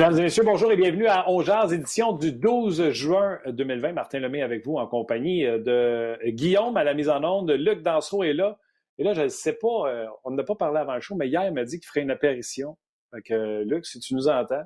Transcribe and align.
Mesdames 0.00 0.18
et 0.18 0.22
messieurs, 0.22 0.44
bonjour 0.44 0.72
et 0.72 0.76
bienvenue 0.76 1.08
à 1.08 1.28
Ongears, 1.28 1.74
édition 1.74 2.14
du 2.14 2.32
12 2.32 2.92
juin 2.92 3.38
2020. 3.46 3.92
Martin 3.92 4.20
Lemay 4.20 4.40
avec 4.40 4.64
vous 4.64 4.76
en 4.76 4.86
compagnie 4.86 5.42
de 5.42 6.18
Guillaume 6.30 6.78
à 6.78 6.84
la 6.84 6.94
mise 6.94 7.10
en 7.10 7.22
onde. 7.22 7.50
Luc 7.50 7.82
Dansereau 7.82 8.24
est 8.24 8.32
là. 8.32 8.58
Et 8.96 9.04
là, 9.04 9.12
je 9.12 9.20
ne 9.20 9.28
sais 9.28 9.52
pas, 9.52 9.90
euh, 9.90 10.06
on 10.24 10.30
n'a 10.30 10.42
pas 10.42 10.54
parlé 10.54 10.78
avant 10.78 10.94
le 10.94 11.02
show, 11.02 11.16
mais 11.16 11.28
hier, 11.28 11.44
il 11.46 11.52
m'a 11.52 11.64
dit 11.64 11.78
qu'il 11.78 11.86
ferait 11.86 12.00
une 12.00 12.10
apparition. 12.10 12.78
Fait 13.10 13.20
que, 13.20 13.62
Luc, 13.64 13.84
si 13.84 14.00
tu 14.00 14.14
nous 14.14 14.26
entends, 14.28 14.64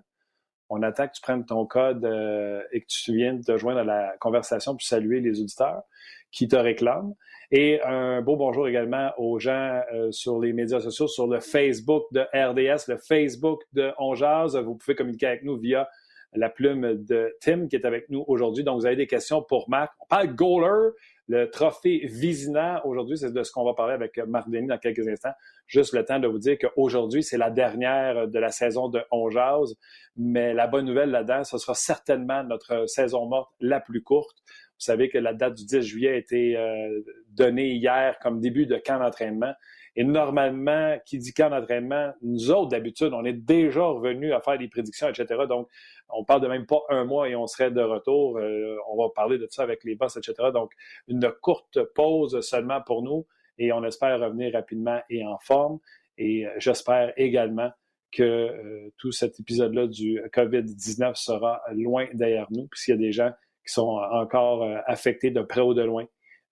on 0.69 0.85
attend 0.85 1.09
que 1.09 1.15
tu 1.15 1.21
prennes 1.21 1.45
ton 1.45 1.67
code 1.67 2.05
euh, 2.05 2.63
et 2.71 2.83
que 2.83 2.87
tu 2.87 3.17
viennes 3.17 3.43
te 3.43 3.57
joindre 3.57 3.81
à 3.81 3.85
la 3.85 4.15
conversation 4.21 4.75
pour 4.75 4.83
saluer 4.83 5.19
les 5.19 5.41
auditeurs 5.41 5.83
qui 6.31 6.47
te 6.47 6.55
réclament. 6.55 7.13
Et 7.57 7.81
un 7.83 8.21
beau 8.21 8.35
bonjour 8.35 8.67
également 8.67 9.13
aux 9.17 9.39
gens 9.39 9.81
euh, 9.93 10.11
sur 10.11 10.41
les 10.41 10.53
médias 10.53 10.81
sociaux, 10.81 11.07
sur 11.07 11.29
le 11.29 11.39
Facebook 11.39 12.03
de 12.11 12.23
RDS, 12.35 12.89
le 12.89 12.97
Facebook 12.97 13.63
de 13.75 13.93
Onjaz. 13.97 14.57
Vous 14.57 14.75
pouvez 14.75 14.97
communiquer 14.97 15.27
avec 15.27 15.45
nous 15.45 15.57
via 15.57 15.89
la 16.33 16.51
plume 16.51 17.05
de 17.05 17.33
Tim 17.41 17.69
qui 17.69 17.77
est 17.77 17.85
avec 17.85 18.09
nous 18.09 18.25
aujourd'hui. 18.27 18.65
Donc, 18.65 18.81
vous 18.81 18.87
avez 18.87 18.97
des 18.97 19.07
questions 19.07 19.41
pour 19.41 19.71
Marc. 19.71 19.93
On 20.01 20.07
parle 20.07 20.35
goaler, 20.35 20.91
le 21.29 21.49
trophée 21.49 22.01
Vizina. 22.07 22.85
Aujourd'hui, 22.85 23.19
c'est 23.19 23.33
de 23.33 23.43
ce 23.45 23.53
qu'on 23.53 23.65
va 23.65 23.75
parler 23.75 23.95
avec 23.95 24.19
Marc 24.19 24.51
Denis 24.51 24.67
dans 24.67 24.79
quelques 24.79 25.07
instants. 25.07 25.35
Juste 25.69 25.95
le 25.95 26.05
temps 26.05 26.19
de 26.19 26.27
vous 26.27 26.41
dire 26.41 26.59
qu'aujourd'hui, 26.59 27.23
c'est 27.23 27.39
la 27.39 27.51
dernière 27.51 28.27
de 28.27 28.39
la 28.41 28.51
saison 28.51 28.89
de 28.89 29.01
Onjaz. 29.13 29.77
Mais 30.17 30.55
la 30.55 30.67
bonne 30.67 30.87
nouvelle 30.87 31.11
là-dedans, 31.11 31.45
ce 31.45 31.59
sera 31.59 31.75
certainement 31.75 32.43
notre 32.43 32.87
saison 32.89 33.27
morte 33.27 33.53
la 33.61 33.79
plus 33.79 34.03
courte. 34.03 34.43
Vous 34.79 34.85
savez 34.85 35.09
que 35.09 35.19
la 35.19 35.35
date 35.35 35.55
du 35.55 35.65
10 35.65 35.83
juillet 35.83 36.11
a 36.11 36.17
été 36.17 36.57
euh, 36.57 37.01
donnée 37.29 37.71
hier 37.71 38.19
comme 38.21 38.41
début 38.41 38.67
de 38.67 38.77
camp 38.77 38.99
d'entraînement. 38.99 39.53
Et 39.97 40.03
normalement, 40.03 40.99
qui 41.07 41.19
dit 41.19 41.33
camp 41.33 41.51
d'entraînement, 41.51 42.13
nous 42.23 42.51
autres, 42.51 42.71
d'habitude, 42.71 43.13
on 43.13 43.25
est 43.25 43.33
déjà 43.33 43.85
revenus 43.85 44.33
à 44.33 44.41
faire 44.41 44.59
des 44.59 44.67
prédictions, 44.67 45.09
etc. 45.09 45.45
Donc, 45.49 45.69
on 46.09 46.25
parle 46.25 46.41
de 46.41 46.49
même 46.49 46.67
pas 46.67 46.81
un 46.89 47.05
mois 47.05 47.29
et 47.29 47.37
on 47.37 47.47
serait 47.47 47.71
de 47.71 47.81
retour. 47.81 48.39
Euh, 48.39 48.77
on 48.89 49.01
va 49.01 49.11
parler 49.15 49.39
de 49.39 49.47
ça 49.49 49.63
avec 49.63 49.85
les 49.85 49.95
boss, 49.95 50.17
etc. 50.17 50.35
Donc, 50.53 50.73
une 51.07 51.31
courte 51.41 51.81
pause 51.95 52.41
seulement 52.41 52.81
pour 52.81 53.03
nous 53.03 53.25
et 53.57 53.73
on 53.73 53.85
espère 53.85 54.19
revenir 54.19 54.53
rapidement 54.55 55.01
et 55.09 55.25
en 55.25 55.39
forme. 55.39 55.79
Et 56.19 56.45
euh, 56.45 56.51
j'espère 56.59 57.13
également 57.17 57.71
que 58.11 58.91
tout 58.97 59.11
cet 59.11 59.41
épisode-là 59.41 59.89
du 59.89 60.21
COVID-19 60.33 61.17
sera 61.17 61.63
loin 61.73 62.07
derrière 62.15 62.47
nous, 62.51 62.69
puisqu'il 62.69 62.93
y 62.93 62.95
a 62.95 62.97
des 62.97 63.11
gens 63.11 63.33
qui 63.67 63.73
sont 63.73 63.99
encore 64.13 64.63
euh, 64.63 64.79
affectés 64.87 65.31
de 65.31 65.41
près 65.43 65.61
ou 65.61 65.75
de 65.75 65.83
loin, 65.83 66.05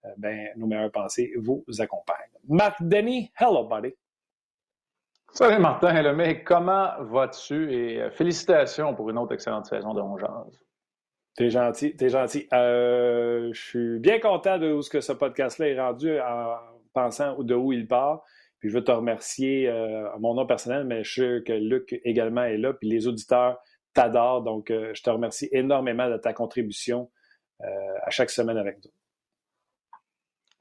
euh, 0.05 0.09
ben, 0.17 0.49
nos 0.56 0.67
meilleures 0.67 0.91
pensées 0.91 1.33
vous 1.39 1.65
accompagnent. 1.78 2.17
Marc 2.49 2.83
Denis, 2.83 3.31
hello, 3.39 3.65
buddy. 3.65 3.95
Salut 5.33 5.61
Martin, 5.62 6.12
mais 6.12 6.43
comment 6.43 6.91
vas-tu? 7.00 7.73
Et 7.73 8.03
euh, 8.03 8.11
félicitations 8.11 8.95
pour 8.95 9.09
une 9.11 9.19
autre 9.19 9.34
excellente 9.34 9.67
saison 9.67 9.95
de 9.95 10.00
Ongeance. 10.00 10.65
T'es 11.34 11.49
gentil, 11.49 11.97
t'es 11.97 12.11
gentil. 12.11 12.47
je 12.53 13.50
suis 13.55 13.99
bien 14.00 14.21
content 14.21 14.59
de 14.59 14.71
où 14.71 14.83
ce 14.83 14.91
que 14.91 15.00
ce 15.00 15.12
podcast-là 15.12 15.69
est 15.69 15.81
rendu 15.81 16.21
en 16.21 16.59
pensant 16.93 17.43
de 17.43 17.55
où 17.55 17.73
il 17.73 17.89
part. 17.89 18.23
Puis 18.59 18.69
je 18.69 18.75
veux 18.75 18.84
te 18.84 18.93
remercier 18.93 19.67
à 19.67 20.15
mon 20.21 20.34
nom 20.34 20.44
personnel, 20.44 20.84
mais 20.84 21.03
je 21.05 21.11
suis 21.11 21.23
sûr 21.23 21.44
que 21.44 21.55
Luc 21.55 21.99
également 22.05 22.44
est 22.44 22.59
là, 22.59 22.75
puis 22.75 22.87
les 22.87 23.09
auditeurs 23.09 23.59
t'adore. 23.92 24.42
Donc, 24.42 24.70
euh, 24.70 24.92
je 24.94 25.03
te 25.03 25.10
remercie 25.10 25.48
énormément 25.53 26.08
de 26.08 26.16
ta 26.16 26.32
contribution 26.32 27.10
euh, 27.62 27.66
à 28.03 28.10
chaque 28.10 28.30
semaine 28.30 28.58
avec 28.58 28.78
nous. 28.84 28.91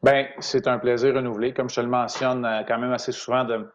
Bien, 0.04 0.28
c'est 0.40 0.68
un 0.68 0.80
plaisir 0.80 1.16
renouvelé. 1.16 1.54
Comme 1.54 1.70
je 1.70 1.76
te 1.76 1.82
le 1.82 1.88
mentionne 1.88 2.46
euh, 2.46 2.64
quand 2.68 2.80
même 2.80 2.92
assez 2.92 3.12
souvent, 3.12 3.44
de 3.44 3.70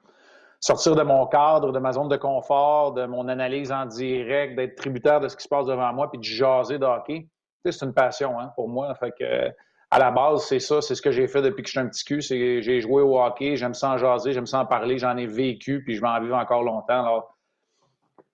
sortir 0.61 0.97
de 0.97 1.03
mon 1.03 1.27
cadre, 1.27 1.73
de 1.73 1.79
ma 1.79 1.93
zone 1.93 2.09
de 2.09 2.17
confort, 2.17 2.93
de 2.93 3.07
mon 3.07 3.29
analyse 3.29 3.71
en 3.71 3.87
direct, 3.87 4.57
d'être 4.57 4.77
tributaire 4.77 5.21
de 5.21 5.29
ce 5.29 5.37
qui 5.37 5.45
se 5.45 5.49
passe 5.49 5.67
devant 5.67 5.93
moi, 5.93 6.11
puis 6.11 6.19
de 6.19 6.25
jaser 6.25 6.79
de 6.79 6.85
hockey. 6.85 7.29
c'est 7.65 7.85
une 7.85 7.95
passion 7.95 8.39
hein, 8.41 8.51
pour 8.57 8.69
moi. 8.69 8.95
Fait 8.97 9.13
à 9.91 10.01
la 10.01 10.11
base, 10.11 10.45
c'est 10.47 10.59
ça, 10.59 10.83
c'est 10.83 10.97
ce 10.97 11.03
que 11.03 11.13
j'ai 11.13 11.29
fait 11.29 11.43
depuis 11.43 11.63
que 11.63 11.69
je 11.69 11.73
suis 11.73 11.81
un 11.81 11.87
petit 11.87 12.05
cul. 12.05 12.21
J'ai 12.21 12.81
joué 12.81 13.03
au 13.03 13.21
hockey, 13.21 13.55
j'aime 13.55 13.75
ça 13.75 13.97
jaser, 13.97 14.33
j'aime 14.33 14.47
ça 14.47 14.61
en 14.61 14.67
parler, 14.67 14.99
j'en 14.99 15.17
ai 15.17 15.27
vécu, 15.27 15.85
puis 15.85 15.95
je 15.95 16.01
vais 16.01 16.09
en 16.09 16.21
vivre 16.21 16.37
encore 16.37 16.65
longtemps. 16.65 17.01
Alors, 17.01 17.36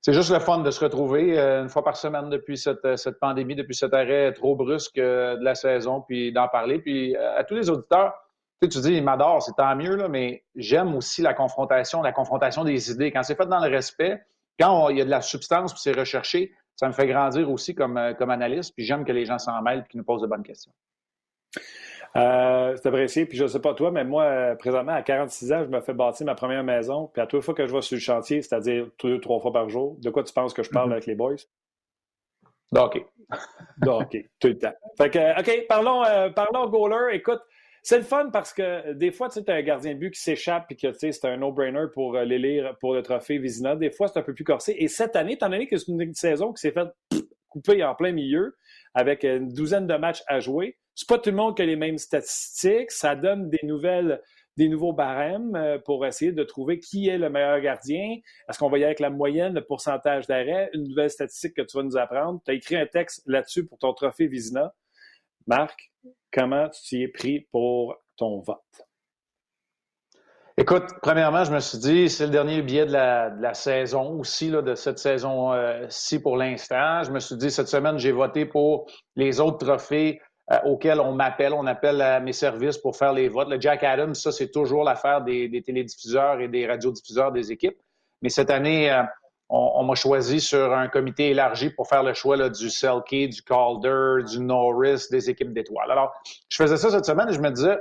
c'est 0.03 0.13
juste 0.13 0.31
le 0.31 0.41
fun 0.41 0.59
de 0.59 0.71
se 0.73 0.81
retrouver 0.81 1.39
euh, 1.39 1.63
une 1.63 1.69
fois 1.69 1.85
par 1.85 1.97
semaine 1.97 2.29
depuis 2.29 2.59
cette, 2.59 2.85
euh, 2.85 2.97
cette 2.97 3.21
pandémie, 3.21 3.55
depuis 3.55 3.77
cet 3.77 3.95
arrêt 3.95 4.33
trop 4.33 4.57
brusque 4.57 4.99
euh, 4.99 5.37
de 5.37 5.45
la 5.45 5.55
saison, 5.55 6.01
puis 6.01 6.33
d'en 6.33 6.49
parler. 6.49 6.81
Puis 6.81 7.17
à 7.17 7.45
tous 7.45 7.55
les 7.55 7.71
auditeurs, 7.71 8.13
tu, 8.61 8.69
sais, 8.69 8.81
tu 8.81 8.89
dis, 8.89 8.97
il 8.97 9.05
m'adore, 9.05 9.41
c'est 9.43 9.53
tant 9.57 9.77
mieux, 9.77 9.95
là, 9.95 10.09
mais 10.09 10.43
j'aime 10.57 10.97
aussi 10.97 11.23
la 11.23 11.35
confrontation, 11.35 12.03
la 12.03 12.11
confrontation 12.11 12.65
des 12.65 12.91
idées. 12.91 13.13
Quand 13.13 13.23
c'est 13.23 13.37
fait 13.37 13.47
dans 13.47 13.65
le 13.65 13.71
respect, 13.71 14.21
quand 14.59 14.89
il 14.89 14.99
y 14.99 15.01
a 15.01 15.05
de 15.05 15.11
la 15.11 15.21
substance, 15.21 15.73
puis 15.73 15.81
c'est 15.83 15.97
recherché, 15.97 16.53
ça 16.75 16.89
me 16.89 16.93
fait 16.93 17.07
grandir 17.07 17.49
aussi 17.49 17.75
comme, 17.75 18.15
comme 18.19 18.31
analyste, 18.31 18.75
puis 18.75 18.85
j'aime 18.85 19.05
que 19.05 19.13
les 19.13 19.25
gens 19.25 19.39
s'en 19.39 19.63
mêlent 19.63 19.85
et 19.87 19.89
qu'ils 19.89 19.99
nous 19.99 20.05
posent 20.05 20.23
de 20.23 20.27
bonnes 20.27 20.43
questions. 20.43 20.73
Euh, 22.17 22.77
c'est 22.77 22.87
apprécié. 22.87 23.27
Puis 23.27 23.39
je 23.39 23.45
ne 23.45 23.49
sais 23.49 23.61
pas 23.61 23.75
toi, 23.75 23.91
mais 23.91 24.05
moi, 24.05 24.25
euh, 24.25 24.55
présentement, 24.55 24.93
à 24.93 25.03
46 25.03 25.53
ans, 25.53 25.65
je 25.65 25.69
me 25.69 25.81
fais 25.81 25.95
bâtir 25.95 26.27
ma 26.27 26.35
première 26.35 26.65
maison. 26.65 27.11
Puis 27.13 27.23
à 27.23 27.27
toutes 27.27 27.41
les 27.41 27.45
fois 27.45 27.55
que 27.55 27.67
je 27.67 27.73
vais 27.73 27.83
sur 27.83 27.97
le 27.97 28.01
chantier, 28.01 28.43
c'est-à-dire 28.43 28.87
deux, 29.03 29.21
trois 29.21 29.41
fois 29.41 29.53
par 29.53 29.69
jour, 29.69 29.97
de 30.01 30.11
quoi 30.11 30.23
tu 30.23 30.33
penses 30.33 30.53
que 30.53 30.63
je 30.63 30.71
parle 30.71 30.91
mm-hmm. 30.91 30.93
avec 30.93 31.07
les 31.07 31.15
boys? 31.15 31.37
OK. 32.77 33.05
OK, 33.87 34.17
tout 34.39 34.49
le 34.49 34.59
temps. 34.59 34.75
Fait 34.97 35.11
que, 35.11 35.41
OK, 35.41 35.67
parlons, 35.69 36.05
euh, 36.05 36.31
parlons 36.31 36.69
goaler. 36.69 37.17
Écoute, 37.17 37.41
c'est 37.83 37.99
le 37.99 38.05
fun 38.05 38.31
parce 38.31 38.53
que 38.53 38.93
des 38.93 39.11
fois, 39.11 39.29
tu 39.29 39.41
sais, 39.41 39.51
as 39.51 39.55
un 39.55 39.63
gardien 39.63 39.95
de 39.95 39.99
but 39.99 40.13
qui 40.13 40.21
s'échappe 40.21 40.67
et 40.71 40.77
que 40.77 40.89
tu 40.89 40.99
sais, 40.99 41.13
c'est 41.13 41.27
un 41.27 41.37
no-brainer 41.37 41.87
pour 41.93 42.17
euh, 42.17 42.25
l'élire 42.25 42.77
pour 42.79 42.95
le 42.95 43.03
trophée 43.03 43.39
Vizina. 43.39 43.77
Des 43.77 43.91
fois, 43.91 44.09
c'est 44.09 44.19
un 44.19 44.23
peu 44.23 44.35
plus 44.35 44.45
corsé. 44.45 44.77
Et 44.79 44.89
cette 44.89 45.17
année, 45.17 45.33
étant 45.33 45.49
donné 45.49 45.67
que 45.67 45.77
c'est 45.77 45.91
une 45.91 46.15
saison 46.15 46.53
qui 46.53 46.61
s'est 46.61 46.73
faite 46.73 46.89
couper 47.49 47.83
en 47.85 47.95
plein 47.95 48.13
milieu 48.13 48.57
avec 48.95 49.25
une 49.25 49.49
douzaine 49.49 49.87
de 49.87 49.95
matchs 49.95 50.23
à 50.27 50.41
jouer, 50.41 50.79
c'est 50.95 51.09
pas 51.09 51.19
tout 51.19 51.31
le 51.31 51.37
monde 51.37 51.57
qui 51.57 51.63
a 51.63 51.67
les 51.67 51.77
mêmes 51.77 51.99
statistiques. 51.99 52.91
Ça 52.91 53.15
donne 53.15 53.49
des 53.49 53.61
nouvelles, 53.63 54.21
des 54.57 54.69
nouveaux 54.69 54.93
barèmes 54.93 55.57
euh, 55.57 55.79
pour 55.79 56.05
essayer 56.07 56.33
de 56.33 56.43
trouver 56.45 56.79
qui 56.79 57.09
est 57.09 57.19
le 57.19 57.31
meilleur 57.31 57.61
gardien. 57.61 58.19
Est-ce 58.49 58.59
qu'on 58.59 58.69
va 58.69 58.79
y 58.79 58.81
aller 58.81 58.87
avec 58.87 59.01
la 59.01 59.11
moyenne, 59.11 59.55
le 59.55 59.65
pourcentage 59.65 60.27
d'arrêt? 60.27 60.71
Une 60.75 60.89
nouvelle 60.89 61.11
statistique 61.11 61.55
que 61.55 61.63
tu 61.63 61.77
vas 61.77 61.83
nous 61.83 61.97
apprendre. 61.97 62.41
Tu 62.45 62.51
as 62.51 62.55
écrit 62.55 62.77
un 62.77 62.87
texte 62.87 63.23
là-dessus 63.27 63.67
pour 63.67 63.79
ton 63.79 63.93
trophée 63.95 64.27
Vizina. 64.27 64.75
Marc, 65.47 65.91
comment 66.33 66.69
tu 66.69 66.83
t'y 66.83 67.03
es 67.03 67.09
pris 67.09 67.41
pour 67.51 67.97
ton 68.17 68.41
vote? 68.41 68.59
Écoute, 70.59 70.85
premièrement, 71.01 71.45
je 71.45 71.53
me 71.53 71.61
suis 71.61 71.79
dit, 71.79 72.11
c'est 72.11 72.27
le 72.27 72.31
dernier 72.31 72.61
billet 72.61 72.85
de 72.85 72.93
la, 72.93 73.55
saison 73.55 74.21
aussi, 74.21 74.51
de 74.51 74.75
cette 74.75 74.99
saison-ci 74.99 76.21
pour 76.21 76.37
l'instant. 76.37 77.03
Je 77.03 77.11
me 77.11 77.21
suis 77.21 77.37
dit, 77.37 77.51
cette 77.51 77.69
semaine, 77.69 77.97
j'ai 77.97 78.13
voté 78.13 78.45
pour 78.45 78.87
les 79.17 79.41
autres 79.41 79.67
trophées 79.67 80.21
euh, 80.51 80.59
auxquels 80.65 81.01
on 81.01 81.13
m'appelle. 81.13 81.53
On 81.53 81.67
appelle 81.67 82.01
à 82.01 82.21
mes 82.21 82.33
services 82.33 82.79
pour 82.79 82.97
faire 82.97 83.13
les 83.13 83.29
votes. 83.29 83.49
Le 83.49 83.61
Jack 83.61 83.85
Adams, 83.85 84.15
ça, 84.15 84.33
c'est 84.33 84.51
toujours 84.51 84.85
l'affaire 84.85 85.23
des, 85.23 85.63
télédiffuseurs 85.65 86.41
et 86.41 86.49
des 86.49 86.67
radiodiffuseurs 86.67 87.33
des 87.33 87.53
équipes. 87.53 87.79
Mais 88.23 88.29
cette 88.29 88.51
année, 88.51 88.91
euh, 88.91 89.03
on, 89.49 89.85
m'a 89.85 89.95
choisi 89.95 90.41
sur 90.41 90.73
un 90.73 90.89
comité 90.89 91.31
élargi 91.31 91.71
pour 91.71 91.87
faire 91.87 92.03
le 92.03 92.15
choix 92.15 92.37
là, 92.37 92.49
du 92.49 92.71
Selke, 92.71 93.29
du 93.29 93.43
Calder, 93.43 94.25
du 94.29 94.41
Norris, 94.41 95.07
des 95.11 95.29
équipes 95.29 95.53
d'étoiles. 95.53 95.91
Alors, 95.91 96.13
je 96.49 96.57
faisais 96.57 96.77
ça 96.77 96.91
cette 96.91 97.05
semaine 97.05 97.29
et 97.29 97.35
je 97.35 97.41
me 97.41 97.51
disais, 97.51 97.79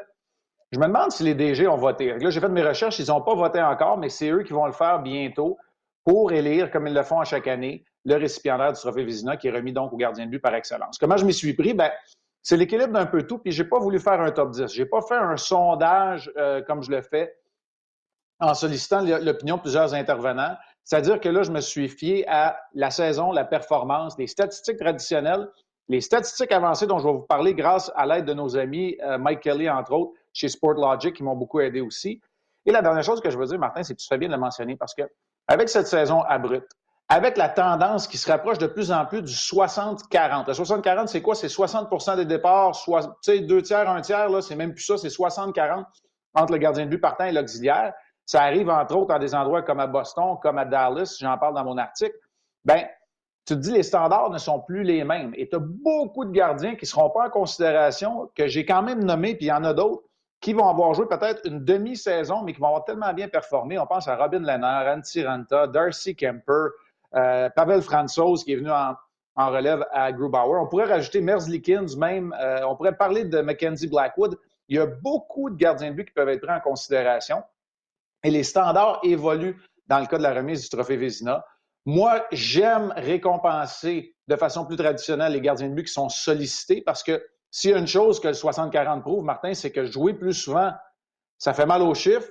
je 0.71 0.79
me 0.79 0.87
demande 0.87 1.11
si 1.11 1.23
les 1.23 1.33
DG 1.33 1.67
ont 1.67 1.77
voté. 1.77 2.13
Là, 2.17 2.29
j'ai 2.29 2.39
fait 2.39 2.49
mes 2.49 2.63
recherches, 2.63 2.99
ils 2.99 3.07
n'ont 3.07 3.21
pas 3.21 3.35
voté 3.35 3.61
encore, 3.61 3.97
mais 3.97 4.09
c'est 4.09 4.29
eux 4.29 4.43
qui 4.43 4.53
vont 4.53 4.65
le 4.65 4.71
faire 4.71 4.99
bientôt 4.99 5.57
pour 6.03 6.31
élire, 6.31 6.71
comme 6.71 6.87
ils 6.87 6.93
le 6.93 7.03
font 7.03 7.19
à 7.19 7.25
chaque 7.25 7.47
année, 7.47 7.85
le 8.05 8.15
récipiendaire 8.15 8.73
du 8.73 8.79
trophée 8.79 9.03
Vizina 9.03 9.37
qui 9.37 9.47
est 9.47 9.51
remis 9.51 9.73
donc 9.73 9.93
au 9.93 9.97
gardien 9.97 10.25
de 10.25 10.31
but 10.31 10.39
par 10.39 10.55
excellence. 10.55 10.97
Comment 10.97 11.17
je 11.17 11.25
m'y 11.25 11.33
suis 11.33 11.53
pris? 11.53 11.73
Ben, 11.73 11.91
c'est 12.43 12.57
l'équilibre 12.57 12.93
d'un 12.93 13.05
peu 13.05 13.23
tout, 13.23 13.37
puis 13.37 13.51
j'ai 13.51 13.63
pas 13.63 13.79
voulu 13.79 13.99
faire 13.99 14.19
un 14.19 14.31
top 14.31 14.51
10. 14.51 14.67
J'ai 14.73 14.85
pas 14.85 15.01
fait 15.01 15.15
un 15.15 15.37
sondage 15.37 16.31
euh, 16.37 16.61
comme 16.61 16.81
je 16.81 16.91
le 16.91 17.01
fais 17.01 17.35
en 18.39 18.55
sollicitant 18.55 19.01
l'opinion 19.01 19.57
de 19.57 19.61
plusieurs 19.61 19.93
intervenants. 19.93 20.55
C'est-à-dire 20.83 21.19
que 21.19 21.29
là, 21.29 21.43
je 21.43 21.51
me 21.51 21.61
suis 21.61 21.87
fié 21.87 22.27
à 22.27 22.59
la 22.73 22.89
saison, 22.89 23.31
la 23.31 23.45
performance, 23.45 24.17
les 24.17 24.25
statistiques 24.25 24.77
traditionnelles, 24.77 25.47
les 25.87 26.01
statistiques 26.01 26.51
avancées 26.51 26.87
dont 26.87 26.97
je 26.97 27.05
vais 27.05 27.13
vous 27.13 27.21
parler 27.21 27.53
grâce 27.53 27.91
à 27.95 28.07
l'aide 28.07 28.25
de 28.25 28.33
nos 28.33 28.57
amis 28.57 28.97
euh, 29.03 29.19
Mike 29.19 29.41
Kelly, 29.41 29.69
entre 29.69 29.91
autres, 29.93 30.13
chez 30.33 30.49
Sportlogic, 30.49 31.15
qui 31.15 31.23
m'ont 31.23 31.35
beaucoup 31.35 31.59
aidé 31.59 31.81
aussi. 31.81 32.19
Et 32.65 32.71
la 32.71 32.81
dernière 32.81 33.03
chose 33.03 33.21
que 33.21 33.29
je 33.29 33.37
veux 33.37 33.45
dire, 33.45 33.59
Martin, 33.59 33.83
c'est 33.83 33.93
que 33.93 34.01
tu 34.01 34.07
fais 34.07 34.17
bien 34.17 34.29
de 34.29 34.33
le 34.33 34.39
mentionner 34.39 34.75
parce 34.75 34.95
que 34.95 35.03
avec 35.47 35.69
cette 35.69 35.87
saison 35.87 36.21
abrupte, 36.21 36.71
avec 37.11 37.35
la 37.35 37.49
tendance 37.49 38.07
qui 38.07 38.17
se 38.17 38.31
rapproche 38.31 38.57
de 38.57 38.67
plus 38.67 38.89
en 38.89 39.05
plus 39.05 39.21
du 39.21 39.33
60-40. 39.33 40.47
Le 40.47 40.53
60-40, 40.53 41.07
c'est 41.07 41.21
quoi? 41.21 41.35
C'est 41.35 41.47
60% 41.47 42.15
des 42.15 42.23
départs, 42.23 42.73
soit, 42.73 43.19
deux 43.27 43.61
tiers, 43.61 43.89
un 43.89 43.99
tiers, 43.99 44.29
là, 44.29 44.41
c'est 44.41 44.55
même 44.55 44.73
plus 44.73 44.85
ça, 44.85 44.97
c'est 44.97 45.09
60-40 45.09 45.83
entre 46.35 46.53
le 46.53 46.57
gardien 46.57 46.85
de 46.85 46.89
but 46.89 46.99
partant 46.99 47.25
et 47.25 47.33
l'auxiliaire. 47.33 47.93
Ça 48.25 48.43
arrive, 48.43 48.69
entre 48.69 48.95
autres, 48.95 49.07
dans 49.07 49.19
des 49.19 49.35
endroits 49.35 49.61
comme 49.61 49.81
à 49.81 49.87
Boston, 49.87 50.37
comme 50.41 50.57
à 50.57 50.63
Dallas, 50.63 51.17
j'en 51.19 51.37
parle 51.37 51.53
dans 51.53 51.65
mon 51.65 51.77
article. 51.77 52.15
Ben, 52.63 52.85
tu 53.45 53.55
te 53.55 53.59
dis, 53.59 53.73
les 53.73 53.83
standards 53.83 54.29
ne 54.29 54.37
sont 54.37 54.61
plus 54.61 54.83
les 54.83 55.03
mêmes. 55.03 55.33
Et 55.35 55.49
tu 55.49 55.57
as 55.57 55.59
beaucoup 55.59 56.23
de 56.23 56.31
gardiens 56.31 56.75
qui 56.75 56.85
ne 56.85 56.87
seront 56.87 57.09
pas 57.09 57.27
en 57.27 57.29
considération, 57.29 58.31
que 58.33 58.47
j'ai 58.47 58.65
quand 58.65 58.83
même 58.83 59.03
nommé, 59.03 59.35
puis 59.35 59.47
il 59.47 59.49
y 59.49 59.51
en 59.51 59.65
a 59.65 59.73
d'autres, 59.73 60.03
qui 60.39 60.53
vont 60.53 60.69
avoir 60.69 60.93
joué 60.93 61.07
peut-être 61.07 61.41
une 61.45 61.65
demi-saison, 61.65 62.43
mais 62.43 62.53
qui 62.53 62.61
vont 62.61 62.67
avoir 62.67 62.85
tellement 62.85 63.13
bien 63.13 63.27
performé. 63.27 63.77
On 63.77 63.85
pense 63.85 64.07
à 64.07 64.15
Robin 64.15 64.39
Lennart, 64.39 64.87
Antti 64.87 65.25
Ranta, 65.25 65.67
Darcy 65.67 66.15
Kemper, 66.15 66.69
euh, 67.15 67.49
Pavel 67.49 67.81
Franzos, 67.81 68.43
qui 68.43 68.53
est 68.53 68.57
venu 68.57 68.71
en, 68.71 68.95
relève 69.35 69.85
à 69.91 70.11
Grubauer. 70.11 70.59
On 70.59 70.67
pourrait 70.67 70.85
rajouter 70.85 71.21
Merzlikins 71.21 71.97
même. 71.97 72.35
Euh, 72.39 72.61
on 72.67 72.75
pourrait 72.75 72.95
parler 72.95 73.25
de 73.25 73.41
Mackenzie 73.41 73.87
Blackwood. 73.87 74.37
Il 74.67 74.77
y 74.77 74.79
a 74.79 74.85
beaucoup 74.85 75.49
de 75.49 75.55
gardiens 75.55 75.89
de 75.91 75.95
but 75.95 76.05
qui 76.05 76.13
peuvent 76.13 76.29
être 76.29 76.41
pris 76.41 76.53
en 76.53 76.59
considération. 76.59 77.43
Et 78.23 78.29
les 78.29 78.43
standards 78.43 78.99
évoluent 79.03 79.57
dans 79.87 79.99
le 79.99 80.05
cas 80.05 80.17
de 80.17 80.23
la 80.23 80.33
remise 80.33 80.61
du 80.61 80.69
trophée 80.69 80.95
Vézina. 80.95 81.43
Moi, 81.85 82.23
j'aime 82.31 82.93
récompenser 82.95 84.15
de 84.27 84.35
façon 84.35 84.65
plus 84.65 84.77
traditionnelle 84.77 85.33
les 85.33 85.41
gardiens 85.41 85.69
de 85.69 85.73
but 85.73 85.85
qui 85.85 85.93
sont 85.93 86.09
sollicités 86.09 86.81
parce 86.81 87.01
que 87.01 87.25
s'il 87.49 87.71
y 87.71 87.73
a 87.73 87.77
une 87.77 87.87
chose 87.87 88.19
que 88.19 88.27
le 88.27 88.33
60-40 88.33 89.01
prouve, 89.01 89.23
Martin, 89.23 89.53
c'est 89.53 89.71
que 89.71 89.85
jouer 89.85 90.13
plus 90.13 90.33
souvent, 90.33 90.71
ça 91.37 91.53
fait 91.53 91.65
mal 91.65 91.81
aux 91.81 91.95
chiffres, 91.95 92.29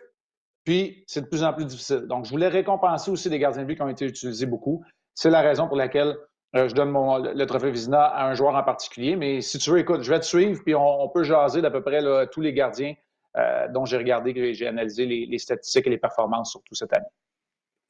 puis 0.65 1.05
c'est 1.07 1.23
de 1.23 1.27
plus 1.27 1.43
en 1.43 1.53
plus 1.53 1.65
difficile. 1.65 2.07
Donc, 2.07 2.25
je 2.25 2.31
voulais 2.31 2.49
récompenser 2.49 3.11
aussi 3.11 3.31
des 3.31 3.39
gardiens 3.39 3.63
de 3.63 3.67
but 3.67 3.77
qui 3.77 3.83
ont 3.83 3.89
été 3.89 4.05
utilisés 4.05 4.47
beaucoup. 4.47 4.85
C'est 5.15 5.31
la 5.31 5.41
raison 5.41 5.67
pour 5.67 5.77
laquelle 5.77 6.17
euh, 6.57 6.69
je 6.69 6.75
donne 6.75 6.91
mon, 6.91 7.19
le 7.19 7.47
trophée 7.47 7.71
Vizina 7.71 8.03
à 8.03 8.29
un 8.29 8.35
joueur 8.35 8.55
en 8.55 8.63
particulier. 8.63 9.17
Mais 9.17 9.41
si 9.41 9.59
tu 9.59 9.71
veux, 9.71 9.79
écoute, 9.79 10.03
je 10.03 10.11
vais 10.11 10.21
te 10.21 10.25
suivre, 10.25 10.61
puis 10.65 10.75
on, 10.75 11.09
peut 11.09 11.23
jaser 11.23 11.63
d'à 11.63 11.71
peu 11.71 11.83
près 11.83 12.01
tous 12.33 12.41
les 12.41 12.53
gardiens 12.53 12.95
euh, 13.37 13.69
dont 13.69 13.85
j'ai 13.85 13.97
regardé, 13.97 14.55
j'ai 14.55 14.67
analysé 14.67 15.07
les, 15.07 15.27
les, 15.27 15.39
statistiques 15.39 15.87
et 15.87 15.91
les 15.91 15.99
performances 15.99 16.51
surtout 16.51 16.75
cette 16.75 16.93
année 16.93 17.07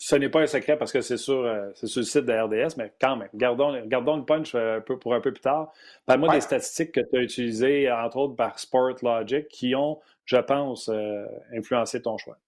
ce 0.02 0.16
n'est 0.16 0.30
pas 0.30 0.40
un 0.40 0.46
secret 0.46 0.78
parce 0.78 0.92
que 0.92 1.02
c'est 1.02 1.18
sur, 1.18 1.44
euh, 1.44 1.70
sur 1.74 2.00
le 2.00 2.06
site 2.06 2.24
de 2.24 2.32
RDS, 2.32 2.78
mais 2.78 2.90
quand 2.98 3.16
même, 3.16 3.28
gardons, 3.34 3.78
gardons 3.86 4.16
le 4.16 4.24
punch 4.24 4.54
un 4.54 4.80
peu, 4.80 4.98
pour 4.98 5.14
un 5.14 5.20
peu 5.20 5.30
plus 5.30 5.42
tard. 5.42 5.74
Parle-moi 6.06 6.32
des 6.32 6.40
statistiques 6.40 6.92
que 6.92 7.00
tu 7.00 7.18
as 7.18 7.20
utilisées, 7.20 7.92
entre 7.92 8.16
autres 8.16 8.34
par 8.34 8.58
Sport 8.58 8.96
Logic, 9.02 9.46
qui 9.48 9.74
ont, 9.74 10.00
je 10.24 10.38
pense, 10.38 10.90
influencé 11.54 12.00
ton 12.00 12.16
choix. 12.16 12.38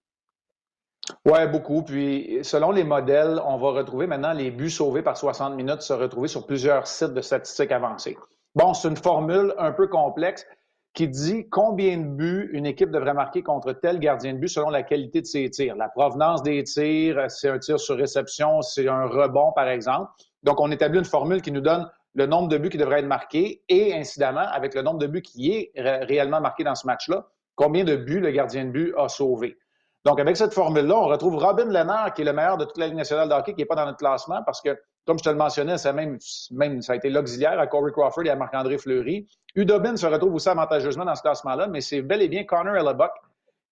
Oui, 1.24 1.46
beaucoup. 1.50 1.82
Puis, 1.82 2.38
selon 2.42 2.70
les 2.70 2.84
modèles, 2.84 3.40
on 3.44 3.56
va 3.56 3.70
retrouver 3.70 4.06
maintenant 4.06 4.32
les 4.32 4.50
buts 4.50 4.70
sauvés 4.70 5.02
par 5.02 5.16
60 5.16 5.54
minutes 5.54 5.82
se 5.82 5.92
retrouver 5.92 6.28
sur 6.28 6.46
plusieurs 6.46 6.86
sites 6.86 7.12
de 7.12 7.20
statistiques 7.20 7.72
avancées. 7.72 8.16
Bon, 8.54 8.72
c'est 8.74 8.88
une 8.88 8.96
formule 8.96 9.54
un 9.58 9.72
peu 9.72 9.88
complexe, 9.88 10.46
qui 10.94 11.08
dit 11.08 11.48
combien 11.48 11.96
de 11.96 12.06
buts 12.06 12.50
une 12.52 12.66
équipe 12.66 12.90
devrait 12.90 13.14
marquer 13.14 13.42
contre 13.42 13.72
tel 13.72 13.98
gardien 13.98 14.34
de 14.34 14.38
but 14.38 14.48
selon 14.48 14.68
la 14.68 14.82
qualité 14.82 15.22
de 15.22 15.26
ses 15.26 15.48
tirs. 15.48 15.74
La 15.76 15.88
provenance 15.88 16.42
des 16.42 16.62
tirs, 16.64 17.30
c'est 17.30 17.48
un 17.48 17.58
tir 17.58 17.80
sur 17.80 17.96
réception, 17.96 18.60
c'est 18.60 18.88
un 18.88 19.06
rebond, 19.06 19.52
par 19.52 19.68
exemple. 19.68 20.10
Donc, 20.42 20.60
on 20.60 20.70
établit 20.70 20.98
une 20.98 21.04
formule 21.04 21.40
qui 21.40 21.50
nous 21.50 21.62
donne 21.62 21.88
le 22.14 22.26
nombre 22.26 22.48
de 22.48 22.58
buts 22.58 22.68
qui 22.68 22.76
devraient 22.76 23.00
être 23.00 23.06
marqués 23.06 23.62
et, 23.68 23.94
incidemment, 23.94 24.46
avec 24.52 24.74
le 24.74 24.82
nombre 24.82 24.98
de 24.98 25.06
buts 25.06 25.22
qui 25.22 25.52
est 25.52 25.72
réellement 25.74 26.42
marqué 26.42 26.62
dans 26.62 26.74
ce 26.74 26.86
match-là, 26.86 27.26
combien 27.54 27.84
de 27.84 27.96
buts 27.96 28.20
le 28.20 28.30
gardien 28.30 28.66
de 28.66 28.70
but 28.70 28.94
a 28.98 29.08
sauvé. 29.08 29.56
Donc, 30.04 30.18
avec 30.18 30.36
cette 30.36 30.52
formule-là, 30.52 30.96
on 30.96 31.06
retrouve 31.06 31.36
Robin 31.36 31.66
Lennart, 31.66 32.12
qui 32.12 32.22
est 32.22 32.24
le 32.24 32.32
meilleur 32.32 32.56
de 32.56 32.64
toute 32.64 32.78
la 32.78 32.86
Ligue 32.86 32.96
nationale 32.96 33.28
de 33.28 33.52
qui 33.52 33.54
n'est 33.54 33.64
pas 33.64 33.76
dans 33.76 33.86
notre 33.86 33.98
classement 33.98 34.42
parce 34.44 34.60
que 34.60 34.76
comme 35.06 35.18
je 35.18 35.24
te 35.24 35.28
le 35.28 35.36
mentionnais, 35.36 35.78
ça, 35.78 35.92
même, 35.92 36.18
même, 36.52 36.80
ça 36.82 36.92
a 36.92 36.96
été 36.96 37.10
l'auxiliaire 37.10 37.58
à 37.58 37.66
Corey 37.66 37.90
Crawford 37.92 38.24
et 38.24 38.30
à 38.30 38.36
Marc-André 38.36 38.78
Fleury. 38.78 39.26
Udobin 39.54 39.96
se 39.96 40.06
retrouve 40.06 40.34
aussi 40.34 40.48
avantageusement 40.48 41.04
dans 41.04 41.14
ce 41.14 41.22
classement-là, 41.22 41.66
mais 41.66 41.80
c'est 41.80 42.02
bel 42.02 42.22
et 42.22 42.28
bien 42.28 42.44
Connor 42.44 42.76
Hellebuck 42.76 43.10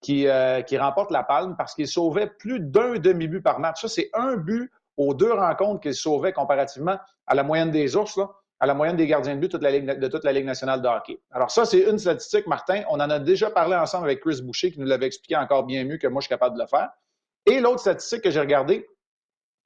qui, 0.00 0.26
euh, 0.26 0.62
qui 0.62 0.78
remporte 0.78 1.10
la 1.10 1.22
palme 1.22 1.54
parce 1.56 1.74
qu'il 1.74 1.86
sauvait 1.86 2.26
plus 2.26 2.60
d'un 2.60 2.98
demi-but 2.98 3.40
par 3.40 3.60
match. 3.60 3.82
Ça, 3.82 3.88
c'est 3.88 4.10
un 4.12 4.36
but 4.36 4.72
aux 4.96 5.14
deux 5.14 5.32
rencontres 5.32 5.80
qu'il 5.80 5.94
sauvait 5.94 6.32
comparativement 6.32 6.98
à 7.26 7.34
la 7.34 7.42
moyenne 7.42 7.70
des 7.70 7.96
ours, 7.96 8.16
là, 8.16 8.30
à 8.60 8.66
la 8.66 8.74
moyenne 8.74 8.96
des 8.96 9.06
gardiens 9.06 9.34
de 9.34 9.40
but 9.40 9.50
de 9.50 10.08
toute 10.08 10.24
la 10.24 10.32
Ligue 10.32 10.44
nationale 10.44 10.82
de 10.82 10.86
hockey. 10.86 11.18
Alors 11.32 11.50
ça, 11.50 11.64
c'est 11.64 11.80
une 11.80 11.98
statistique, 11.98 12.46
Martin. 12.46 12.82
On 12.90 13.00
en 13.00 13.08
a 13.10 13.18
déjà 13.18 13.50
parlé 13.50 13.74
ensemble 13.74 14.04
avec 14.04 14.20
Chris 14.20 14.42
Boucher 14.42 14.70
qui 14.70 14.78
nous 14.78 14.86
l'avait 14.86 15.06
expliqué 15.06 15.34
encore 15.36 15.64
bien 15.64 15.84
mieux 15.84 15.96
que 15.96 16.06
moi, 16.06 16.20
je 16.20 16.26
suis 16.26 16.34
capable 16.34 16.56
de 16.56 16.60
le 16.60 16.66
faire. 16.66 16.90
Et 17.46 17.58
l'autre 17.60 17.80
statistique 17.80 18.22
que 18.22 18.30
j'ai 18.30 18.40
regardée, 18.40 18.86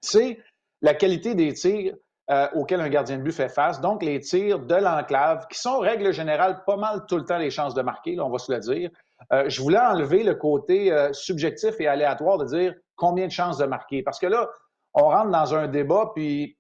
c'est 0.01 0.39
la 0.81 0.95
qualité 0.95 1.35
des 1.35 1.53
tirs 1.55 1.97
euh, 2.31 2.47
auxquels 2.55 2.81
un 2.81 2.89
gardien 2.89 3.19
de 3.19 3.23
but 3.23 3.33
fait 3.33 3.49
face, 3.49 3.81
donc 3.81 4.03
les 4.03 4.21
tirs 4.21 4.61
de 4.61 4.75
l'enclave, 4.77 5.47
qui 5.51 5.59
sont, 5.59 5.81
règle 5.81 6.13
générale, 6.13 6.63
pas 6.65 6.77
mal 6.77 7.05
tout 7.09 7.17
le 7.17 7.25
temps 7.25 7.37
les 7.37 7.51
chances 7.51 7.75
de 7.75 7.83
marquer, 7.83 8.15
là, 8.15 8.25
on 8.25 8.31
va 8.31 8.39
se 8.39 8.53
le 8.53 8.61
dire. 8.61 8.91
Euh, 9.33 9.49
je 9.49 9.61
voulais 9.61 9.79
enlever 9.79 10.23
le 10.23 10.35
côté 10.35 10.93
euh, 10.93 11.13
subjectif 11.13 11.81
et 11.81 11.87
aléatoire 11.87 12.39
de 12.39 12.45
dire 12.45 12.75
combien 12.97 13.27
de 13.27 13.33
chances 13.33 13.59
de 13.59 13.67
marquer. 13.67 14.03
Parce 14.03 14.19
que 14.19 14.27
là, 14.27 14.49
on 14.95 15.09
rentre 15.09 15.31
dans 15.31 15.55
un 15.55 15.67
débat, 15.67 16.13
puis 16.15 16.57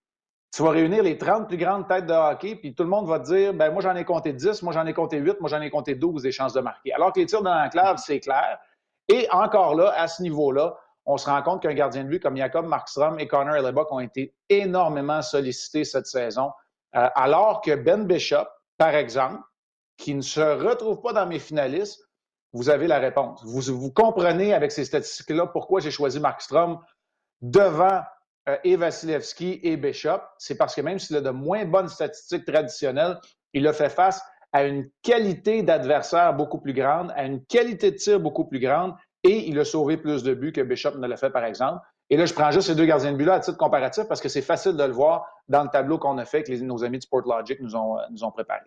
tu 0.54 0.62
vas 0.62 0.70
réunir 0.70 1.02
les 1.02 1.18
30 1.18 1.48
plus 1.48 1.56
grandes 1.56 1.88
têtes 1.88 2.06
de 2.06 2.12
hockey, 2.12 2.54
puis 2.54 2.76
tout 2.76 2.84
le 2.84 2.88
monde 2.88 3.08
va 3.08 3.18
te 3.18 3.24
dire, 3.24 3.52
ben 3.52 3.72
moi 3.72 3.82
j'en 3.82 3.96
ai 3.96 4.04
compté 4.04 4.32
10, 4.32 4.62
moi 4.62 4.72
j'en 4.72 4.86
ai 4.86 4.92
compté 4.92 5.18
8, 5.18 5.40
moi 5.40 5.50
j'en 5.50 5.60
ai 5.60 5.68
compté 5.68 5.96
12 5.96 6.22
des 6.22 6.30
chances 6.30 6.52
de 6.52 6.60
marquer. 6.60 6.92
Alors 6.92 7.12
que 7.12 7.18
les 7.18 7.26
tirs 7.26 7.42
de 7.42 7.48
l'enclave, 7.48 7.96
c'est 7.98 8.20
clair. 8.20 8.60
Et 9.08 9.26
encore 9.32 9.74
là, 9.74 9.92
à 9.96 10.06
ce 10.06 10.22
niveau-là, 10.22 10.76
on 11.06 11.16
se 11.16 11.28
rend 11.28 11.42
compte 11.42 11.60
qu'un 11.60 11.74
gardien 11.74 12.04
de 12.04 12.08
but 12.08 12.22
comme 12.22 12.36
Jacob 12.36 12.66
Markstrom 12.66 13.18
et 13.18 13.26
Connor 13.26 13.56
Hellebuck 13.56 13.90
ont 13.90 13.98
été 13.98 14.32
énormément 14.48 15.22
sollicités 15.22 15.82
cette 15.82 16.06
saison, 16.06 16.52
euh, 16.94 17.08
alors 17.16 17.60
que 17.60 17.74
Ben 17.74 18.06
Bishop, 18.06 18.46
par 18.78 18.94
exemple, 18.94 19.42
qui 19.96 20.14
ne 20.14 20.22
se 20.22 20.40
retrouve 20.40 21.00
pas 21.00 21.12
dans 21.12 21.26
mes 21.26 21.40
finalistes, 21.40 22.08
vous 22.52 22.70
avez 22.70 22.86
la 22.86 23.00
réponse. 23.00 23.44
Vous, 23.44 23.76
vous 23.76 23.90
comprenez 23.90 24.54
avec 24.54 24.70
ces 24.70 24.84
statistiques-là 24.84 25.48
pourquoi 25.48 25.80
j'ai 25.80 25.90
choisi 25.90 26.20
Markstrom 26.20 26.78
devant 27.42 28.02
euh, 28.48 28.56
et 28.64 28.76
Vasilevski 28.76 29.60
et 29.62 29.76
Bishop. 29.76 30.20
C'est 30.38 30.56
parce 30.56 30.74
que 30.74 30.80
même 30.80 30.98
s'il 30.98 31.16
a 31.16 31.20
de 31.20 31.30
moins 31.30 31.64
bonnes 31.64 31.88
statistiques 31.88 32.44
traditionnelles, 32.44 33.18
il 33.52 33.66
a 33.66 33.72
fait 33.72 33.88
face 33.88 34.22
à 34.52 34.64
une 34.64 34.88
qualité 35.02 35.62
d'adversaire 35.62 36.34
beaucoup 36.34 36.60
plus 36.60 36.74
grande, 36.74 37.12
à 37.16 37.24
une 37.24 37.44
qualité 37.46 37.90
de 37.90 37.96
tir 37.96 38.20
beaucoup 38.20 38.44
plus 38.44 38.60
grande 38.60 38.94
et 39.24 39.48
il 39.48 39.58
a 39.58 39.64
sauvé 39.64 39.96
plus 39.96 40.22
de 40.22 40.34
buts 40.34 40.52
que 40.52 40.60
Bishop 40.60 40.96
ne 40.98 41.06
l'a 41.06 41.16
fait, 41.16 41.30
par 41.30 41.44
exemple. 41.44 41.84
Et 42.10 42.16
là, 42.16 42.26
je 42.26 42.34
prends 42.34 42.50
juste 42.50 42.68
ces 42.68 42.74
deux 42.74 42.84
gardiens 42.84 43.12
de 43.12 43.16
but-là 43.16 43.34
à 43.34 43.40
titre 43.40 43.56
comparatif 43.56 44.04
parce 44.06 44.20
que 44.20 44.28
c'est 44.28 44.42
facile 44.42 44.76
de 44.76 44.84
le 44.84 44.92
voir 44.92 45.26
dans 45.48 45.62
le 45.62 45.70
tableau 45.70 45.98
qu'on 45.98 46.18
a 46.18 46.24
fait 46.24 46.42
que 46.42 46.52
nos 46.62 46.84
amis 46.84 46.98
de 46.98 47.02
Sportlogic 47.02 47.60
nous 47.60 47.74
ont, 47.74 47.96
nous 48.10 48.22
ont 48.22 48.30
préparé. 48.30 48.66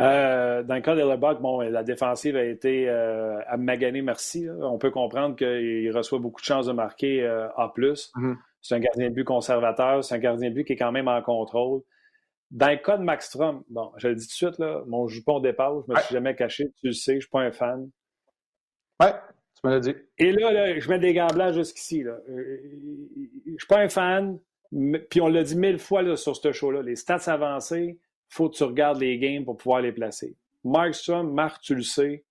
Euh, 0.00 0.62
dans 0.62 0.74
le 0.74 0.80
cas 0.80 0.94
de 0.94 1.40
bon, 1.40 1.60
la 1.60 1.82
défensive 1.82 2.36
a 2.36 2.44
été 2.44 2.88
euh, 2.88 3.38
à 3.46 3.56
maganer, 3.56 4.02
merci. 4.02 4.48
On 4.48 4.78
peut 4.78 4.90
comprendre 4.90 5.36
qu'il 5.36 5.90
reçoit 5.94 6.18
beaucoup 6.18 6.40
de 6.40 6.46
chances 6.46 6.66
de 6.66 6.72
marquer 6.72 7.22
euh, 7.22 7.48
A. 7.56 7.72
Mm-hmm. 7.76 8.36
C'est 8.62 8.74
un 8.74 8.80
gardien 8.80 9.10
de 9.10 9.14
but 9.14 9.24
conservateur, 9.24 10.02
c'est 10.04 10.14
un 10.14 10.18
gardien 10.18 10.50
de 10.50 10.54
but 10.54 10.64
qui 10.64 10.72
est 10.74 10.76
quand 10.76 10.92
même 10.92 11.08
en 11.08 11.20
contrôle. 11.22 11.82
Dans 12.50 12.70
le 12.70 12.76
cas 12.76 12.96
de 12.98 13.04
Max 13.04 13.26
Strom, 13.26 13.62
bon, 13.68 13.92
je 13.96 14.08
le 14.08 14.16
dis 14.16 14.26
tout 14.26 14.32
de 14.32 14.52
suite, 14.52 14.58
là, 14.58 14.82
mon 14.86 15.06
jupon 15.06 15.38
dépasse, 15.38 15.84
je 15.86 15.92
ne 15.92 15.96
me 15.96 16.02
suis 16.02 16.14
jamais 16.14 16.34
caché, 16.34 16.72
tu 16.80 16.88
le 16.88 16.92
sais, 16.92 17.12
je 17.12 17.16
ne 17.16 17.20
suis 17.20 17.30
pas 17.30 17.40
un 17.40 17.52
fan. 17.52 17.88
Oui, 19.00 19.06
tu 19.54 19.66
me 19.66 19.72
l'as 19.72 19.80
dit. 19.80 19.94
Et 20.18 20.32
là, 20.32 20.78
je 20.78 20.88
mets 20.88 20.98
des 20.98 21.14
gants 21.14 21.28
blancs 21.28 21.54
jusqu'ici. 21.54 22.02
Là. 22.02 22.18
Euh, 22.28 22.58
je 23.46 23.52
ne 23.52 23.58
suis 23.58 23.68
pas 23.68 23.78
un 23.78 23.88
fan, 23.88 24.38
puis 25.10 25.20
on 25.20 25.28
l'a 25.28 25.42
dit 25.42 25.56
mille 25.56 25.78
fois 25.78 26.02
là, 26.02 26.16
sur 26.16 26.36
ce 26.36 26.52
show-là. 26.52 26.82
Les 26.82 26.96
stats 26.96 27.32
avancés, 27.32 27.98
il 27.98 28.09
faut 28.30 28.48
que 28.48 28.56
tu 28.56 28.64
regardes 28.64 29.00
les 29.00 29.18
games 29.18 29.44
pour 29.44 29.56
pouvoir 29.56 29.82
les 29.82 29.92
placer. 29.92 30.36
Markstrom, 30.64 31.32
Marc, 31.32 31.60
tu 31.62 31.74
le 31.74 31.82
sais, 31.82 32.24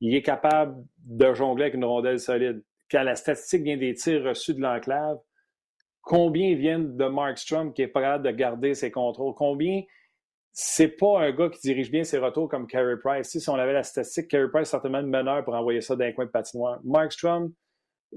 il 0.00 0.14
est 0.14 0.22
capable 0.22 0.84
de 1.04 1.32
jongler 1.34 1.64
avec 1.64 1.74
une 1.74 1.84
rondelle 1.84 2.18
solide. 2.18 2.64
Quand 2.90 3.02
la 3.02 3.14
statistique 3.14 3.62
vient 3.62 3.76
des 3.76 3.94
tirs 3.94 4.24
reçus 4.24 4.54
de 4.54 4.60
l'enclave, 4.60 5.18
combien 6.02 6.54
viennent 6.54 6.96
de 6.96 7.04
Markstrom 7.06 7.72
qui 7.72 7.82
est 7.82 7.88
prêt 7.88 8.18
de 8.18 8.30
garder 8.30 8.74
ses 8.74 8.90
contrôles? 8.90 9.34
Combien? 9.34 9.82
C'est 10.52 10.96
pas 10.96 11.20
un 11.20 11.32
gars 11.32 11.50
qui 11.50 11.60
dirige 11.60 11.90
bien 11.90 12.02
ses 12.02 12.18
retours 12.18 12.48
comme 12.48 12.66
Carey 12.66 12.96
Price. 13.02 13.28
Si 13.28 13.50
on 13.50 13.56
avait 13.56 13.74
la 13.74 13.82
statistique, 13.82 14.28
Carey 14.28 14.48
Price 14.50 14.70
certainement 14.70 15.00
le 15.00 15.06
meneur 15.06 15.44
pour 15.44 15.54
envoyer 15.54 15.82
ça 15.82 15.96
dans 15.96 16.04
un 16.04 16.12
coin 16.12 16.24
de 16.24 16.30
patinoire. 16.30 16.80
Markstrom, 16.82 17.52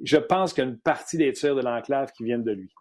je 0.04 0.18
pense 0.18 0.54
qu'il 0.54 0.64
y 0.64 0.68
a 0.68 0.70
une 0.70 0.80
partie 0.80 1.18
des 1.18 1.34
tirs 1.34 1.56
de 1.56 1.62
l'enclave 1.62 2.12
qui 2.14 2.24
viennent 2.24 2.44
de 2.44 2.52
lui. 2.52 2.74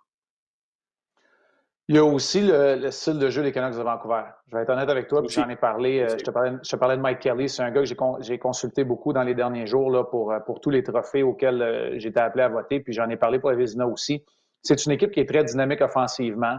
Il 1.91 1.97
y 1.97 1.99
a 1.99 2.05
aussi 2.05 2.43
le, 2.43 2.91
style 2.91 3.19
de 3.19 3.31
jeu 3.31 3.43
des 3.43 3.51
Canucks 3.51 3.79
de 3.79 3.83
Vancouver. 3.83 4.25
Je 4.49 4.57
vais 4.57 4.63
être 4.63 4.69
honnête 4.69 4.91
avec 4.91 5.09
toi, 5.09 5.23
puis 5.23 5.31
j'en 5.31 5.49
ai 5.49 5.57
parlé. 5.57 6.01
Euh, 6.01 6.19
je, 6.19 6.23
te 6.23 6.31
parlais, 6.31 6.53
je, 6.63 6.71
te 6.71 6.77
parlais, 6.77 6.99
de 6.99 7.01
Mike 7.01 7.21
Kelly. 7.21 7.49
C'est 7.49 7.63
un 7.63 7.71
gars 7.71 7.81
que 7.81 7.89
j'ai 8.21 8.39
consulté 8.39 8.85
beaucoup 8.85 9.15
dans 9.15 9.23
les 9.23 9.35
derniers 9.35 9.67
jours 9.67 9.91
là, 9.91 10.05
pour, 10.05 10.31
euh, 10.31 10.39
pour 10.41 10.61
tous 10.61 10.69
les 10.69 10.83
trophées 10.83 11.23
auxquels 11.23 11.63
euh, 11.63 11.99
j'étais 11.99 12.21
appelé 12.21 12.45
à 12.45 12.49
voter. 12.49 12.81
Puis 12.81 12.93
j'en 12.93 13.09
ai 13.09 13.17
parlé 13.17 13.39
pour 13.39 13.51
la 13.51 13.57
Vézina 13.57 13.87
aussi. 13.87 14.23
C'est 14.63 14.85
une 14.85 14.93
équipe 14.93 15.13
qui 15.13 15.21
est 15.21 15.29
très 15.29 15.45
dynamique 15.45 15.81
offensivement. 15.81 16.57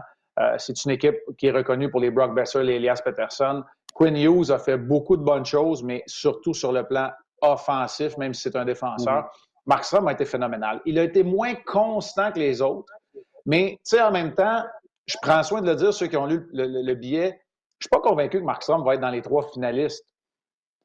c'est 0.56 0.84
une 0.84 0.90
équipe 0.90 1.18
qui 1.38 1.46
est 1.46 1.52
reconnue 1.52 1.90
pour 1.90 2.00
les 2.00 2.10
Brock 2.10 2.34
Besser, 2.34 2.64
les 2.64 2.76
Elias 2.76 3.00
Peterson. 3.04 3.62
Quinn 3.94 4.16
Hughes 4.16 4.50
a 4.50 4.58
fait 4.58 4.78
beaucoup 4.78 5.16
de 5.16 5.22
bonnes 5.22 5.44
choses, 5.44 5.84
mais 5.84 6.02
surtout 6.06 6.54
sur 6.54 6.72
le 6.72 6.82
plan 6.82 7.10
offensif, 7.42 8.16
même 8.16 8.34
si 8.34 8.42
c'est 8.42 8.56
un 8.56 8.64
défenseur. 8.64 9.24
Mm-hmm. 9.24 9.62
Mark 9.66 9.84
Strom 9.84 10.08
a 10.08 10.12
été 10.12 10.24
phénoménal. 10.24 10.80
Il 10.86 10.98
a 10.98 11.04
été 11.04 11.22
moins 11.22 11.54
constant 11.66 12.32
que 12.32 12.38
les 12.38 12.62
autres, 12.62 12.92
mais 13.44 13.78
tu 13.84 13.96
sais, 13.96 14.00
en 14.00 14.10
même 14.10 14.34
temps, 14.34 14.62
je 15.10 15.16
prends 15.20 15.42
soin 15.42 15.60
de 15.60 15.66
le 15.66 15.74
dire, 15.74 15.92
ceux 15.92 16.06
qui 16.06 16.16
ont 16.16 16.26
lu 16.26 16.48
le, 16.52 16.94
billet, 16.94 17.40
je 17.78 17.86
ne 17.86 17.88
suis 17.88 17.88
pas 17.90 18.00
convaincu 18.00 18.38
que 18.38 18.44
Mark 18.44 18.62
Strom 18.62 18.84
va 18.84 18.94
être 18.94 19.00
dans 19.00 19.10
les 19.10 19.22
trois 19.22 19.48
finalistes 19.52 20.06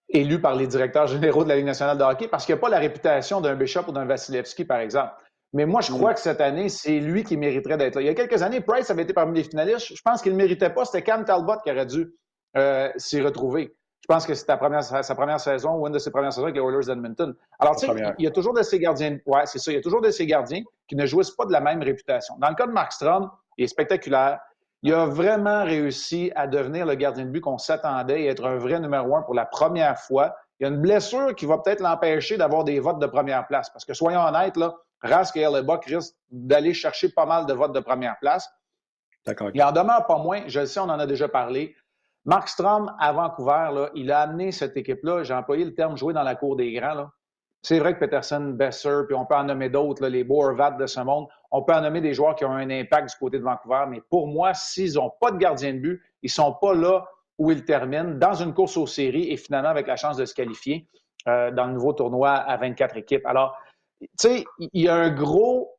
élus 0.09 0.41
par 0.41 0.55
les 0.55 0.67
directeurs 0.67 1.07
généraux 1.07 1.43
de 1.43 1.49
la 1.49 1.57
Ligue 1.57 1.65
nationale 1.65 1.97
de 1.97 2.03
hockey 2.03 2.27
parce 2.27 2.45
qu'il 2.45 2.55
n'a 2.55 2.61
pas 2.61 2.69
la 2.69 2.79
réputation 2.79 3.41
d'un 3.41 3.55
Bishop 3.55 3.83
ou 3.87 3.91
d'un 3.91 4.05
Vasilevski, 4.05 4.65
par 4.65 4.79
exemple. 4.79 5.13
Mais 5.53 5.65
moi, 5.65 5.81
je 5.81 5.91
crois 5.91 6.13
que 6.13 6.19
cette 6.19 6.41
année, 6.41 6.69
c'est 6.69 6.99
lui 6.99 7.23
qui 7.23 7.37
mériterait 7.37 7.77
d'être 7.77 7.95
là. 7.95 8.01
Il 8.01 8.07
y 8.07 8.09
a 8.09 8.13
quelques 8.15 8.41
années, 8.41 8.61
Price 8.61 8.89
avait 8.89 9.03
été 9.03 9.13
parmi 9.13 9.37
les 9.37 9.43
finalistes. 9.43 9.95
Je 9.95 10.01
pense 10.03 10.21
qu'il 10.21 10.31
ne 10.31 10.37
méritait 10.37 10.69
pas. 10.69 10.85
C'était 10.85 11.03
Cam 11.03 11.23
Talbot 11.23 11.59
qui 11.63 11.71
aurait 11.71 11.85
dû 11.85 12.11
euh, 12.57 12.89
s'y 12.97 13.21
retrouver. 13.21 13.75
Je 14.01 14.07
pense 14.07 14.25
que 14.25 14.33
c'est 14.33 14.45
sa 14.45 14.57
première 14.57 15.39
saison 15.39 15.75
ou 15.75 15.87
une 15.87 15.93
de 15.93 15.99
ses 15.99 16.11
premières 16.11 16.33
saisons 16.33 16.45
avec 16.45 16.55
les 16.55 16.61
Oilers 16.61 16.85
d'Edmonton. 16.85 17.33
Alors, 17.59 17.75
tu 17.75 17.87
sais, 17.87 17.93
il 18.19 18.25
y 18.25 18.27
a 18.27 18.31
toujours 18.31 18.53
de 18.53 18.61
ces 18.61 18.79
gardiens. 18.79 19.17
Ouais, 19.25 19.45
c'est 19.45 19.59
ça. 19.59 19.71
Il 19.71 19.75
y 19.75 19.77
a 19.77 19.81
toujours 19.81 20.01
de 20.01 20.11
ces 20.11 20.25
gardiens 20.27 20.61
qui 20.87 20.95
ne 20.95 21.05
jouissent 21.05 21.31
pas 21.31 21.45
de 21.45 21.51
la 21.51 21.61
même 21.61 21.81
réputation. 21.81 22.35
Dans 22.37 22.49
le 22.49 22.55
cas 22.55 22.67
de 22.67 22.71
Mark 22.71 22.91
Strom, 22.91 23.23
il 23.23 23.44
est 23.57 23.67
spectaculaire. 23.67 24.39
Il 24.83 24.93
a 24.93 25.05
vraiment 25.05 25.63
réussi 25.63 26.31
à 26.35 26.47
devenir 26.47 26.85
le 26.85 26.95
gardien 26.95 27.25
de 27.25 27.29
but 27.29 27.41
qu'on 27.41 27.57
s'attendait 27.57 28.21
et 28.21 28.27
être 28.27 28.45
un 28.45 28.57
vrai 28.57 28.79
numéro 28.79 29.15
un 29.15 29.23
pour 29.23 29.33
la 29.33 29.45
première 29.45 29.97
fois. 29.99 30.35
Il 30.59 30.63
y 30.63 30.65
a 30.67 30.69
une 30.69 30.81
blessure 30.81 31.33
qui 31.35 31.45
va 31.45 31.57
peut-être 31.57 31.81
l'empêcher 31.81 32.37
d'avoir 32.37 32.63
des 32.63 32.79
votes 32.79 32.99
de 32.99 33.07
première 33.07 33.47
place. 33.47 33.69
Parce 33.71 33.83
que 33.83 33.93
soyons 33.93 34.21
honnêtes, 34.21 34.57
là, 34.57 34.75
Rask 35.01 35.35
et 35.37 35.41
Hellebuck 35.41 35.85
risquent 35.85 36.15
d'aller 36.29 36.73
chercher 36.73 37.09
pas 37.09 37.25
mal 37.25 37.45
de 37.45 37.53
votes 37.53 37.73
de 37.73 37.79
première 37.79 38.17
place. 38.19 38.49
D'accord. 39.25 39.49
Il 39.53 39.63
en 39.63 39.71
demeure 39.71 40.05
pas 40.05 40.17
moins, 40.17 40.43
je 40.47 40.59
le 40.59 40.65
sais, 40.65 40.79
on 40.79 40.83
en 40.83 40.99
a 40.99 41.07
déjà 41.07 41.27
parlé. 41.27 41.75
Mark 42.25 42.47
Strom, 42.47 42.95
à 42.99 43.11
Vancouver, 43.11 43.69
là, 43.73 43.89
il 43.95 44.11
a 44.11 44.21
amené 44.21 44.51
cette 44.51 44.75
équipe-là, 44.77 45.23
j'ai 45.23 45.33
employé 45.33 45.65
le 45.65 45.73
terme 45.75 45.97
jouer 45.97 46.13
dans 46.13 46.23
la 46.23 46.35
cour 46.35 46.55
des 46.55 46.71
grands. 46.73 46.93
Là. 46.93 47.11
C'est 47.65 47.79
vrai 47.79 47.95
que 47.95 47.99
Peterson, 47.99 48.53
Besser, 48.53 49.05
puis 49.07 49.15
on 49.15 49.25
peut 49.25 49.33
en 49.33 49.45
nommer 49.45 49.69
d'autres, 49.69 50.05
les 50.05 50.23
Boervat 50.23 50.73
de 50.73 50.85
ce 50.85 50.99
monde, 50.99 51.25
on 51.49 51.63
peut 51.63 51.73
en 51.73 51.81
nommer 51.81 51.99
des 51.99 52.13
joueurs 52.13 52.35
qui 52.35 52.45
ont 52.45 52.51
un 52.51 52.69
impact 52.69 53.09
du 53.09 53.15
côté 53.17 53.39
de 53.39 53.43
Vancouver, 53.43 53.85
mais 53.89 54.01
pour 54.07 54.27
moi, 54.27 54.53
s'ils 54.53 54.93
n'ont 54.93 55.11
pas 55.19 55.31
de 55.31 55.37
gardien 55.37 55.73
de 55.73 55.79
but, 55.79 56.03
ils 56.21 56.27
ne 56.27 56.29
sont 56.29 56.53
pas 56.61 56.75
là 56.75 57.03
où 57.39 57.49
ils 57.49 57.65
terminent, 57.65 58.19
dans 58.19 58.35
une 58.35 58.53
course 58.53 58.77
aux 58.77 58.85
séries 58.85 59.31
et 59.31 59.37
finalement 59.37 59.69
avec 59.69 59.87
la 59.87 59.95
chance 59.95 60.15
de 60.15 60.25
se 60.25 60.35
qualifier 60.35 60.87
euh, 61.27 61.49
dans 61.49 61.65
le 61.65 61.73
nouveau 61.73 61.93
tournoi 61.93 62.33
à 62.33 62.55
24 62.55 62.97
équipes. 62.97 63.25
Alors, 63.25 63.57
tu 63.99 64.07
sais, 64.15 64.43
il 64.59 64.83
y 64.83 64.87
a 64.87 64.93
un 64.93 65.09
gros, 65.09 65.75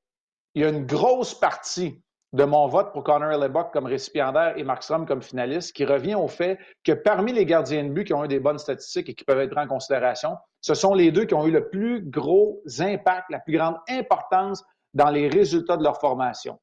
il 0.57 0.63
y 0.63 0.65
a 0.65 0.71
une 0.71 0.87
grosse 0.87 1.39
partie 1.39 2.03
de 2.33 2.45
mon 2.45 2.67
vote 2.67 2.93
pour 2.93 3.05
Connor 3.05 3.33
Hellebuck 3.33 3.73
comme 3.73 3.87
récipiendaire 3.87 4.55
et 4.57 4.65
Markstrom 4.65 5.07
comme 5.07 5.23
finaliste, 5.23 5.75
qui 5.75 5.85
revient 5.85 6.17
au 6.17 6.29
fait 6.29 6.59
que 6.85 6.93
parmi 6.93 7.33
les 7.33 7.47
gardiens 7.47 7.85
de 7.85 7.91
but 7.91 8.05
qui 8.05 8.15
ont 8.15 8.25
eu 8.25 8.29
des 8.29 8.41
bonnes 8.41 8.59
statistiques 8.59 9.09
et 9.09 9.15
qui 9.15 9.25
peuvent 9.25 9.41
être 9.41 9.51
pris 9.51 9.65
en 9.65 9.69
considération, 9.69 10.37
ce 10.61 10.75
sont 10.75 10.95
les 10.95 11.13
deux 11.13 11.25
qui 11.25 11.35
ont 11.35 11.47
eu 11.47 11.51
le 11.51 11.69
plus 11.69 12.03
gros 12.03 12.63
impact, 12.79 13.27
la 13.31 13.39
plus 13.39 13.57
grande 13.57 13.77
importance 13.89 14.65
dans 14.93 15.11
les 15.11 15.29
résultats 15.29 15.77
de 15.77 15.85
leur 15.85 16.01
formation. 16.01 16.59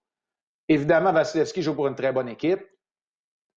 Évidemment, 0.68 1.12
Vasilevski 1.12 1.62
joue 1.62 1.76
pour 1.76 1.88
une 1.88 1.96
très 1.96 2.12
bonne 2.12 2.30
équipe. 2.30 2.62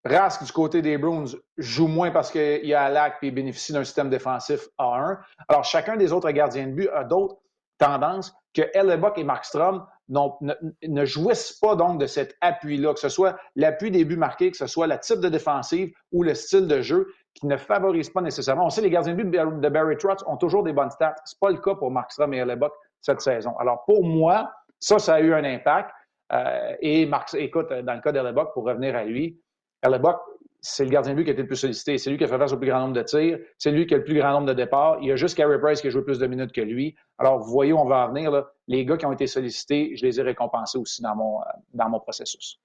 Rask, 0.05 0.45
du 0.45 0.53
côté 0.53 0.83
des 0.83 0.99
Bruins, 0.99 1.25
joue 1.57 1.89
moins 1.89 2.13
parce 2.13 2.31
qu'il 2.31 2.65
y 2.65 2.75
a 2.75 2.83
Alak 2.85 3.17
et 3.23 3.31
bénéficie 3.33 3.73
d'un 3.73 3.83
système 3.83 4.09
défensif 4.09 4.69
A1. 4.79 5.19
Alors, 5.49 5.65
chacun 5.65 5.97
des 5.97 6.13
autres 6.13 6.31
gardiens 6.31 6.69
de 6.69 6.73
but 6.73 6.89
a 6.95 7.03
d'autres 7.03 7.39
tendances 7.79 8.33
que 8.55 8.63
Hellebuck 8.73 9.19
et 9.19 9.25
Markstrom 9.25 9.85
ne, 10.09 10.53
ne, 10.87 11.05
jouissent 11.05 11.53
pas 11.61 11.75
donc 11.75 12.01
de 12.01 12.07
cet 12.07 12.37
appui-là, 12.41 12.95
que 12.95 13.01
ce 13.01 13.09
soit 13.09 13.37
l'appui 13.57 13.91
des 13.91 14.05
buts 14.05 14.17
marqués, 14.17 14.51
que 14.51 14.57
ce 14.57 14.67
soit 14.67 14.87
le 14.87 14.99
type 14.99 15.21
de 15.21 15.29
défensive 15.29 15.93
ou 16.13 16.23
le 16.23 16.35
style 16.35 16.67
de 16.67 16.81
jeu 16.81 17.09
qui 17.35 17.47
ne 17.47 17.57
favorise 17.57 18.11
pas 18.11 18.21
nécessairement. 18.21 18.67
On 18.67 18.71
sait 18.71 18.81
les 18.81 18.91
gardiens 18.91 19.15
de 19.15 19.23
but 19.23 19.31
de 19.31 19.69
Barry 19.69 19.97
Trotz 19.97 20.25
ont 20.27 20.37
toujours 20.37 20.63
des 20.63 20.73
bonnes 20.73 20.91
stats. 20.91 21.17
Ce 21.25 21.35
n'est 21.35 21.39
pas 21.41 21.51
le 21.51 21.61
cas 21.61 21.75
pour 21.75 21.91
Markstrom 21.91 22.33
et 22.35 22.39
Hellebuck 22.39 22.73
cette 23.01 23.21
saison. 23.21 23.57
Alors 23.59 23.85
pour 23.85 24.05
moi, 24.05 24.51
ça, 24.81 24.99
ça 24.99 25.15
a 25.15 25.21
eu 25.21 25.35
un 25.35 25.45
impact. 25.45 25.91
Euh, 26.33 26.75
et 26.81 27.07
Mark, 27.07 27.33
écoute, 27.35 27.73
dans 27.73 27.95
le 27.95 28.01
cas 28.01 28.13
d'Hellebuck, 28.13 28.53
pour 28.53 28.65
revenir 28.65 28.97
à 28.97 29.05
lui, 29.05 29.41
Hellebuck, 29.83 30.19
c'est 30.68 30.85
le 30.85 30.90
gardien 30.90 31.12
de 31.12 31.16
but 31.16 31.25
qui 31.25 31.30
a 31.30 31.32
été 31.32 31.42
le 31.42 31.49
plus 31.49 31.56
sollicité. 31.56 31.96
C'est 31.96 32.11
lui 32.11 32.18
qui 32.18 32.25
a 32.25 32.26
fait 32.26 32.38
face 32.38 32.52
au 32.52 32.58
plus 32.58 32.68
grand 32.68 32.80
nombre 32.80 32.94
de 32.94 33.02
tirs. 33.02 33.38
C'est 33.56 33.70
lui 33.70 33.87
qui 33.87 33.94
a 33.94 33.99
le 33.99 34.04
plus 34.04 34.16
grand 34.16 34.32
nombre 34.32 34.46
de 34.46 34.52
départs. 34.52 34.99
Il 35.00 35.08
y 35.08 35.12
a 35.12 35.16
juste 35.16 35.37
Carey 35.37 35.61
Price 35.61 35.80
qui 35.80 35.87
a 35.87 35.90
joué 35.90 36.02
plus 36.02 36.18
de 36.18 36.26
minutes 36.26 36.50
que 36.50 36.61
lui. 36.61 36.96
Alors, 37.18 37.38
vous 37.38 37.52
voyez 37.52 37.73
où 37.73 37.78
on 37.78 37.85
va 37.85 38.06
en 38.06 38.08
venir. 38.08 38.32
Là. 38.32 38.50
Les 38.66 38.85
gars 38.85 38.96
qui 38.96 39.06
ont 39.06 39.12
été 39.12 39.28
sollicités, 39.28 39.94
je 39.94 40.04
les 40.04 40.18
ai 40.18 40.25
récompensés 40.25 40.76
aussi 40.76 41.02
dans 41.02 41.14
mon, 41.14 41.40
euh, 41.40 41.44
dans 41.73 41.88
mon 41.88 42.00
processus. 42.00 42.61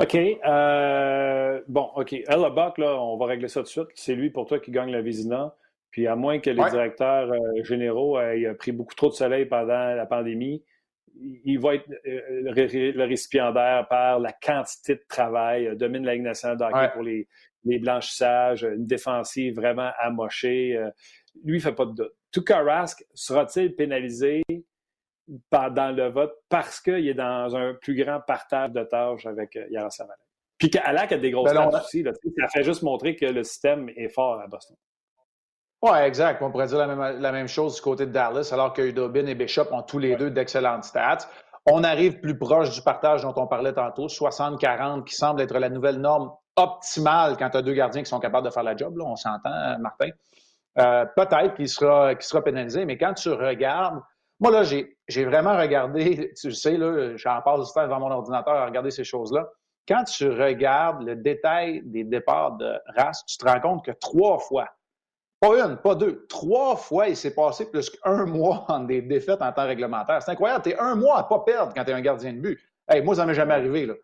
OK. 0.00 0.14
Euh, 0.14 1.62
bon, 1.66 1.88
OK. 1.96 2.12
Hellebuck, 2.12 2.76
là, 2.76 3.00
on 3.00 3.16
va 3.16 3.24
régler 3.24 3.48
ça 3.48 3.60
tout 3.60 3.64
de 3.64 3.68
suite. 3.68 3.88
C'est 3.94 4.14
lui 4.14 4.28
pour 4.28 4.44
toi 4.44 4.58
qui 4.58 4.70
gagne 4.70 4.90
la 4.90 5.00
Vizina. 5.00 5.56
Puis 5.92 6.06
à 6.06 6.14
moins 6.14 6.40
que 6.40 6.50
les 6.50 6.70
directeurs 6.70 7.32
généraux 7.64 8.20
aient 8.20 8.54
pris 8.54 8.72
beaucoup 8.72 8.94
trop 8.94 9.08
de 9.08 9.14
soleil 9.14 9.46
pendant 9.46 9.94
la 9.94 10.06
pandémie, 10.06 10.62
il 11.44 11.58
va 11.58 11.74
être 11.74 11.88
euh, 12.06 12.52
le 12.52 13.04
récipiendaire 13.04 13.86
par 13.88 14.18
la 14.18 14.32
quantité 14.32 14.94
de 14.96 15.04
travail, 15.08 15.66
euh, 15.66 15.74
domine 15.74 16.04
la 16.04 16.14
Ligue 16.14 16.24
nationale 16.24 16.92
pour 16.92 17.02
les, 17.02 17.26
blanchissages, 17.64 18.64
une 18.64 18.86
défensive 18.86 19.54
vraiment 19.54 19.90
amochée. 19.98 20.76
Euh, 20.76 20.90
lui, 21.44 21.54
il 21.54 21.56
ne 21.56 21.62
fait 21.62 21.74
pas 21.74 21.86
de 21.86 21.92
doute. 21.92 22.12
Tout 22.30 22.44
Rask 22.48 23.04
sera-t-il 23.14 23.74
pénalisé 23.74 24.42
dans 25.50 25.94
le 25.94 26.08
vote 26.08 26.34
parce 26.48 26.80
qu'il 26.80 27.06
est 27.06 27.14
dans 27.14 27.54
un 27.54 27.74
plus 27.74 27.94
grand 27.94 28.20
partage 28.20 28.72
de 28.72 28.82
tâches 28.82 29.26
avec 29.26 29.58
Yaroslav 29.70 30.08
Puis 30.58 30.70
qu'Alak 30.70 31.12
a 31.12 31.18
des 31.18 31.30
grosses 31.30 31.52
ben 31.52 31.70
tâches 31.70 31.84
aussi. 31.84 32.04
ça 32.04 32.48
fait 32.48 32.64
juste 32.64 32.82
montrer 32.82 33.16
que 33.16 33.26
le 33.26 33.44
système 33.44 33.88
est 33.96 34.08
fort 34.08 34.40
à 34.40 34.46
Boston. 34.46 34.76
Oui, 35.82 35.98
exact. 35.98 36.40
On 36.42 36.50
pourrait 36.52 36.68
dire 36.68 36.86
la 36.86 37.32
même, 37.32 37.48
chose 37.48 37.74
du 37.74 37.80
côté 37.80 38.06
de 38.06 38.12
Dallas, 38.12 38.50
alors 38.52 38.72
que 38.72 38.82
Udobin 38.82 39.26
et 39.26 39.34
Bishop 39.34 39.66
ont 39.72 39.82
tous 39.82 39.98
les 39.98 40.14
deux 40.14 40.30
d'excellentes 40.30 40.84
stats. 40.84 41.28
On 41.66 41.82
arrive 41.82 42.20
plus 42.20 42.38
proche 42.38 42.70
du 42.70 42.82
partage 42.82 43.22
dont 43.22 43.34
on 43.36 43.48
parlait 43.48 43.72
tantôt, 43.72 44.06
60-40, 44.06 45.04
qui 45.04 45.16
semble 45.16 45.40
être 45.40 45.58
la 45.58 45.68
nouvelle 45.68 45.98
norme 45.98 46.32
optimale 46.54 47.36
quand 47.36 47.50
tu 47.50 47.56
as 47.56 47.62
deux 47.62 47.72
gardiens 47.72 48.02
qui 48.02 48.08
sont 48.08 48.20
capables 48.20 48.46
de 48.46 48.52
faire 48.52 48.62
la 48.62 48.76
job. 48.76 48.96
Là, 48.96 49.04
on 49.06 49.16
s'entend, 49.16 49.78
Martin. 49.80 50.10
Euh, 50.78 51.04
peut-être 51.16 51.54
qu'il 51.54 51.68
sera, 51.68 52.14
sera 52.20 52.42
pénalisé, 52.42 52.84
mais 52.84 52.96
quand 52.96 53.14
tu 53.14 53.30
regardes, 53.30 54.00
moi 54.38 54.52
là, 54.52 54.62
j'ai 54.62 55.24
vraiment 55.24 55.56
regardé, 55.56 56.32
tu 56.40 56.52
sais, 56.52 56.76
là, 56.76 57.16
j'en 57.16 57.42
passe 57.42 57.66
du 57.66 57.72
temps 57.72 57.82
devant 57.82 58.00
mon 58.00 58.10
ordinateur 58.10 58.54
à 58.54 58.66
regarder 58.66 58.90
ces 58.90 59.04
choses-là. 59.04 59.48
Quand 59.88 60.04
tu 60.04 60.28
regardes 60.30 61.02
le 61.02 61.16
détail 61.16 61.82
des 61.84 62.04
départs 62.04 62.56
de 62.56 62.72
race, 62.96 63.24
tu 63.26 63.36
te 63.36 63.46
rends 63.46 63.60
compte 63.60 63.84
que 63.84 63.90
trois 63.90 64.38
fois, 64.38 64.68
pas 65.42 65.68
une, 65.68 65.76
pas 65.76 65.96
deux. 65.96 66.24
Trois 66.28 66.76
fois, 66.76 67.08
il 67.08 67.16
s'est 67.16 67.34
passé 67.34 67.68
plus 67.68 67.90
qu'un 67.90 68.24
mois 68.26 68.64
en 68.68 68.80
des 68.80 69.02
défaites 69.02 69.42
en 69.42 69.52
temps 69.52 69.66
réglementaire. 69.66 70.22
C'est 70.22 70.30
incroyable. 70.30 70.62
Tu 70.62 70.70
es 70.70 70.78
un 70.78 70.94
mois 70.94 71.18
à 71.18 71.24
pas 71.24 71.40
perdre 71.40 71.72
quand 71.74 71.84
tu 71.84 71.90
es 71.90 71.94
un 71.94 72.00
gardien 72.00 72.32
de 72.32 72.38
but. 72.38 72.60
Hey, 72.88 73.02
moi, 73.02 73.16
ça 73.16 73.26
m'est 73.26 73.34
jamais 73.34 73.54
arrivé. 73.54 73.86
Là. 73.86 73.94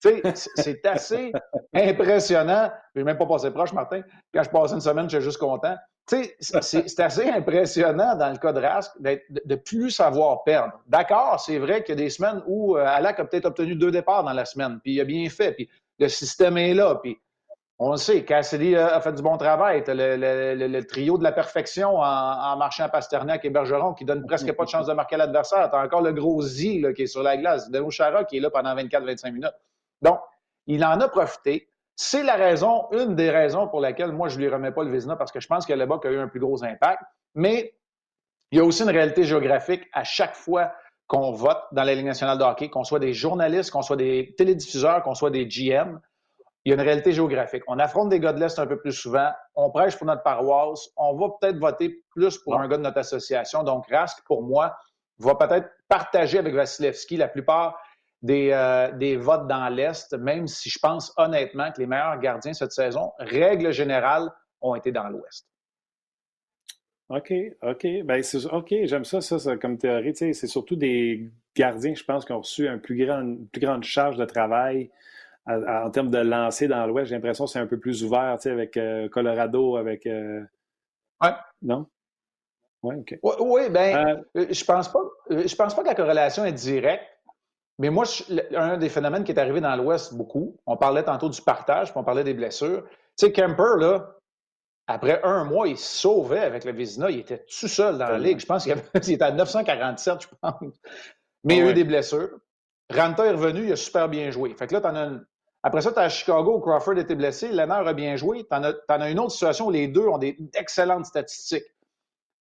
C'est 0.00 0.84
assez 0.86 1.32
impressionnant. 1.74 2.70
Je 2.94 3.00
n'ai 3.00 3.04
même 3.04 3.16
pas 3.16 3.26
passé 3.26 3.50
proche, 3.50 3.72
Martin. 3.72 4.02
Quand 4.34 4.42
je 4.42 4.50
passe 4.50 4.72
une 4.72 4.80
semaine, 4.82 5.08
je 5.08 5.16
suis 5.16 5.24
juste 5.24 5.38
content. 5.38 5.74
C'est 6.06 7.00
assez 7.00 7.30
impressionnant 7.30 8.14
dans 8.14 8.30
le 8.30 8.36
cas 8.36 8.52
de 8.52 8.60
Rask 8.60 9.00
de, 9.00 9.18
de 9.42 9.54
plus 9.54 9.90
savoir 9.90 10.44
perdre. 10.44 10.78
D'accord, 10.86 11.40
c'est 11.40 11.58
vrai 11.58 11.82
qu'il 11.82 11.98
y 11.98 12.02
a 12.02 12.04
des 12.04 12.10
semaines 12.10 12.42
où 12.46 12.76
euh, 12.76 12.84
Alak 12.84 13.20
a 13.20 13.24
peut-être 13.24 13.46
obtenu 13.46 13.74
deux 13.74 13.90
départs 13.90 14.22
dans 14.22 14.34
la 14.34 14.44
semaine, 14.44 14.80
puis 14.82 14.92
il 14.92 15.00
a 15.00 15.04
bien 15.04 15.26
fait, 15.30 15.52
puis 15.52 15.70
le 15.98 16.08
système 16.08 16.58
est 16.58 16.74
là, 16.74 16.96
puis 17.02 17.18
on 17.78 17.90
le 17.90 17.96
sait, 17.96 18.24
Cassidy 18.24 18.76
a 18.76 19.00
fait 19.00 19.12
du 19.12 19.22
bon 19.22 19.36
travail. 19.36 19.82
le, 19.88 20.80
trio 20.82 21.18
de 21.18 21.24
la 21.24 21.32
perfection 21.32 21.96
en, 21.96 22.56
marchant 22.56 22.84
à 22.84 22.88
Pasternak 22.88 23.44
et 23.44 23.50
Bergeron 23.50 23.94
qui 23.94 24.04
donne 24.04 24.24
presque 24.26 24.52
pas 24.52 24.64
de 24.64 24.70
chance 24.70 24.86
de 24.86 24.92
marquer 24.92 25.16
l'adversaire. 25.16 25.68
Tu 25.70 25.76
as 25.76 25.80
encore 25.80 26.02
le 26.02 26.12
gros 26.12 26.40
Z 26.40 26.92
qui 26.94 27.02
est 27.02 27.06
sur 27.06 27.22
la 27.22 27.36
glace, 27.36 27.70
Deno 27.70 27.90
Chara 27.90 28.24
qui 28.24 28.36
est 28.36 28.40
là 28.40 28.50
pendant 28.50 28.76
24-25 28.76 29.32
minutes. 29.32 29.54
Donc, 30.02 30.20
il 30.66 30.84
en 30.84 31.00
a 31.00 31.08
profité. 31.08 31.68
C'est 31.96 32.22
la 32.22 32.34
raison, 32.34 32.86
une 32.92 33.16
des 33.16 33.30
raisons 33.30 33.68
pour 33.68 33.80
laquelle 33.80 34.12
moi, 34.12 34.28
je 34.28 34.38
lui 34.38 34.48
remets 34.48 34.72
pas 34.72 34.84
le 34.84 34.90
Vizina 34.90 35.16
parce 35.16 35.32
que 35.32 35.40
je 35.40 35.46
pense 35.48 35.66
que 35.66 35.72
le 35.72 35.86
Buck 35.86 36.06
a 36.06 36.10
eu 36.10 36.18
un 36.18 36.28
plus 36.28 36.40
gros 36.40 36.62
impact. 36.62 37.02
Mais 37.34 37.74
il 38.52 38.58
y 38.58 38.60
a 38.60 38.64
aussi 38.64 38.82
une 38.84 38.90
réalité 38.90 39.24
géographique 39.24 39.82
à 39.92 40.04
chaque 40.04 40.36
fois 40.36 40.72
qu'on 41.08 41.32
vote 41.32 41.62
dans 41.72 41.82
la 41.82 41.94
Ligue 41.94 42.06
nationale 42.06 42.38
de 42.38 42.44
hockey, 42.44 42.70
qu'on 42.70 42.84
soit 42.84 43.00
des 43.00 43.12
journalistes, 43.12 43.70
qu'on 43.70 43.82
soit 43.82 43.96
des 43.96 44.34
télédiffuseurs, 44.38 45.02
qu'on 45.02 45.14
soit 45.14 45.30
des 45.30 45.46
GM 45.46 46.00
il 46.64 46.70
y 46.70 46.72
a 46.72 46.76
une 46.76 46.80
réalité 46.80 47.12
géographique. 47.12 47.62
On 47.68 47.78
affronte 47.78 48.08
des 48.08 48.20
gars 48.20 48.32
de 48.32 48.40
l'Est 48.40 48.58
un 48.58 48.66
peu 48.66 48.78
plus 48.78 48.92
souvent. 48.92 49.30
On 49.54 49.70
prêche 49.70 49.96
pour 49.96 50.06
notre 50.06 50.22
paroisse. 50.22 50.88
On 50.96 51.14
va 51.14 51.28
peut-être 51.38 51.58
voter 51.58 52.02
plus 52.10 52.38
pour 52.38 52.58
un 52.58 52.66
gars 52.68 52.78
de 52.78 52.82
notre 52.82 52.98
association. 52.98 53.62
Donc, 53.62 53.86
Rask, 53.90 54.24
pour 54.24 54.42
moi, 54.42 54.74
va 55.18 55.34
peut-être 55.34 55.68
partager 55.88 56.38
avec 56.38 56.54
Vasilevski 56.54 57.16
la 57.16 57.28
plupart 57.28 57.78
des, 58.22 58.50
euh, 58.52 58.90
des 58.92 59.16
votes 59.16 59.46
dans 59.46 59.68
l'Est, 59.68 60.14
même 60.14 60.46
si 60.46 60.70
je 60.70 60.78
pense 60.78 61.12
honnêtement 61.18 61.70
que 61.70 61.80
les 61.80 61.86
meilleurs 61.86 62.18
gardiens 62.18 62.54
cette 62.54 62.72
saison, 62.72 63.12
règle 63.18 63.70
générale, 63.70 64.30
ont 64.62 64.74
été 64.74 64.90
dans 64.90 65.08
l'Ouest. 65.08 65.46
OK, 67.10 67.32
OK. 67.62 67.86
Ben, 68.04 68.22
OK, 68.52 68.74
j'aime 68.84 69.04
ça, 69.04 69.20
ça, 69.20 69.56
comme 69.58 69.76
théorie. 69.76 70.14
C'est 70.16 70.46
surtout 70.46 70.76
des 70.76 71.28
gardiens, 71.54 71.94
je 71.94 72.02
pense, 72.02 72.24
qui 72.24 72.32
ont 72.32 72.40
reçu 72.40 72.66
un 72.66 72.78
plus 72.78 73.04
grand, 73.04 73.20
une 73.20 73.46
plus 73.48 73.60
grande 73.60 73.84
charge 73.84 74.16
de 74.16 74.24
travail 74.24 74.90
en 75.46 75.90
termes 75.90 76.10
de 76.10 76.18
lancer 76.18 76.68
dans 76.68 76.86
l'Ouest. 76.86 77.08
J'ai 77.08 77.14
l'impression 77.14 77.44
que 77.44 77.50
c'est 77.50 77.58
un 77.58 77.66
peu 77.66 77.78
plus 77.78 78.04
ouvert 78.04 78.38
avec 78.44 78.76
euh, 78.76 79.08
Colorado, 79.08 79.76
avec. 79.76 80.06
Euh, 80.06 80.40
ouais. 81.22 81.32
Non? 81.62 81.86
Oui, 82.82 82.96
OK. 82.96 83.18
Oui, 83.40 83.70
ben, 83.70 84.24
euh, 84.36 84.46
je 84.50 84.64
pense 84.64 84.90
pas. 84.90 85.00
Je 85.30 85.54
pense 85.54 85.74
pas 85.74 85.82
que 85.82 85.88
la 85.88 85.94
corrélation 85.94 86.44
est 86.44 86.52
directe. 86.52 87.04
Mais 87.78 87.90
moi, 87.90 88.04
un 88.54 88.76
des 88.76 88.88
phénomènes 88.88 89.24
qui 89.24 89.32
est 89.32 89.38
arrivé 89.38 89.60
dans 89.60 89.74
l'Ouest 89.74 90.14
beaucoup, 90.14 90.56
on 90.64 90.76
parlait 90.76 91.02
tantôt 91.02 91.28
du 91.28 91.42
partage, 91.42 91.90
puis 91.90 91.98
on 91.98 92.04
parlait 92.04 92.22
des 92.22 92.34
blessures. 92.34 92.84
Tu 93.18 93.26
sais, 93.26 93.32
Kemper, 93.32 93.78
là, 93.78 94.14
après 94.86 95.20
un 95.24 95.44
mois, 95.44 95.66
il 95.66 95.76
se 95.76 96.00
sauvait 96.00 96.40
avec 96.40 96.64
le 96.64 96.72
Vizina. 96.72 97.10
Il 97.10 97.20
était 97.20 97.38
tout 97.38 97.68
seul 97.68 97.98
dans 97.98 98.08
la 98.08 98.18
ligue. 98.18 98.38
Je 98.38 98.46
pense 98.46 98.64
qu'il 98.64 98.72
était 98.94 99.22
à 99.22 99.32
947, 99.32 100.22
je 100.22 100.28
pense. 100.40 100.74
Mais 101.42 101.58
il 101.58 101.64
a 101.64 101.70
eu 101.70 101.74
des 101.74 101.84
blessures. 101.84 102.38
Ranta 102.90 103.26
est 103.26 103.32
revenu, 103.32 103.64
il 103.64 103.72
a 103.72 103.76
super 103.76 104.08
bien 104.08 104.30
joué. 104.30 104.54
Fait 104.54 104.66
que 104.66 104.74
là, 104.74 104.80
t'en 104.80 104.94
as 104.94 105.04
une... 105.06 105.26
Après 105.66 105.80
ça, 105.80 105.92
tu 105.92 105.98
as 105.98 106.02
à 106.02 106.08
Chicago, 106.10 106.60
Crawford 106.60 106.98
était 106.98 107.14
blessé, 107.14 107.48
Lennart 107.48 107.86
a 107.86 107.94
bien 107.94 108.16
joué. 108.16 108.44
Tu 108.44 108.54
en, 108.54 108.62
as 108.62 109.10
une 109.10 109.18
autre 109.18 109.32
situation 109.32 109.68
où 109.68 109.70
les 109.70 109.88
deux 109.88 110.06
ont 110.06 110.18
des 110.18 110.36
excellentes 110.52 111.06
statistiques. 111.06 111.64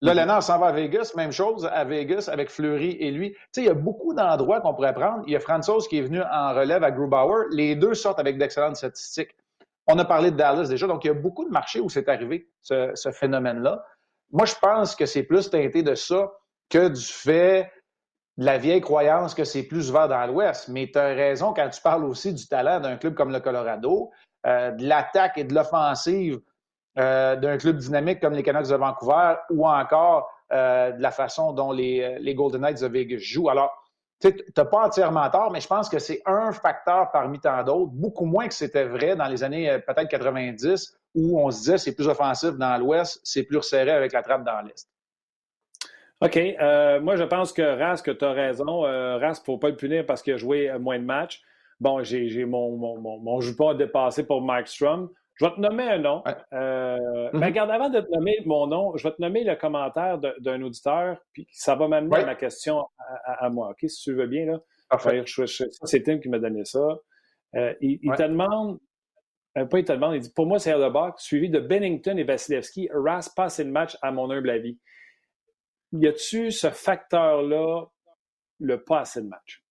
Là, 0.02 0.12
mm-hmm. 0.12 0.16
Lennart 0.18 0.44
s'en 0.44 0.60
va 0.60 0.68
à 0.68 0.72
Vegas, 0.74 1.14
même 1.16 1.32
chose 1.32 1.66
à 1.72 1.86
Vegas 1.86 2.30
avec 2.30 2.50
Fleury 2.50 2.98
et 3.00 3.12
lui. 3.12 3.32
Tu 3.32 3.40
sais, 3.54 3.62
il 3.62 3.68
y 3.68 3.70
a 3.70 3.76
beaucoup 3.76 4.14
d'endroits 4.14 4.60
qu'on 4.60 4.74
pourrait 4.74 4.94
prendre. 4.94 5.24
Il 5.26 5.32
y 5.32 5.38
a 5.38 5.40
Franzos 5.40 5.88
qui 5.88 6.00
est 6.00 6.02
venu 6.02 6.22
en 6.22 6.54
relève 6.54 6.84
à 6.84 6.92
Grubauer. 6.92 7.46
Les 7.52 7.78
deux 7.78 7.94
sortent 7.94 8.20
avec 8.20 8.38
d'excellentes 8.38 8.76
statistiques. 8.76 9.34
On 9.88 9.98
a 9.98 10.04
parlé 10.04 10.30
de 10.30 10.36
Dallas 10.36 10.68
déjà, 10.68 10.86
donc 10.86 11.06
il 11.06 11.08
y 11.08 11.12
a 11.12 11.14
beaucoup 11.14 11.46
de 11.46 11.50
marchés 11.50 11.80
où 11.80 11.90
c'est 11.90 12.10
arrivé, 12.10 12.50
ce, 12.62 13.10
phénomène-là. 13.14 13.86
Moi, 14.32 14.46
je 14.46 14.56
pense 14.62 14.98
que 14.98 15.06
c'est 15.06 15.24
plus 15.24 15.50
teinté 15.50 15.82
de 15.82 15.96
ça 15.96 16.30
que 16.70 16.90
du 16.90 17.06
fait 17.06 17.72
la 18.38 18.58
vieille 18.58 18.82
croyance 18.82 19.34
que 19.34 19.44
c'est 19.44 19.64
plus 19.64 19.90
ouvert 19.90 20.08
dans 20.08 20.26
l'Ouest. 20.26 20.70
Mais 20.70 20.90
tu 20.92 20.98
as 20.98 21.08
raison 21.08 21.54
quand 21.54 21.70
tu 21.70 21.82
parles 21.82 22.06
aussi 22.06 22.34
du 22.34 22.48
talent 22.48 22.80
d'un 22.80 22.98
club 22.98 23.14
comme 23.14 23.32
le 23.32 23.40
Colorado, 23.40 24.12
euh, 24.46 24.72
de 24.72 24.86
l'attaque 24.86 25.38
et 25.38 25.44
de 25.44 25.54
l'offensive 25.54 26.40
euh, 26.98 27.36
d'un 27.36 27.58
club 27.58 27.78
dynamique 27.78 28.20
comme 28.20 28.34
les 28.34 28.44
Canucks 28.44 28.70
de 28.70 28.76
Vancouver 28.76 29.36
ou 29.50 29.68
encore 29.68 30.30
euh, 30.52 30.92
de 30.92 31.02
la 31.02 31.12
façon 31.12 31.54
dont 31.54 31.72
les, 31.72 32.34
Golden 32.36 32.62
Knights 32.62 32.82
de 32.82 32.88
Vegas 32.88 33.20
jouent. 33.20 33.50
Alors, 33.50 33.72
tu 34.20 34.34
n'as 34.56 34.66
pas 34.66 34.86
entièrement 34.86 35.30
tort, 35.30 35.52
mais 35.52 35.60
je 35.60 35.68
pense 35.68 35.90
que 35.90 36.00
c'est 36.00 36.22
un 36.26 36.54
facteur 36.54 37.12
parmi 37.12 37.40
tant 37.40 37.64
d'autres, 37.64 37.92
beaucoup 37.92 38.26
moins 38.26 38.48
que 38.48 38.54
c'était 38.54 38.86
vrai 38.86 39.16
dans 39.16 39.28
les 39.28 39.44
années 39.44 39.80
peut-être 39.86 40.08
90, 40.08 40.98
où 41.16 41.40
on 41.42 41.52
se 41.52 41.60
disait 41.60 41.78
c'est 41.78 41.96
plus 41.96 42.08
offensif 42.08 42.52
dans 42.52 42.78
l'Ouest, 42.78 43.20
c'est 43.24 43.44
plus 43.44 43.58
resserré 43.58 43.92
avec 43.92 44.14
la 44.14 44.22
trappe 44.24 44.46
dans 44.46 44.62
l'Est. 44.62 44.93
OK. 46.24 46.38
Euh, 46.38 47.02
moi, 47.02 47.16
je 47.16 47.24
pense 47.24 47.54
que 47.54 47.62
Rask, 47.62 48.18
tu 48.18 48.26
as 48.26 48.32
raison. 48.32 48.86
Euh, 48.86 49.18
Rask, 49.18 49.42
il 49.42 49.52
ne 49.52 49.54
faut 49.54 49.58
pas 49.58 49.70
le 49.70 49.76
punir 49.76 50.06
parce 50.06 50.22
qu'il 50.22 50.34
a 50.34 50.38
joué 50.38 50.72
moins 50.80 51.00
de 51.00 51.04
matchs. 51.04 51.42
Bon, 51.80 52.04
j'ai 52.04 52.46
mon, 52.46 52.78
mon, 52.78 53.00
mon, 53.00 53.20
mon 53.20 53.42
jupon 53.42 53.74
dépassé 53.74 54.26
pour 54.26 54.42
Mike 54.42 54.68
Strum. 54.68 55.10
Je 55.36 55.46
vais 55.46 55.52
te 55.52 55.60
nommer 55.60 55.84
un 55.84 55.98
nom. 55.98 56.24
Euh, 56.54 57.30
mais 57.34 57.40
mhm. 57.40 57.44
regarde, 57.44 57.72
avant 57.72 57.90
de 57.90 58.00
te 58.00 58.12
nommer 58.14 58.38
mon 58.46 58.68
nom, 58.68 58.96
je 58.98 59.08
vais 59.08 59.14
te 59.16 59.22
nommer 59.22 59.44
le 59.44 59.56
commentaire 59.56 60.20
d'un 60.20 60.62
auditeur, 60.62 61.18
puis 61.34 61.48
ça 61.52 61.76
va 61.76 61.88
m'amener 61.88 62.18
à 62.18 62.26
ma 62.26 62.36
question 62.36 62.86
à, 63.26 63.50
moi. 63.50 63.70
OK, 63.72 63.90
si 63.90 64.04
tu 64.04 64.14
veux 64.14 64.28
bien, 64.28 64.46
là. 64.46 64.60
C'est 65.86 66.04
Tim 66.04 66.20
qui 66.20 66.30
m'a 66.30 66.38
donné 66.38 66.66
ça. 66.66 67.00
Euh, 67.56 67.74
il, 67.82 68.00
te 68.00 68.24
demande, 68.24 68.80
euh, 69.58 69.66
pas 69.66 69.80
il 69.80 69.86
te 69.86 69.92
demande, 69.92 70.16
il 70.16 70.22
dit 70.22 70.32
Pour 70.36 70.46
moi, 70.46 70.60
c'est 70.60 70.74
box 70.90 71.24
suivi 71.24 71.50
de 71.50 71.60
Bennington 71.60 72.16
et 72.18 72.24
Vasilevski. 72.24 72.90
Ras 72.94 73.32
passe 73.36 73.60
le 73.60 73.72
match, 73.72 73.98
à 74.04 74.12
mon 74.12 74.30
humble 74.30 74.52
avis. 74.52 74.78
Y 75.94 76.08
a-tu 76.08 76.52
ce 76.52 76.70
facteur-là, 76.70 77.86
le 78.60 78.84
pas 78.84 79.02
assez 79.02 79.22
de 79.22 79.28
match? 79.28 79.64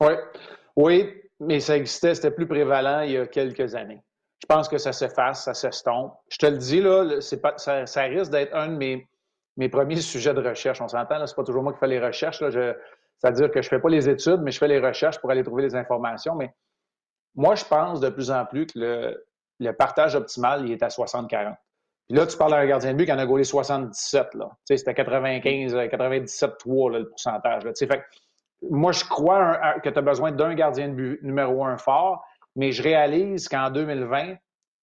Oui. 0.00 0.12
Oui, 0.76 1.22
mais 1.40 1.60
ça 1.60 1.76
existait, 1.76 2.14
c'était 2.14 2.30
plus 2.30 2.46
prévalent 2.46 3.00
il 3.00 3.12
y 3.12 3.16
a 3.16 3.26
quelques 3.26 3.74
années. 3.74 4.02
Je 4.40 4.46
pense 4.46 4.68
que 4.68 4.78
ça 4.78 4.92
s'efface, 4.92 5.44
ça 5.44 5.54
s'estompe. 5.54 6.14
Je 6.28 6.38
te 6.38 6.46
le 6.46 6.58
dis, 6.58 6.80
là, 6.80 7.18
pas, 7.42 7.56
ça, 7.56 8.02
risque 8.02 8.30
d'être 8.30 8.54
un 8.54 8.68
de 8.68 8.76
mes, 8.76 9.08
mes 9.56 9.68
premiers 9.68 10.00
sujets 10.00 10.34
de 10.34 10.46
recherche. 10.46 10.80
On 10.80 10.88
s'entend, 10.88 11.26
c'est 11.26 11.34
pas 11.34 11.44
toujours 11.44 11.62
moi 11.62 11.72
qui 11.72 11.78
fais 11.78 11.86
les 11.86 12.00
recherches. 12.00 12.38
c'est-à-dire 12.38 13.50
que 13.50 13.62
je 13.62 13.68
fais 13.68 13.80
pas 13.80 13.88
les 13.88 14.08
études, 14.08 14.40
mais 14.42 14.50
je 14.50 14.58
fais 14.58 14.68
les 14.68 14.78
recherches 14.78 15.18
pour 15.18 15.30
aller 15.30 15.42
trouver 15.42 15.62
les 15.62 15.74
informations. 15.74 16.34
Mais 16.34 16.54
moi, 17.34 17.54
je 17.54 17.64
pense 17.64 18.00
de 18.00 18.10
plus 18.10 18.30
en 18.30 18.44
plus 18.44 18.66
que 18.66 19.18
le, 19.58 19.72
partage 19.72 20.14
optimal, 20.14 20.66
il 20.66 20.72
est 20.72 20.82
à 20.82 20.88
60-40. 20.88 21.56
Puis 22.08 22.16
là, 22.16 22.26
tu 22.26 22.36
parles 22.36 22.52
d'un 22.52 22.66
gardien 22.66 22.92
de 22.92 22.98
but 22.98 23.06
qui 23.06 23.12
en 23.12 23.18
a 23.18 23.26
gaulé 23.26 23.44
77. 23.44 24.34
Là. 24.34 24.48
Tu 24.50 24.56
sais, 24.66 24.76
c'était 24.76 24.94
95, 24.94 25.74
97-3 25.74 26.92
le 26.92 27.08
pourcentage. 27.08 27.64
Là. 27.64 27.72
fait, 27.74 28.02
moi, 28.70 28.92
je 28.92 29.04
crois 29.04 29.80
que 29.82 29.88
tu 29.88 29.98
as 29.98 30.02
besoin 30.02 30.30
d'un 30.32 30.54
gardien 30.54 30.88
de 30.88 30.94
but 30.94 31.22
numéro 31.22 31.64
un 31.64 31.76
fort 31.76 32.24
mais 32.56 32.72
je 32.72 32.82
réalise 32.82 33.48
qu'en 33.48 33.70
2020, 33.70 34.34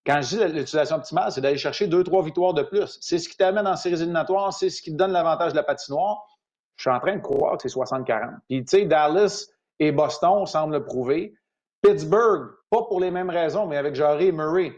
quand 0.06 0.20
je 0.20 0.28
dis 0.28 0.44
l'utilisation 0.44 0.96
optimale, 0.96 1.32
c'est 1.32 1.40
d'aller 1.40 1.56
chercher 1.56 1.86
deux, 1.86 2.04
trois 2.04 2.22
victoires 2.22 2.54
de 2.54 2.62
plus. 2.62 2.98
C'est 3.00 3.18
ce 3.18 3.28
qui 3.28 3.36
t'amène 3.36 3.66
en 3.66 3.76
séries 3.76 3.96
éliminatoires, 3.96 4.52
c'est 4.52 4.70
ce 4.70 4.82
qui 4.82 4.92
te 4.92 4.96
donne 4.96 5.12
l'avantage 5.12 5.52
de 5.52 5.56
la 5.56 5.62
patinoire. 5.62 6.22
Je 6.76 6.82
suis 6.82 6.90
en 6.90 7.00
train 7.00 7.16
de 7.16 7.22
croire 7.22 7.56
que 7.56 7.68
c'est 7.68 7.74
60-40. 7.74 8.36
Puis, 8.48 8.64
tu 8.64 8.78
sais, 8.78 8.84
Dallas 8.84 9.46
et 9.78 9.90
Boston 9.90 10.46
semblent 10.46 10.74
le 10.74 10.84
prouver. 10.84 11.34
Pittsburgh, 11.82 12.50
pas 12.70 12.82
pour 12.82 13.00
les 13.00 13.10
mêmes 13.10 13.30
raisons, 13.30 13.66
mais 13.66 13.76
avec 13.76 13.94
Jarry 13.94 14.26
et 14.26 14.32
Murray, 14.32 14.72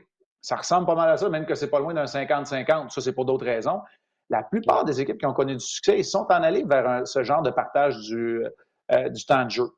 ça 0.44 0.57
ressemble 0.57 0.87
pas 0.87 0.94
mal 0.94 1.09
à 1.09 1.16
ça, 1.16 1.30
même 1.30 1.46
que 1.46 1.54
c'est 1.54 1.70
pas 1.70 1.78
loin 1.80 1.94
d'un 1.94 2.04
50-50. 2.04 2.90
Ça, 2.90 3.00
c'est 3.00 3.14
pour 3.14 3.24
d'autres 3.24 3.46
raisons. 3.46 3.80
La 4.28 4.42
plupart 4.42 4.85
des 4.85 5.00
équipes 5.00 5.16
qui 5.18 5.24
ont 5.24 5.33
connu 5.33 5.54
du 5.54 5.64
succès, 5.64 5.98
ils 5.98 6.04
sont 6.04 6.26
en 6.28 6.42
allés 6.42 6.64
vers 6.64 7.07
ce 7.07 7.22
genre 7.22 7.40
de 7.40 7.50
partage 7.50 7.96
du, 8.00 8.44
euh, 8.92 9.09
du 9.09 9.24
temps 9.24 9.46
de 9.46 9.50
jeu. 9.50 9.70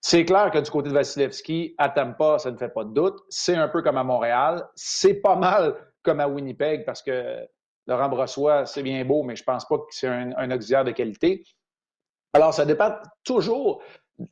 C'est 0.00 0.24
clair 0.24 0.52
que 0.52 0.58
du 0.58 0.70
côté 0.70 0.90
de 0.90 0.94
Vasilevski, 0.94 1.74
à 1.76 1.88
Tampa, 1.88 2.38
ça 2.38 2.52
ne 2.52 2.56
fait 2.56 2.68
pas 2.68 2.84
de 2.84 2.94
doute. 2.94 3.18
C'est 3.30 3.56
un 3.56 3.66
peu 3.66 3.82
comme 3.82 3.96
à 3.96 4.04
Montréal. 4.04 4.64
C'est 4.76 5.14
pas 5.14 5.34
mal 5.34 5.74
comme 6.04 6.20
à 6.20 6.28
Winnipeg 6.28 6.84
parce 6.84 7.02
que 7.02 7.44
Laurent 7.88 8.08
Brossois, 8.08 8.64
c'est 8.64 8.84
bien 8.84 9.04
beau, 9.04 9.24
mais 9.24 9.34
je 9.34 9.42
pense 9.42 9.66
pas 9.66 9.78
que 9.78 9.86
c'est 9.90 10.06
un, 10.06 10.50
auxiliaire 10.52 10.84
de 10.84 10.92
qualité. 10.92 11.42
Alors, 12.32 12.54
ça 12.54 12.64
dépend 12.64 12.94
toujours 13.24 13.82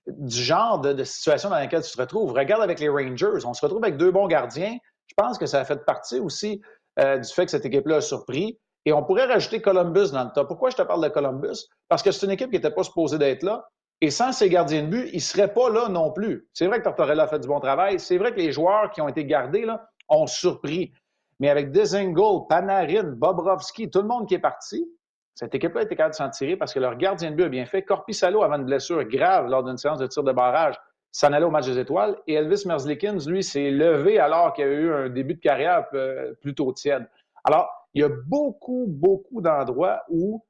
du 0.07 0.37
genre 0.37 0.79
de, 0.79 1.03
situation 1.03 1.50
dans 1.50 1.57
laquelle 1.57 1.83
tu 1.83 1.90
te 1.90 2.00
retrouves. 2.00 2.33
Regarde 2.33 2.62
avec 2.62 2.79
les 2.79 2.88
Rangers, 2.88 3.44
on 3.44 3.55
se 3.55 3.66
retrouve 3.66 3.83
avec 3.83 3.96
deux 3.96 4.12
bons 4.12 4.29
gardiens. 4.29 4.76
Je 5.11 5.14
pense 5.16 5.38
que 5.38 5.46
ça 5.46 5.61
a 5.61 5.64
fait 5.64 5.85
partie 5.85 6.20
aussi 6.20 6.62
euh, 7.01 7.18
du 7.18 7.29
fait 7.29 7.44
que 7.44 7.51
cette 7.51 7.66
équipe-là 7.66 7.96
a 7.96 8.01
surpris. 8.01 8.59
Et 8.87 8.92
on 8.92 9.05
pourrait 9.05 9.27
rajouter 9.27 9.61
Columbus 9.61 10.11
dans 10.12 10.25
le 10.25 10.31
tas. 10.33 10.44
Pourquoi 10.44 10.70
je 10.70 10.77
te 10.77 10.83
parle 10.83 11.03
de 11.03 11.09
Columbus? 11.09 11.66
Parce 11.88 12.03
que 12.03 12.11
c'est 12.12 12.25
une 12.25 12.33
équipe 12.33 12.51
qui 12.51 12.57
n'était 12.57 12.70
pas 12.70 12.83
supposée 12.83 13.18
d'être 13.18 13.42
là. 13.42 13.68
Et 14.01 14.11
sans 14.11 14.33
ces 14.33 14.49
gardiens 14.49 14.85
de 14.85 14.88
but, 14.88 15.11
ils 15.12 15.16
ne 15.16 15.20
seraient 15.20 15.53
pas 15.53 15.68
là 15.68 15.88
non 15.88 16.11
plus. 16.11 16.49
C'est 16.55 16.66
vrai 16.66 16.79
que 16.79 16.85
Tortorella 16.85 17.25
a 17.25 17.27
fait 17.27 17.40
du 17.40 17.49
bon 17.49 17.61
travail. 17.61 18.01
C'est 18.01 18.16
vrai 18.16 18.33
que 18.33 18.38
les 18.38 18.53
joueurs 18.53 18.90
qui 18.92 19.03
ont 19.03 19.09
été 19.09 19.27
gardés 19.27 19.66
là, 19.66 19.87
ont 20.09 20.27
surpris. 20.27 20.92
Mais 21.38 21.51
avec 21.51 21.73
Dezingle, 21.73 22.46
Panarin, 22.49 23.03
Bobrovski, 23.16 23.90
tout 23.90 24.01
le 24.01 24.09
monde 24.09 24.27
qui 24.27 24.35
est 24.35 24.40
parti, 24.40 24.87
cette 25.35 25.55
équipe-là 25.55 25.81
a 25.81 25.85
été 25.85 25.96
capable 25.96 26.12
de 26.12 26.16
s'en 26.16 26.31
tirer 26.31 26.57
parce 26.57 26.73
que 26.73 26.81
leur 26.81 26.96
gardien 26.96 27.31
de 27.31 27.37
but 27.37 27.44
a 27.44 27.49
bien 27.49 27.66
fait. 27.66 27.83
Corpissalo, 27.83 28.42
avant 28.42 28.57
une 28.57 28.64
blessure 28.64 29.05
grave 29.05 29.49
lors 29.49 29.64
d'une 29.64 29.77
séance 29.77 29.99
de 29.99 30.07
tir 30.07 30.23
de 30.23 30.33
barrage, 30.33 30.77
s'en 31.12 31.33
allait 31.33 31.44
au 31.44 31.51
match 31.51 31.66
des 31.66 31.79
étoiles. 31.79 32.16
Et 32.27 32.35
Elvis 32.35 32.62
Merzlikins, 32.66 33.18
lui, 33.27 33.42
s'est 33.42 33.70
levé 33.70 34.18
alors 34.18 34.53
qu'il 34.53 34.64
a 34.64 34.68
eu 34.68 34.92
un 34.92 35.09
début 35.09 35.35
de 35.35 35.40
carrière 35.40 35.87
euh, 35.94 36.35
plutôt 36.40 36.73
tiède. 36.73 37.09
Alors, 37.44 37.68
il 37.94 38.03
y 38.03 38.05
a 38.05 38.09
beaucoup, 38.09 38.87
beaucoup 38.88 39.40
d'endroits 39.40 40.03
où 40.09 40.44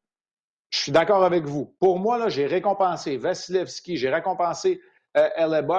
je 0.71 0.79
suis 0.79 0.93
d'accord 0.93 1.25
avec 1.25 1.45
vous. 1.45 1.75
Pour 1.81 1.99
moi, 1.99 2.19
là, 2.19 2.29
j'ai 2.29 2.47
récompensé 2.47 3.17
Vasilevski, 3.17 3.97
j'ai 3.97 4.11
récompensé 4.11 4.81
euh, 5.17 5.73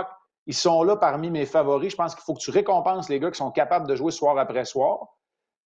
Ils 0.48 0.54
sont 0.54 0.84
là 0.84 0.98
parmi 0.98 1.30
mes 1.30 1.46
favoris. 1.46 1.92
Je 1.92 1.96
pense 1.96 2.16
qu'il 2.16 2.24
faut 2.24 2.34
que 2.34 2.42
tu 2.42 2.52
récompenses 2.52 3.08
les 3.10 3.20
gars 3.20 3.32
qui 3.32 3.38
sont 3.38 3.52
capables 3.52 3.88
de 3.88 3.96
jouer 3.96 4.12
soir 4.12 4.38
après 4.38 4.66
soir. 4.66 5.18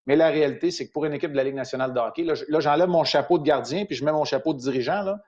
Mais 0.06 0.16
la 0.16 0.28
réalité, 0.28 0.70
c'est 0.70 0.88
que 0.88 0.92
pour 0.92 1.06
une 1.06 1.14
équipe 1.14 1.32
de 1.32 1.38
la 1.38 1.44
Ligue 1.44 1.56
nationale 1.56 1.94
de 1.94 2.00
hockey, 2.00 2.24
là, 2.24 2.60
j'enlève 2.60 2.90
mon 2.90 3.04
chapeau 3.04 3.40
de 3.40 3.44
gardien 3.44 3.86
puis 3.86 3.96
je 3.96 4.06
mets 4.06 4.12
mon 4.12 4.26
chapeau 4.26 4.54
de 4.54 4.60
dirigeant. 4.60 5.02
Là, 5.02 5.20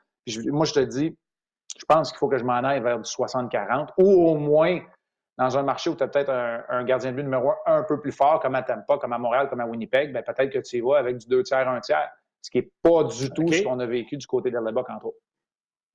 moi, 0.46 0.66
je 0.66 0.74
te 0.74 0.80
dis, 0.80 1.18
je 1.80 1.86
pense 1.86 2.12
qu'il 2.12 2.18
faut 2.18 2.28
que 2.28 2.38
je 2.38 2.44
m'en 2.44 2.64
aille 2.64 2.82
vers 2.82 3.00
du 3.00 3.10
60-40 3.10 3.90
ou 3.98 4.30
au 4.30 4.36
moins 4.36 4.80
dans 5.38 5.58
un 5.58 5.64
marché 5.64 5.90
où 5.90 5.96
tu 5.96 6.04
as 6.04 6.08
peut-être 6.08 6.32
un, 6.32 6.84
gardien 6.84 7.12
de 7.12 7.18
but 7.18 7.24
numéro 7.24 7.52
un 7.66 7.78
un 7.78 7.84
peu 7.84 8.00
plus 8.00 8.12
fort, 8.12 8.40
comme 8.40 8.56
à 8.56 8.64
Tampa, 8.64 8.98
comme 8.98 9.14
à 9.14 9.20
Montréal, 9.20 9.48
comme 9.50 9.60
à 9.60 9.66
Winnipeg, 9.66 10.12
ben 10.12 10.24
peut-être 10.24 10.52
que 10.52 10.60
tu 10.60 10.78
y 10.78 10.82
vas 10.82 10.98
avec 10.98 11.18
du 11.18 11.28
deux 11.28 11.44
tiers, 11.44 11.68
un 11.70 11.80
tiers 11.80 12.10
ce 12.42 12.52
qui 12.52 12.58
n'est 12.60 12.72
pas 12.82 13.04
du 13.04 13.30
tout 13.32 13.52
ce 13.52 13.62
qu'on 13.62 13.80
a 13.80 13.86
vécu 13.86 14.18
du 14.18 14.26
côté 14.26 14.50
de 14.50 14.56
l'Alabama, 14.56 14.88
entre 14.96 15.08
autres. 15.08 15.18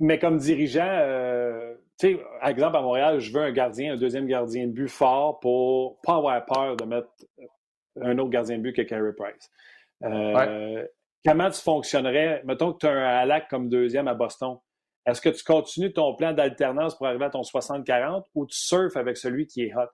Mais 0.01 0.19
comme 0.19 0.39
dirigeant, 0.39 0.87
euh, 0.87 1.75
tu 1.99 2.15
sais, 2.15 2.21
par 2.41 2.51
exemple, 2.51 2.77
à 2.77 2.83
Montréal, 2.83 3.21
je 3.21 3.33
veux 3.33 3.43
un 3.43 3.53
gardien, 3.53 3.95
un 3.95 3.97
deuxième 3.97 4.27
gardien 4.27 4.67
de 4.67 4.73
but 4.73 4.89
fort 4.89 5.39
pour 5.41 6.01
pas 6.03 6.17
avoir 6.17 6.45
peur 6.45 6.77
de 6.77 6.85
mettre 6.85 7.09
un 8.01 8.19
autre 8.19 8.31
gardien 8.31 8.59
de 8.59 8.63
but 8.63 8.75
que 8.75 8.83
Carey 8.83 9.13
Price. 9.17 9.51
Euh, 10.03 10.85
comment 11.25 11.51
tu 11.51 11.61
fonctionnerais? 11.61 12.43
Mettons 12.45 12.73
que 12.73 12.79
tu 12.79 12.87
as 12.87 12.91
un 12.91 13.19
Alak 13.21 13.49
comme 13.49 13.69
deuxième 13.69 14.09
à 14.09 14.15
Boston. 14.15 14.59
Est-ce 15.07 15.21
que 15.21 15.29
tu 15.29 15.43
continues 15.45 15.93
ton 15.93 16.15
plan 16.15 16.33
d'alternance 16.33 16.97
pour 16.97 17.07
arriver 17.07 17.25
à 17.25 17.31
ton 17.31 17.43
60-40 17.43 18.25
ou 18.35 18.47
tu 18.47 18.57
surfes 18.57 18.97
avec 18.97 19.17
celui 19.17 19.47
qui 19.47 19.63
est 19.63 19.75
hot? 19.75 19.89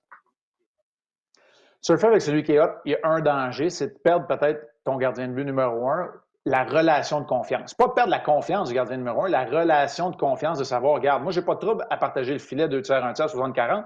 Surfer 1.80 2.08
avec 2.08 2.22
celui 2.22 2.42
qui 2.42 2.52
est 2.52 2.60
hot, 2.60 2.72
il 2.84 2.92
y 2.92 2.94
a 2.94 2.98
un 3.04 3.20
danger, 3.20 3.70
c'est 3.70 3.88
de 3.88 3.98
perdre 3.98 4.26
peut-être 4.26 4.60
ton 4.84 4.96
gardien 4.96 5.28
de 5.28 5.32
but 5.32 5.44
numéro 5.44 5.88
un, 5.88 6.10
la 6.44 6.64
relation 6.64 7.20
de 7.20 7.26
confiance. 7.26 7.74
Pas 7.74 7.88
perdre 7.90 8.10
la 8.10 8.18
confiance 8.18 8.68
du 8.68 8.74
gardien 8.74 8.96
numéro 8.96 9.24
un, 9.24 9.28
la 9.28 9.44
relation 9.44 10.10
de 10.10 10.16
confiance 10.16 10.58
de 10.58 10.64
savoir, 10.64 10.94
regarde, 10.94 11.22
moi, 11.22 11.32
j'ai 11.32 11.42
pas 11.42 11.54
de 11.54 11.60
trouble 11.60 11.86
à 11.88 11.96
partager 11.96 12.32
le 12.32 12.38
filet 12.38 12.68
deux 12.68 12.82
tiers, 12.82 13.04
un 13.04 13.12
tiers, 13.12 13.28
60-40, 13.28 13.84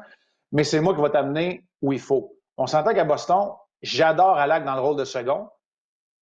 mais 0.53 0.65
c'est 0.65 0.81
moi 0.81 0.95
qui 0.95 1.01
va 1.01 1.11
t'amener 1.11 1.65
où 1.83 1.93
il 1.93 2.01
faut. 2.01 2.37
On 2.57 2.67
s'entend 2.67 2.95
qu'à 2.95 3.05
Boston, 3.05 3.51
j'adore 3.83 4.39
Alak 4.39 4.65
dans 4.65 4.75
le 4.75 4.81
rôle 4.81 4.97
de 4.97 5.05
second. 5.05 5.49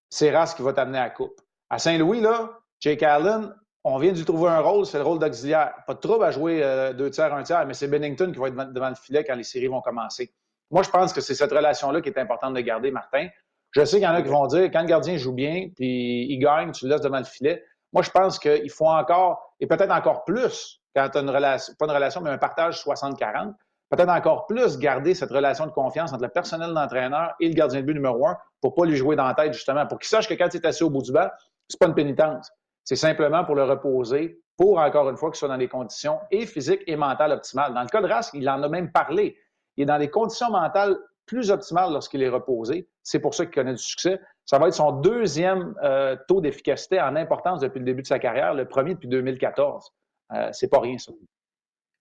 C'est 0.09 0.31
Ras 0.35 0.55
qui 0.57 0.63
va 0.63 0.73
t'amener 0.73 0.99
à 0.99 1.11
coupe. 1.11 1.41
À 1.69 1.79
Saint-Louis, 1.79 2.21
là, 2.21 2.51
Jake 2.81 3.03
Allen, 3.03 3.55
on 3.85 3.99
vient 3.99 4.13
de 4.13 4.19
lui 4.19 4.25
trouver 4.25 4.51
un 4.51 4.61
rôle, 4.61 4.85
c'est 4.85 4.99
le 4.99 5.05
rôle 5.05 5.19
d'auxiliaire. 5.19 5.73
Pas 5.87 5.95
de 5.95 6.01
trouble 6.01 6.25
à 6.25 6.31
jouer 6.31 6.63
euh, 6.63 6.93
deux 6.93 7.11
tiers, 7.11 7.33
un 7.35 7.43
tiers, 7.43 7.67
mais 7.67 7.75
c'est 7.75 7.89
Bennington 7.89 8.31
qui 8.33 8.39
va 8.39 8.49
être 8.49 8.73
devant 8.73 8.89
le 8.89 8.95
filet 8.95 9.25
quand 9.25 9.35
les 9.35 9.45
séries 9.45 9.69
vont 9.69 9.81
commencer. 9.81 10.33
Moi, 10.71 10.83
je 10.83 10.91
pense 10.91 11.13
que 11.13 11.21
c'est 11.21 11.35
cette 11.35 11.51
relation-là 11.51 12.01
qui 12.01 12.11
est 12.11 12.19
importante 12.19 12.55
de 12.55 12.61
garder, 12.61 12.91
Martin. 12.91 13.29
Je 13.73 13.85
sais 13.85 13.97
qu'il 13.97 14.05
y 14.05 14.09
en 14.09 14.15
a 14.15 14.23
qui 14.23 14.29
vont 14.29 14.47
dire, 14.47 14.65
quand 14.65 14.81
le 14.81 14.87
gardien 14.87 15.17
joue 15.17 15.33
bien, 15.33 15.69
puis 15.75 16.27
il 16.29 16.39
gagne, 16.39 16.73
tu 16.73 16.87
le 16.87 16.93
laisses 16.93 17.01
devant 17.01 17.19
le 17.19 17.25
filet. 17.25 17.65
Moi, 17.93 18.03
je 18.03 18.11
pense 18.11 18.39
qu'il 18.39 18.71
faut 18.71 18.87
encore, 18.87 19.55
et 19.61 19.67
peut-être 19.67 19.93
encore 19.93 20.25
plus, 20.25 20.81
quand 20.95 21.09
tu 21.09 21.19
as 21.19 21.21
une 21.23 21.31
relation, 21.31 21.75
pas 21.79 21.87
une 21.87 21.93
relation, 21.93 22.21
mais 22.21 22.31
un 22.31 22.39
partage 22.39 22.83
60-40, 22.85 23.55
peut-être 23.91 24.09
encore 24.09 24.47
plus 24.47 24.79
garder 24.79 25.15
cette 25.15 25.31
relation 25.31 25.67
de 25.67 25.73
confiance 25.73 26.13
entre 26.13 26.23
le 26.23 26.29
personnel 26.29 26.73
d'entraîneur 26.75 27.35
et 27.41 27.49
le 27.49 27.55
gardien 27.55 27.81
de 27.81 27.87
but 27.87 27.95
numéro 27.95 28.27
un 28.27 28.37
pour 28.61 28.75
pas 28.75 28.85
lui 28.85 28.97
jouer 28.97 29.17
dans 29.17 29.27
la 29.27 29.35
tête, 29.35 29.53
justement, 29.53 29.87
pour 29.87 29.99
qu'il 29.99 30.09
sache 30.09 30.29
que 30.29 30.35
quand 30.35 30.49
il 30.53 30.57
est 30.57 30.67
assis 30.67 30.85
au 30.85 30.91
bout 30.91 31.03
du 31.03 31.13
banc, 31.13 31.29
c'est 31.69 31.79
pas 31.79 31.87
une 31.87 31.95
pénitence. 31.95 32.51
C'est 32.85 32.97
simplement 32.97 33.45
pour 33.45 33.55
le 33.55 33.65
reposer, 33.65 34.41
pour, 34.57 34.79
encore 34.79 35.09
une 35.09 35.17
fois, 35.17 35.31
qu'il 35.31 35.39
soit 35.39 35.49
dans 35.49 35.59
des 35.59 35.69
conditions 35.69 36.19
et 36.31 36.47
physiques 36.47 36.83
et 36.87 36.97
mentales 36.97 37.33
optimales. 37.33 37.73
Dans 37.75 37.83
le 37.83 37.89
cas 37.89 38.03
de 38.03 38.09
Rask, 38.09 38.35
il 38.35 38.49
en 38.49 38.63
a 38.63 38.69
même 38.69 38.93
parlé. 38.93 39.37
Il 39.77 39.83
est 39.83 39.87
dans 39.87 39.99
des 39.99 40.11
conditions 40.11 40.51
mentales 40.51 40.99
plus 41.27 41.51
optimales 41.51 41.93
lorsqu'il 41.93 42.23
est 42.23 42.29
reposé. 42.29 42.89
C'est 43.03 43.21
pour 43.21 43.35
ça 43.35 43.47
qu'il 43.47 43.55
connaît 43.55 43.75
du 43.75 43.83
succès. 43.83 44.21
Ça 44.45 44.59
va 44.59 44.67
être 44.67 44.75
son 44.75 44.93
deuxième 44.93 45.75
euh, 45.83 46.17
taux 46.27 46.41
d'efficacité 46.41 47.01
en 47.01 47.15
importance 47.15 47.61
depuis 47.61 47.79
le 47.79 47.85
début 47.85 48.03
de 48.03 48.07
sa 48.07 48.19
carrière, 48.19 48.53
le 48.53 48.67
premier 48.67 48.95
depuis 48.95 49.09
2014. 49.09 49.93
Euh, 50.33 50.49
c'est 50.53 50.69
pas 50.69 50.81
rien, 50.81 50.99
ça. 50.99 51.13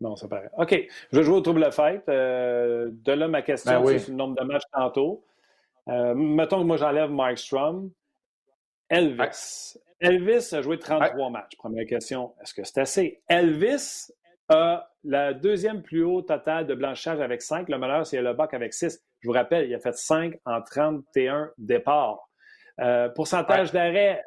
Non, 0.02 0.16
ça 0.16 0.28
paraît. 0.28 0.50
OK. 0.58 0.76
Je 1.12 1.18
vais 1.18 1.24
jouer 1.24 1.36
au 1.36 1.42
trouble 1.42 1.72
fête. 1.72 2.08
Euh, 2.10 2.90
de 2.92 3.12
là, 3.12 3.28
ma 3.28 3.42
question, 3.42 3.84
ben 3.84 4.00
c'est 4.00 4.12
le 4.12 4.18
nombre 4.18 4.36
de 4.36 4.44
matchs 4.46 4.64
tantôt. 4.72 5.24
Euh, 5.90 6.14
mettons 6.16 6.60
que 6.60 6.66
moi, 6.66 6.78
j'enlève 6.78 7.12
Mike 7.12 7.38
Strom. 7.38 7.92
Elvis. 8.90 9.78
Elvis 10.00 10.54
a 10.54 10.62
joué 10.62 10.80
33 10.80 11.30
matchs. 11.30 11.56
Première 11.58 11.86
question, 11.86 12.34
est-ce 12.42 12.54
que 12.54 12.64
c'est 12.64 12.80
assez? 12.80 13.22
Elvis 13.28 14.12
a 14.48 14.90
la 15.04 15.34
deuxième 15.34 15.82
plus 15.82 16.04
haut 16.04 16.22
total 16.22 16.66
de 16.66 16.74
blanchage 16.74 17.20
avec 17.20 17.42
5. 17.42 17.70
Le 17.70 17.78
malheur, 17.78 18.06
c'est 18.06 18.22
le 18.22 18.34
bac 18.34 18.54
avec 18.54 18.74
6. 18.74 19.00
Je 19.22 19.28
vous 19.28 19.34
rappelle, 19.34 19.68
il 19.68 19.76
a 19.76 19.80
fait 19.80 19.96
5 19.96 20.40
en 20.46 20.62
31 20.62 21.52
départs. 21.58 22.30
Euh, 22.82 23.10
pourcentage 23.10 23.74
d'arrêt, 23.74 24.24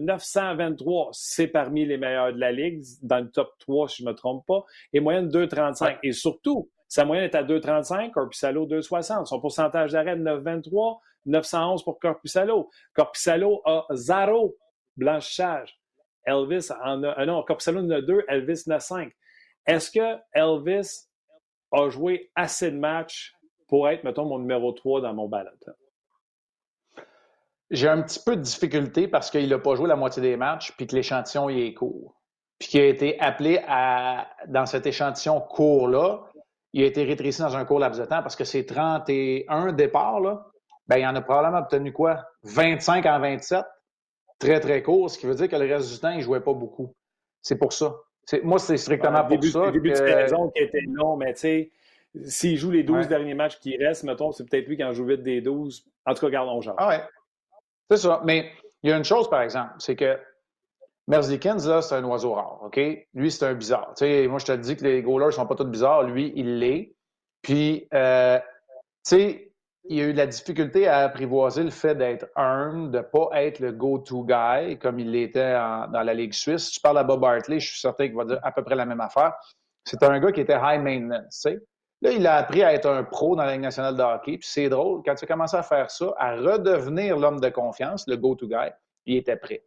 923, 0.00 1.06
euh, 1.06 1.08
c'est 1.12 1.46
parmi 1.46 1.84
les 1.86 1.98
meilleurs 1.98 2.32
de 2.32 2.40
la 2.40 2.50
Ligue, 2.50 2.82
dans 3.02 3.20
le 3.20 3.30
top 3.30 3.52
3 3.60 3.88
si 3.88 4.02
je 4.02 4.06
ne 4.06 4.10
me 4.10 4.16
trompe 4.16 4.44
pas, 4.44 4.64
et 4.92 4.98
moyenne 4.98 5.28
2,35. 5.28 5.98
Et 6.02 6.10
surtout, 6.10 6.68
sa 6.88 7.04
moyenne 7.04 7.24
est 7.24 7.36
à 7.36 7.44
2,35, 7.44 8.10
Corpusalo 8.10 8.66
2,60. 8.66 9.26
Son 9.26 9.40
pourcentage 9.40 9.92
d'arrêt 9.92 10.16
de 10.16 10.24
9,23, 10.24 10.98
911 11.26 11.84
pour 11.84 11.98
Corpusalo. 11.98 12.70
Corpusalo 12.94 13.62
a 13.64 13.86
0 13.92 14.54
blanchissage. 14.96 15.78
Elvis 16.24 16.70
en 16.84 17.02
a, 17.02 17.20
euh, 17.20 17.26
non, 17.26 17.42
Corpusalo 17.42 17.80
en 17.80 17.90
a 17.90 18.00
2, 18.00 18.24
Elvis 18.28 18.62
en 18.68 18.72
a 18.72 18.80
5. 18.80 19.12
Est-ce 19.66 19.90
que 19.90 20.18
Elvis 20.34 21.08
a 21.72 21.88
joué 21.88 22.30
assez 22.34 22.70
de 22.70 22.78
matchs 22.78 23.34
pour 23.68 23.88
être, 23.88 24.04
mettons, 24.04 24.24
mon 24.24 24.38
numéro 24.38 24.72
3 24.72 25.00
dans 25.00 25.14
mon 25.14 25.28
ballot? 25.28 25.50
J'ai 27.70 27.88
un 27.88 28.02
petit 28.02 28.20
peu 28.24 28.36
de 28.36 28.42
difficulté 28.42 29.08
parce 29.08 29.30
qu'il 29.30 29.48
n'a 29.48 29.58
pas 29.58 29.74
joué 29.74 29.88
la 29.88 29.96
moitié 29.96 30.20
des 30.20 30.36
matchs 30.36 30.72
puis 30.76 30.86
que 30.86 30.94
l'échantillon 30.94 31.48
est 31.48 31.72
court. 31.72 32.20
Puis 32.58 32.68
qu'il 32.68 32.80
a 32.80 32.86
été 32.86 33.18
appelé 33.18 33.60
à, 33.66 34.28
dans 34.46 34.66
cet 34.66 34.86
échantillon 34.86 35.40
court-là, 35.40 36.20
il 36.74 36.82
a 36.82 36.86
été 36.86 37.02
rétréci 37.04 37.40
dans 37.40 37.56
un 37.56 37.64
court 37.64 37.78
laps 37.78 37.98
de 37.98 38.04
temps 38.04 38.22
parce 38.22 38.36
que 38.36 38.44
c'est 38.44 38.66
31 38.66 39.72
départs, 39.72 40.20
là, 40.20 40.51
ben, 40.88 40.96
il 40.98 41.06
en 41.06 41.14
a 41.14 41.20
probablement 41.20 41.58
obtenu 41.58 41.92
quoi? 41.92 42.24
25 42.44 43.06
en 43.06 43.20
27? 43.20 43.64
Très, 44.38 44.60
très 44.60 44.82
court, 44.82 45.08
ce 45.10 45.18
qui 45.18 45.26
veut 45.26 45.34
dire 45.34 45.48
que 45.48 45.56
le 45.56 45.72
reste 45.72 45.92
du 45.92 46.00
temps, 46.00 46.10
il 46.10 46.18
ne 46.18 46.22
jouait 46.22 46.40
pas 46.40 46.52
beaucoup. 46.52 46.94
C'est 47.40 47.56
pour 47.56 47.72
ça. 47.72 47.94
Moi, 48.42 48.58
c'est 48.58 48.76
strictement 48.76 49.24
pour 49.24 49.42
ça. 49.44 49.66
Le 49.66 49.72
début 49.72 49.90
de 49.90 49.96
saison 49.96 50.50
qui 50.50 50.62
était 50.62 50.82
long, 50.88 51.16
mais 51.16 51.34
tu 51.34 51.40
sais, 51.40 51.70
s'il 52.24 52.56
joue 52.56 52.70
les 52.70 52.82
12 52.82 53.08
derniers 53.08 53.34
matchs 53.34 53.58
qui 53.58 53.76
restent, 53.76 54.04
mettons, 54.04 54.32
c'est 54.32 54.48
peut-être 54.48 54.66
lui 54.66 54.76
qui 54.76 54.84
en 54.84 54.92
joue 54.92 55.06
vite 55.06 55.22
des 55.22 55.40
12. 55.40 55.84
En 56.06 56.14
tout 56.14 56.20
cas, 56.20 56.30
gardons 56.30 56.60
genre. 56.60 56.74
Ah 56.78 56.88
ouais. 56.88 57.02
C'est 57.90 57.98
ça. 57.98 58.20
Mais 58.24 58.50
il 58.82 58.90
y 58.90 58.92
a 58.92 58.96
une 58.96 59.04
chose, 59.04 59.28
par 59.30 59.42
exemple, 59.42 59.72
c'est 59.78 59.96
que 59.96 60.18
Merzlikins, 61.08 61.58
là, 61.66 61.82
c'est 61.82 61.94
un 61.94 62.04
oiseau 62.04 62.34
rare, 62.34 62.60
OK? 62.62 62.80
Lui, 63.14 63.30
c'est 63.30 63.44
un 63.44 63.54
bizarre. 63.54 63.92
Tu 63.96 64.04
sais, 64.04 64.26
moi, 64.28 64.38
je 64.38 64.46
te 64.46 64.52
dis 64.52 64.76
que 64.76 64.84
les 64.84 65.02
goalers 65.02 65.32
sont 65.32 65.46
pas 65.46 65.56
tous 65.56 65.64
bizarres. 65.64 66.04
Lui, 66.04 66.32
il 66.36 66.58
l'est. 66.58 66.94
Puis, 67.42 67.88
euh, 67.92 68.38
tu 68.38 68.44
sais, 69.04 69.51
il 69.92 70.00
a 70.00 70.04
eu 70.04 70.12
la 70.12 70.26
difficulté 70.26 70.88
à 70.88 71.00
apprivoiser 71.00 71.62
le 71.62 71.70
fait 71.70 71.94
d'être 71.94 72.26
un, 72.34 72.88
de 72.88 72.98
ne 72.98 73.02
pas 73.02 73.28
être 73.34 73.60
le 73.60 73.72
go-to 73.72 74.24
guy 74.24 74.78
comme 74.78 74.98
il 74.98 75.10
l'était 75.10 75.52
dans 75.52 76.02
la 76.02 76.14
Ligue 76.14 76.32
suisse. 76.32 76.66
Si 76.66 76.72
tu 76.72 76.80
parles 76.80 76.98
à 76.98 77.04
Bob 77.04 77.22
Hartley, 77.22 77.60
je 77.60 77.70
suis 77.70 77.80
certain 77.80 78.06
qu'il 78.06 78.16
va 78.16 78.24
dire 78.24 78.40
à 78.42 78.52
peu 78.52 78.64
près 78.64 78.74
la 78.74 78.86
même 78.86 79.00
affaire. 79.00 79.34
C'est 79.84 80.02
un 80.02 80.18
gars 80.18 80.32
qui 80.32 80.40
était 80.40 80.58
high 80.60 80.80
maintenance. 80.80 81.46
Là, 82.00 82.10
il 82.10 82.26
a 82.26 82.36
appris 82.36 82.62
à 82.62 82.72
être 82.72 82.88
un 82.88 83.04
pro 83.04 83.36
dans 83.36 83.44
la 83.44 83.52
Ligue 83.52 83.60
nationale 83.60 83.94
de 83.94 84.02
hockey. 84.02 84.38
Puis 84.38 84.48
c'est 84.48 84.68
drôle, 84.68 85.02
quand 85.04 85.14
tu 85.14 85.24
as 85.24 85.28
commencé 85.28 85.56
à 85.56 85.62
faire 85.62 85.90
ça, 85.90 86.12
à 86.16 86.36
redevenir 86.36 87.18
l'homme 87.18 87.40
de 87.40 87.48
confiance, 87.50 88.06
le 88.08 88.16
go-to 88.16 88.48
guy, 88.48 88.70
il 89.04 89.18
était 89.18 89.36
prêt. 89.36 89.62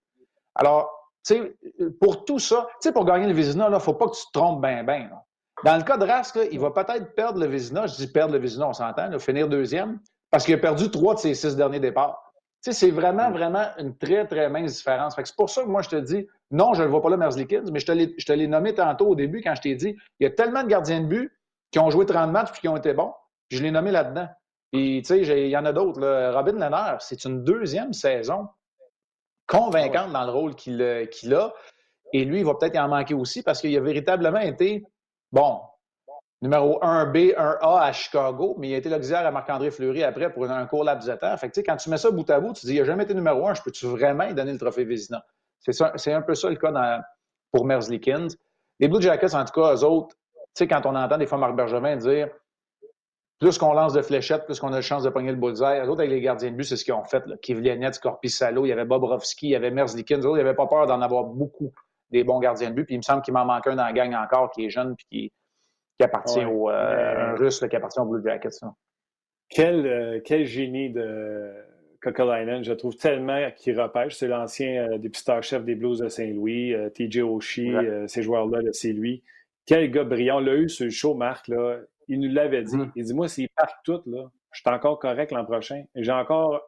Alors, 0.55 0.89
tu 1.25 1.35
sais, 1.35 1.55
pour 2.01 2.25
tout 2.25 2.39
ça, 2.39 2.67
tu 2.81 2.88
sais, 2.88 2.93
pour 2.93 3.05
gagner 3.05 3.27
le 3.27 3.33
Vizina, 3.33 3.67
il 3.67 3.73
ne 3.73 3.79
faut 3.79 3.93
pas 3.93 4.07
que 4.07 4.15
tu 4.15 4.25
te 4.25 4.31
trompes 4.31 4.61
bien, 4.61 4.83
bien. 4.83 5.09
Dans 5.63 5.77
le 5.77 5.83
cas 5.83 5.97
de 5.97 6.05
Rask, 6.05 6.38
il 6.51 6.59
va 6.59 6.71
peut-être 6.71 7.15
perdre 7.15 7.39
le 7.39 7.47
Vizina. 7.47 7.88
Je 7.88 7.95
dis 7.95 8.11
perdre 8.11 8.33
le 8.33 8.39
Vizina, 8.39 8.67
on 8.67 8.73
s'entend, 8.73 9.17
finir 9.19 9.47
deuxième, 9.47 9.99
parce 10.31 10.45
qu'il 10.45 10.53
a 10.53 10.57
perdu 10.57 10.91
trois 10.91 11.15
de 11.15 11.19
ses 11.19 11.33
six 11.33 11.55
derniers 11.55 11.79
départs. 11.79 12.33
Tu 12.63 12.71
sais, 12.71 12.79
c'est 12.79 12.91
vraiment, 12.91 13.31
vraiment 13.31 13.67
une 13.77 13.95
très, 13.97 14.25
très 14.25 14.49
mince 14.49 14.75
différence. 14.75 15.15
c'est 15.15 15.35
pour 15.35 15.49
ça 15.49 15.63
que 15.63 15.67
moi, 15.67 15.81
je 15.81 15.89
te 15.89 15.95
dis, 15.95 16.27
non, 16.51 16.73
je 16.73 16.81
ne 16.81 16.85
le 16.85 16.91
vois 16.91 17.01
pas 17.01 17.09
là, 17.09 17.17
Merzlikins, 17.17 17.63
mais 17.71 17.79
je 17.79 17.85
te 18.25 18.33
l'ai 18.33 18.47
nommé 18.47 18.73
tantôt 18.73 19.07
au 19.07 19.15
début 19.15 19.41
quand 19.41 19.55
je 19.55 19.61
t'ai 19.61 19.75
dit, 19.75 19.95
il 20.19 20.23
y 20.23 20.27
a 20.27 20.31
tellement 20.31 20.63
de 20.63 20.67
gardiens 20.67 21.01
de 21.01 21.07
but 21.07 21.31
qui 21.71 21.79
ont 21.79 21.89
joué 21.89 22.05
30 22.05 22.31
matchs 22.31 22.51
puis 22.51 22.61
qui 22.61 22.67
ont 22.67 22.77
été 22.77 22.93
bons. 22.93 23.13
Puis 23.49 23.59
je 23.59 23.63
l'ai 23.63 23.71
nommé 23.71 23.91
là-dedans. 23.91 24.27
Et 24.73 25.01
tu 25.05 25.25
sais, 25.25 25.43
il 25.45 25.49
y 25.49 25.57
en 25.57 25.65
a 25.65 25.73
d'autres. 25.73 26.01
Robin 26.31 26.53
Lennart, 26.53 27.01
c'est 27.01 27.23
une 27.25 27.43
deuxième 27.43 27.93
saison 27.93 28.47
convaincante 29.47 30.11
dans 30.11 30.23
le 30.23 30.31
rôle 30.31 30.55
qu'il 30.55 30.81
a. 30.81 31.53
Et 32.13 32.25
lui, 32.25 32.39
il 32.39 32.45
va 32.45 32.55
peut-être 32.55 32.75
y 32.75 32.79
en 32.79 32.88
manquer 32.88 33.13
aussi 33.13 33.43
parce 33.43 33.61
qu'il 33.61 33.75
a 33.77 33.81
véritablement 33.81 34.39
été, 34.39 34.83
bon, 35.31 35.59
numéro 36.45 36.79
1B, 36.79 37.36
1A 37.36 37.81
à 37.81 37.91
Chicago, 37.91 38.55
mais 38.60 38.69
il 38.69 38.73
a 38.75 38.77
été 38.77 38.89
l'auxiliaire 38.89 39.25
à 39.25 39.31
Marc-André 39.31 39.71
Fleury 39.71 40.03
après 40.03 40.31
pour 40.31 40.49
un 40.49 40.65
court 40.67 40.84
laps 40.84 41.10
de 41.10 41.15
temps. 41.15 41.36
Quand 41.65 41.75
tu 41.77 41.89
mets 41.89 41.97
ça 41.97 42.12
bout 42.12 42.29
à 42.29 42.39
bout, 42.39 42.53
tu 42.53 42.67
dis, 42.67 42.75
il 42.75 42.79
n'a 42.79 42.86
jamais 42.86 43.03
été 43.03 43.13
numéro 43.13 43.47
1, 43.47 43.55
je 43.55 43.63
peux-tu 43.63 43.88
vraiment 43.88 44.31
donner 44.31 44.53
le 44.53 44.60
trophée 44.60 44.86
Vézina? 44.86 45.25
C'est 45.60 46.13
un 46.13 46.21
peu 46.21 46.36
ça 46.36 46.49
le 46.49 46.55
cas 46.55 47.01
pour 47.51 47.65
Merzlikins. 47.65 48.27
Les 48.79 48.88
Blue 48.88 49.01
Jackets, 49.01 49.34
en 49.34 49.43
tout 49.43 49.60
cas, 49.60 49.73
eux 49.73 49.84
autres, 49.84 50.15
quand 50.60 50.86
on 50.86 50.95
entend 50.95 51.17
des 51.17 51.25
fois 51.25 51.38
Marc 51.38 51.55
Bergevin 51.55 51.97
dire 51.97 52.29
plus 53.39 53.58
qu'on 53.58 53.73
lance 53.73 53.93
de 53.93 54.01
fléchettes, 54.01 54.45
plus 54.45 54.60
qu'on 54.60 54.71
a 54.71 54.77
de 54.77 54.81
chance 54.81 55.03
de 55.03 55.10
pogner 55.10 55.31
le 55.31 55.38
bullseye. 55.38 55.81
Les 55.81 55.89
autres, 55.89 56.01
avec 56.01 56.12
les 56.12 56.21
gardiens 56.21 56.51
de 56.51 56.55
but, 56.55 56.63
c'est 56.63 56.77
ce 56.77 56.86
qu'ils 56.86 56.93
ont 56.93 57.03
fait. 57.03 57.25
Là. 57.25 57.36
Kivlianets, 57.38 57.91
Salo, 58.25 58.65
il 58.65 58.69
y 58.69 58.71
avait 58.71 58.86
Bobrovski, 58.86 59.47
il 59.47 59.49
y 59.51 59.55
avait 59.55 59.71
Merzlikins. 59.71 60.17
Les 60.17 60.25
autres, 60.25 60.38
ils 60.38 60.43
n'avaient 60.43 60.55
pas 60.55 60.67
peur 60.67 60.86
d'en 60.86 61.01
avoir 61.01 61.25
beaucoup 61.25 61.73
des 62.12 62.23
bons 62.23 62.39
gardiens 62.39 62.69
de 62.69 62.75
but. 62.75 62.86
Puis 62.86 62.95
il 62.95 62.99
me 62.99 63.03
semble 63.03 63.23
qu'il 63.23 63.34
m'en 63.34 63.45
manque 63.45 63.67
un 63.67 63.75
dans 63.75 63.84
la 63.84 63.93
gang 63.93 64.13
encore 64.13 64.51
qui 64.51 64.65
est 64.65 64.69
jeune 64.69 64.95
puis 64.95 65.05
qui, 65.10 65.34
qui 65.97 66.03
appartient 66.03 66.45
au 66.45 66.69
euh, 66.69 67.31
un 67.31 67.36
russe 67.36 67.63
qui 67.67 67.75
appartient 67.75 67.99
au 67.99 68.05
Blue 68.05 68.21
Jackets. 68.23 68.49
Quel, 69.49 69.86
euh, 69.86 70.19
quel 70.23 70.45
génie 70.45 70.89
de 70.89 71.53
Kokolainen. 72.01 72.63
Je 72.63 72.73
trouve 72.73 72.95
tellement 72.95 73.49
qu'il 73.55 73.79
repêche. 73.79 74.15
C'est 74.15 74.27
l'ancien 74.27 74.88
euh, 74.88 74.97
dépisteur-chef 74.97 75.63
des 75.63 75.75
Blues 75.75 75.99
de 75.99 76.10
Saint-Louis, 76.10 76.75
TJ 76.93 77.19
Oshie, 77.19 77.73
ces 78.08 78.21
joueurs-là, 78.21 78.60
c'est 78.71 78.93
lui. 78.93 79.23
Quel 79.65 79.89
gars 79.89 80.03
brillant. 80.03 80.38
On 80.38 80.41
l'a 80.41 80.55
eu 80.55 80.69
sur 80.69 80.86
le 80.86 80.91
show, 80.91 81.15
Marc. 81.15 81.47
Là. 81.47 81.79
Il 82.08 82.19
nous 82.19 82.31
l'avait 82.31 82.63
dit. 82.63 82.77
Mm. 82.77 82.91
Il 82.95 83.05
dit 83.05 83.13
Moi, 83.13 83.27
s'ils 83.27 83.49
partent 83.49 83.79
toutes, 83.84 84.05
là, 84.05 84.29
je 84.51 84.60
suis 84.60 84.69
encore 84.69 84.99
correct 84.99 85.31
l'an 85.31 85.45
prochain. 85.45 85.84
J'ai 85.95 86.12
encore 86.12 86.62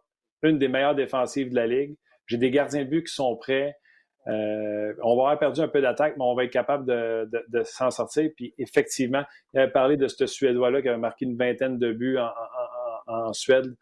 une 0.44 0.58
des 0.58 0.68
meilleures 0.68 0.96
défensives 0.96 1.50
de 1.50 1.56
la 1.56 1.68
Ligue. 1.68 1.96
J'ai 2.26 2.38
des 2.38 2.52
gardiens 2.52 2.84
de 2.84 2.90
but 2.90 3.04
qui 3.04 3.14
sont 3.14 3.36
prêts. 3.36 3.76
Euh, 4.28 4.94
on 5.04 5.16
va 5.16 5.24
avoir 5.24 5.40
perdu 5.40 5.62
un 5.62 5.68
peu 5.68 5.82
d'attaque, 5.82 6.16
mais 6.18 6.24
on 6.24 6.36
va 6.36 6.44
être 6.44 6.52
capable 6.52 6.86
de, 6.86 7.64
s'en 7.64 7.92
sortir. 7.92 8.30
Puis 8.36 8.54
effectivement, 8.58 9.24
il 9.54 9.60
avait 9.60 9.72
parlé 9.72 9.98
de 9.98 10.08
ce 10.08 10.26
Suédois-là 10.26 10.82
qui 10.82 10.90
avait 10.90 10.98
marqué 10.98 11.26
une 11.26 11.38
vingtaine 11.38 11.78
de 11.78 11.94
buts 11.94 12.18
en, 13.08 13.32
Suède, 13.34 13.74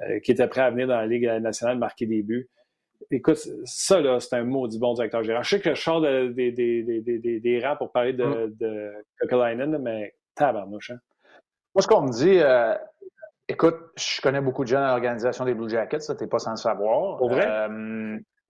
euh, 0.00 0.18
qui 0.20 0.32
était 0.32 0.48
prêt 0.48 0.62
à 0.62 0.70
venir 0.70 0.86
dans 0.86 0.96
la 0.96 1.06
Ligue 1.06 1.26
nationale 1.26 1.78
marquer 1.78 2.06
des 2.06 2.22
buts. 2.22 2.48
écoute, 3.10 3.36
ça, 3.64 4.00
là, 4.00 4.18
c'est 4.18 4.34
un 4.36 4.44
maudit 4.44 4.78
bon 4.78 4.94
directeur 4.94 5.22
général. 5.22 5.44
Je 5.44 5.56
sais 5.56 5.60
que 5.60 5.74
je 5.74 5.82
sors 5.82 6.00
des, 6.00 6.30
des, 6.30 7.60
rangs 7.62 7.76
pour 7.76 7.92
parler 7.92 8.14
de, 8.14 8.24
mm. 8.24 8.54
de 8.58 9.76
mais 9.78 10.14
tabarnouche, 10.34 10.92
hein? 10.92 10.98
Moi, 11.74 11.80
ce 11.80 11.86
qu'on 11.86 12.02
me 12.02 12.12
dit, 12.12 12.38
euh, 12.38 12.74
écoute, 13.48 13.76
je 13.96 14.20
connais 14.20 14.42
beaucoup 14.42 14.62
de 14.62 14.68
gens 14.68 14.80
dans 14.80 14.88
l'organisation 14.88 15.46
des 15.46 15.54
Blue 15.54 15.70
Jackets, 15.70 16.00
ça, 16.00 16.14
t'es 16.14 16.26
pas 16.26 16.38
sans 16.38 16.50
le 16.50 16.56
savoir. 16.56 17.16
Pour 17.16 17.30
vrai? 17.30 17.46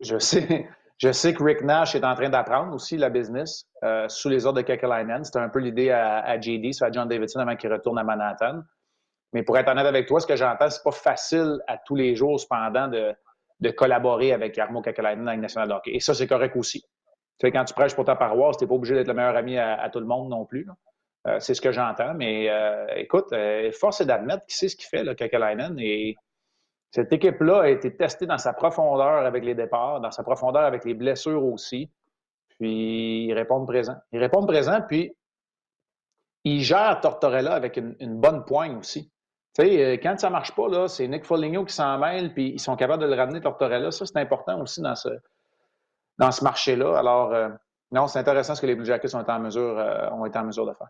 Je 0.00 0.18
sais. 0.18 0.68
Je 0.98 1.11
sais 1.11 1.35
que 1.35 1.42
Rick 1.42 1.62
Nash 1.62 1.94
est 1.94 2.05
en 2.05 2.14
train 2.14 2.28
d'apprendre 2.28 2.74
aussi 2.74 2.96
la 2.96 3.11
business 3.11 3.64
euh, 3.83 4.09
sous 4.09 4.28
les 4.28 4.46
ordres 4.46 4.61
de 4.61 4.66
Kekalainen. 4.66 5.24
C'était 5.24 5.40
un 5.40 5.48
peu 5.48 5.59
l'idée 5.59 5.90
à, 5.90 6.40
JD, 6.40 6.72
soit 6.72 6.88
à 6.88 6.92
John 6.92 7.09
Davidson 7.09 7.40
avant 7.40 7.57
qu'il 7.57 7.72
retourne 7.72 7.98
à 7.98 8.05
Manhattan. 8.05 8.62
Mais 9.33 9.42
pour 9.42 9.57
être 9.59 9.68
honnête 9.68 9.87
avec 9.87 10.07
toi, 10.07 10.20
ce 10.20 10.26
que 10.26 10.37
j'entends, 10.37 10.70
c'est 10.70 10.83
pas 10.83 10.92
facile 10.92 11.59
à 11.66 11.78
tous 11.78 11.96
les 11.96 12.14
jours, 12.14 12.38
cependant, 12.38 12.88
de, 12.88 13.70
collaborer 13.70 14.33
avec 14.33 14.59
Armo 14.59 14.83
Kekalainen 14.83 15.24
dans 15.24 15.37
National 15.37 15.72
hockey. 15.72 15.92
Et 15.94 16.00
ça, 16.00 16.14
c'est 16.14 16.26
correct 16.26 16.55
aussi. 16.57 16.85
Tu 17.38 17.50
quand 17.50 17.64
tu 17.64 17.74
prêches 17.74 17.94
pour 17.94 18.05
ta 18.05 18.14
paroisse, 18.14 18.57
tu 18.59 18.64
n'es 18.64 18.68
pas 18.68 18.74
obligé 18.74 18.94
d'être 18.94 19.09
le 19.09 19.14
meilleur 19.14 19.37
ami 19.37 19.59
à, 19.59 19.88
tout 19.90 20.00
le 20.00 20.07
monde 20.07 20.28
non 20.28 20.44
plus. 20.44 20.68
Euh, 21.26 21.38
c'est 21.40 21.55
ce 21.55 21.61
que 21.61 21.72
j'entends. 21.72 22.14
Mais 22.14 22.50
euh, 22.50 22.87
écoute, 22.96 23.35
force 23.78 24.00
est 24.00 24.07
d'admettre 24.07 24.44
qu'il 24.46 24.55
sait 24.55 24.68
ce 24.68 24.76
qu'il 24.76 24.87
fait, 24.87 25.02
là, 25.02 25.14
Kekalainen. 25.14 25.76
Et 25.78 26.16
cette 26.92 27.11
équipe-là 27.11 27.62
a 27.62 27.68
été 27.68 27.96
testée 27.96 28.26
dans 28.26 28.37
sa 28.37 28.52
profondeur 28.52 29.24
avec 29.24 29.44
les 29.44 29.55
départs, 29.55 30.00
dans 30.02 30.11
sa 30.11 30.22
profondeur 30.22 30.62
avec 30.62 30.85
les 30.85 30.92
blessures 30.92 31.42
aussi. 31.42 31.90
Puis 32.50 33.24
ils 33.28 33.33
répondent 33.33 33.66
présent. 33.66 33.96
Ils 34.12 34.20
répondent 34.20 34.46
présent, 34.46 34.78
puis 34.87 35.16
ils 36.44 36.61
gèrent 36.61 37.00
Tortorella 37.00 37.55
avec 37.55 37.78
une, 37.78 38.20
bonne 38.20 38.44
poigne 38.44 38.76
aussi. 38.76 39.11
Tu 39.55 39.62
sais, 39.62 39.85
euh, 39.85 39.92
quand 40.02 40.18
ça 40.18 40.28
marche 40.28 40.55
pas, 40.55 40.87
c'est 40.88 41.09
Nick 41.09 41.24
Foligno 41.24 41.64
qui 41.64 41.72
s'en 41.74 41.98
mêle, 41.98 42.35
puis 42.35 42.50
ils 42.50 42.61
sont 42.61 42.76
capables 42.76 43.02
de 43.02 43.09
le 43.09 43.14
ramener 43.14 43.40
Tortorella. 43.40 43.90
Ça, 43.90 44.05
c'est 44.05 44.18
important 44.18 44.61
aussi 44.61 44.83
dans 44.83 44.94
ce, 44.94 45.09
dans 46.18 46.31
ce 46.31 46.44
marché-là. 46.44 46.98
Alors, 46.98 47.33
euh, 47.33 47.48
non, 47.90 48.07
c'est 48.07 48.18
intéressant 48.18 48.55
ce 48.55 48.61
que 48.61 48.66
les 48.66 48.74
Blue 48.74 48.85
Jackets 48.85 49.14
ont 49.14 49.22
été 49.22 49.33
en 49.33 49.40
mesure, 49.40 49.78
euh, 49.78 50.11
ont 50.11 50.26
été 50.26 50.38
en 50.38 50.44
mesure 50.44 50.66
de 50.66 50.74
faire. 50.74 50.88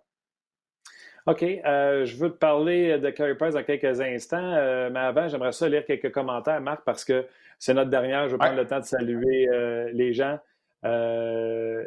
OK. 1.27 1.43
Euh, 1.43 2.05
je 2.05 2.17
veux 2.17 2.31
te 2.31 2.37
parler 2.37 2.99
de 2.99 3.11
Carey 3.11 3.35
Price 3.35 3.55
dans 3.55 3.63
quelques 3.63 4.01
instants, 4.01 4.55
euh, 4.55 4.91
mais 4.91 5.01
avant, 5.01 5.29
j'aimerais 5.29 5.53
ça 5.53 5.69
lire 5.69 5.85
quelques 5.85 6.11
commentaires, 6.11 6.61
Marc, 6.61 6.83
parce 6.85 7.05
que 7.05 7.27
c'est 7.59 7.75
notre 7.75 7.91
dernière. 7.91 8.27
Je 8.27 8.33
veux 8.33 8.39
prendre 8.39 8.57
le 8.57 8.67
temps 8.67 8.81
de 8.81 8.85
saluer 8.85 9.49
euh, 9.49 9.91
les 9.93 10.13
gens. 10.13 10.39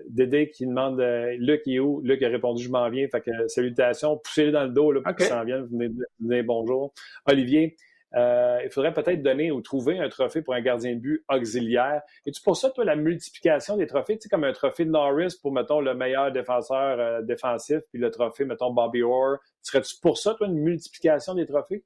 Dédé 0.08 0.50
qui 0.50 0.66
demande 0.66 1.02
Luc 1.38 1.64
est 1.68 1.80
où? 1.80 2.00
Luc 2.02 2.24
a 2.24 2.30
répondu 2.30 2.64
Je 2.64 2.70
m'en 2.70 2.90
viens. 2.90 3.08
Fait 3.10 3.20
que 3.20 3.48
salutations, 3.48 4.18
poussez-le 4.18 4.54
dans 4.54 4.64
le 4.64 4.70
dos 4.70 4.94
là, 4.94 5.02
pour 5.02 5.16
qu'il 5.16 5.26
s'en 5.26 5.44
vienne. 5.44 5.68
Venez, 5.70 5.90
venez, 6.22 6.44
bonjour. 6.44 6.94
Olivier, 7.26 7.76
euh, 8.16 8.60
il 8.64 8.70
faudrait 8.70 8.94
peut-être 8.94 9.22
donner 9.22 9.52
ou 9.52 9.62
trouver 9.62 10.00
un 10.00 10.08
trophée 10.08 10.42
pour 10.42 10.54
un 10.54 10.62
gardien 10.62 10.94
de 10.94 11.00
but 11.00 11.24
auxiliaire. 11.30 12.02
Et 12.26 12.32
tu 12.32 12.42
pour 12.42 12.56
ça, 12.56 12.70
toi, 12.70 12.86
la 12.86 12.96
multiplication 12.96 13.76
des 13.76 13.88
trophées, 13.88 14.18
tu 14.18 14.24
sais, 14.24 14.30
comme 14.30 14.46
un 14.46 14.54
trophée 14.54 14.86
de 14.86 14.92
Norris 14.92 15.36
pour, 15.42 15.52
mettons, 15.52 15.82
le 15.82 15.94
meilleur 15.96 16.32
défenseur 16.32 17.00
euh, 17.00 17.22
défensif, 17.22 17.80
puis 17.92 18.00
le 18.00 18.10
trophée, 18.12 18.46
mettons, 18.46 18.72
Bobby 18.72 19.04
Orr. 19.04 19.38
Serais-tu 19.62 19.96
pour 20.02 20.18
ça, 20.18 20.34
toi, 20.36 20.48
une 20.48 20.60
multiplication 20.60 21.34
des 21.34 21.46
trophées? 21.46 21.84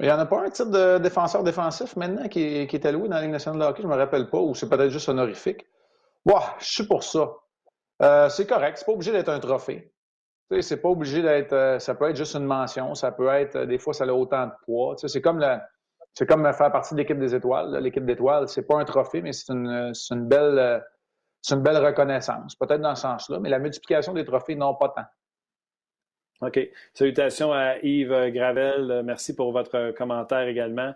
Il 0.00 0.06
n'y 0.06 0.12
en 0.12 0.18
a 0.18 0.26
pas 0.26 0.40
un 0.40 0.50
type 0.50 0.70
de 0.70 0.98
défenseur 0.98 1.44
défensif 1.44 1.96
maintenant 1.96 2.26
qui 2.28 2.42
est, 2.42 2.86
alloué 2.86 3.08
dans 3.08 3.16
la 3.16 3.22
Ligue 3.22 3.30
nationale 3.30 3.60
de 3.60 3.64
hockey, 3.64 3.82
je 3.82 3.86
ne 3.86 3.92
me 3.92 3.98
rappelle 3.98 4.28
pas, 4.28 4.38
ou 4.38 4.54
c'est 4.54 4.68
peut-être 4.68 4.90
juste 4.90 5.08
honorifique. 5.08 5.66
Wow, 6.24 6.40
je 6.58 6.66
suis 6.66 6.86
pour 6.86 7.04
ça. 7.04 7.32
Euh, 8.02 8.28
c'est 8.28 8.46
correct, 8.46 8.78
c'est 8.78 8.86
pas 8.86 8.92
obligé 8.92 9.12
d'être 9.12 9.28
un 9.28 9.38
trophée. 9.38 9.93
Tu 10.50 10.56
sais, 10.56 10.62
c'est 10.62 10.82
pas 10.82 10.90
obligé 10.90 11.22
d'être. 11.22 11.52
Euh, 11.52 11.78
ça 11.78 11.94
peut 11.94 12.08
être 12.10 12.16
juste 12.16 12.34
une 12.34 12.44
mention. 12.44 12.94
Ça 12.94 13.12
peut 13.12 13.28
être. 13.28 13.56
Euh, 13.56 13.66
des 13.66 13.78
fois, 13.78 13.94
ça 13.94 14.04
a 14.04 14.12
autant 14.12 14.46
de 14.46 14.52
poids. 14.64 14.94
Tu 14.96 15.02
sais, 15.02 15.08
c'est 15.08 15.22
comme 15.22 15.44
C'est 16.12 16.26
comme 16.26 16.42
faire 16.52 16.70
partie 16.70 16.94
de 16.94 17.00
l'équipe 17.00 17.18
des 17.18 17.34
étoiles. 17.34 17.76
L'équipe 17.82 18.04
d'étoiles, 18.04 18.48
c'est 18.48 18.66
pas 18.66 18.78
un 18.78 18.84
trophée, 18.84 19.22
mais 19.22 19.32
c'est 19.32 19.52
une, 19.52 19.92
une, 20.10 20.28
belle, 20.28 20.58
euh, 20.58 20.78
c'est 21.42 21.54
une 21.54 21.62
belle 21.62 21.78
reconnaissance. 21.78 22.54
Peut-être 22.56 22.82
dans 22.82 22.94
ce 22.94 23.02
sens-là, 23.02 23.40
mais 23.40 23.48
la 23.48 23.58
multiplication 23.58 24.12
des 24.12 24.24
trophées, 24.24 24.54
non, 24.54 24.74
pas 24.74 24.90
tant. 24.90 26.46
OK. 26.46 26.60
Salutations 26.92 27.52
à 27.52 27.78
Yves 27.82 28.32
Gravel. 28.32 29.02
Merci 29.04 29.34
pour 29.34 29.52
votre 29.52 29.92
commentaire 29.92 30.46
également. 30.46 30.92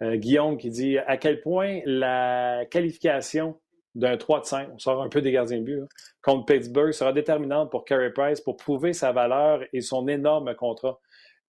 Guillaume 0.00 0.58
qui 0.58 0.70
dit 0.70 0.98
à 0.98 1.16
quel 1.16 1.40
point 1.40 1.80
la 1.86 2.64
qualification 2.70 3.56
d'un 3.94 4.16
3 4.16 4.40
de 4.40 4.44
5, 4.46 4.68
on 4.72 4.78
sort 4.78 5.02
un 5.02 5.08
peu 5.08 5.20
des 5.20 5.32
gardiens 5.32 5.58
de 5.58 5.64
but, 5.64 5.82
contre 6.22 6.46
Pittsburgh 6.46 6.92
sera 6.92 7.12
déterminante 7.12 7.70
pour 7.70 7.84
Carey 7.84 8.10
Price 8.10 8.40
pour 8.40 8.56
prouver 8.56 8.92
sa 8.92 9.12
valeur 9.12 9.60
et 9.72 9.80
son 9.80 10.08
énorme 10.08 10.54
contrat. 10.54 10.98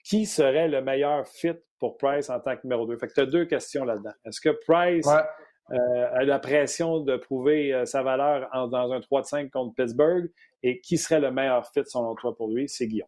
Qui 0.03 0.25
serait 0.25 0.67
le 0.67 0.81
meilleur 0.81 1.25
fit 1.27 1.53
pour 1.79 1.97
Price 1.97 2.29
en 2.29 2.39
tant 2.41 2.57
que 2.57 2.61
numéro 2.65 2.85
2? 2.85 2.97
Fait 2.97 3.07
que 3.07 3.13
tu 3.13 3.21
as 3.21 3.25
deux 3.25 3.45
questions 3.45 3.85
là-dedans. 3.85 4.11
Est-ce 4.25 4.41
que 4.41 4.49
Price 4.67 5.07
euh, 5.07 6.09
a 6.13 6.25
la 6.25 6.39
pression 6.39 6.99
de 6.99 7.15
prouver 7.15 7.73
euh, 7.73 7.85
sa 7.85 8.03
valeur 8.03 8.49
dans 8.69 8.91
un 8.91 8.99
3 8.99 9.21
de 9.21 9.25
5 9.25 9.51
contre 9.51 9.75
Pittsburgh? 9.75 10.29
Et 10.61 10.81
qui 10.81 10.97
serait 10.97 11.21
le 11.21 11.31
meilleur 11.31 11.65
fit 11.71 11.83
selon 11.85 12.15
toi 12.15 12.35
pour 12.35 12.49
lui? 12.49 12.67
C'est 12.67 12.87
Guillaume. 12.87 13.07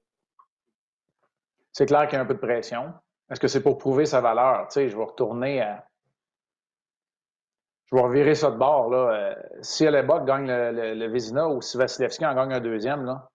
C'est 1.73 1.85
clair 1.85 2.07
qu'il 2.07 2.15
y 2.15 2.19
a 2.19 2.21
un 2.21 2.25
peu 2.25 2.35
de 2.35 2.39
pression. 2.39 2.93
Est-ce 3.29 3.41
que 3.41 3.49
c'est 3.49 3.61
pour 3.61 3.77
prouver 3.77 4.05
sa 4.05 4.21
valeur? 4.21 4.67
Tu 4.69 4.75
sais, 4.75 4.89
je 4.89 4.95
vais 4.95 5.03
retourner 5.03 5.61
à 5.61 5.85
je 7.85 7.95
vais 7.95 8.01
revirer 8.01 8.35
ça 8.35 8.51
de 8.51 8.57
bord. 8.57 8.89
Là. 8.89 8.97
Euh, 8.97 9.35
si 9.61 9.85
Alebok 9.85 10.25
gagne 10.25 10.47
le, 10.47 10.93
le, 10.93 11.07
Vézina 11.07 11.47
ou 11.47 11.61
si 11.61 11.77
Vasilevski 11.77 12.25
en 12.25 12.35
gagne 12.35 12.53
un 12.53 12.59
deuxième, 12.59 13.05
là, 13.05 13.29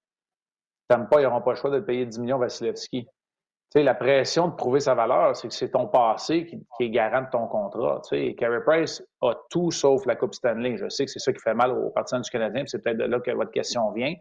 t'aimes 0.89 1.09
pas, 1.09 1.21
ils 1.21 1.25
n'auront 1.25 1.41
pas 1.41 1.53
le 1.53 1.57
choix 1.57 1.71
de 1.71 1.81
payer 1.81 2.07
10 2.07 2.19
millions 2.19 2.39
Vasilevski. 2.39 3.05
Tu 3.05 3.79
sais, 3.79 3.85
la 3.85 3.95
pression 3.95 4.49
de 4.49 4.55
prouver 4.55 4.81
sa 4.81 4.97
valeur, 4.97 5.37
c'est 5.37 5.47
que 5.47 5.55
c'est 5.55 5.71
ton 5.71 5.87
passé 5.87 6.45
qui, 6.47 6.85
est 6.85 6.91
garant 6.91 7.23
de 7.23 7.31
ton 7.31 7.47
contrat. 7.47 8.01
Tu 8.09 8.17
sais, 8.17 8.35
Carey 8.35 8.61
Price 8.67 9.01
a 9.23 9.35
tout 9.49 9.71
sauf 9.71 10.05
la 10.07 10.17
Coupe 10.17 10.35
Stanley. 10.35 10.77
Je 10.77 10.89
sais 10.89 11.05
que 11.05 11.11
c'est 11.13 11.21
ça 11.21 11.33
qui 11.33 11.39
fait 11.39 11.55
mal 11.55 11.71
aux 11.71 11.91
partisans 11.91 12.21
du 12.21 12.29
Canadien, 12.31 12.65
c'est 12.67 12.83
peut-être 12.83 12.97
de 12.97 13.05
là 13.05 13.21
que 13.21 13.31
votre 13.31 13.53
question 13.53 13.93
vient. 13.93 14.13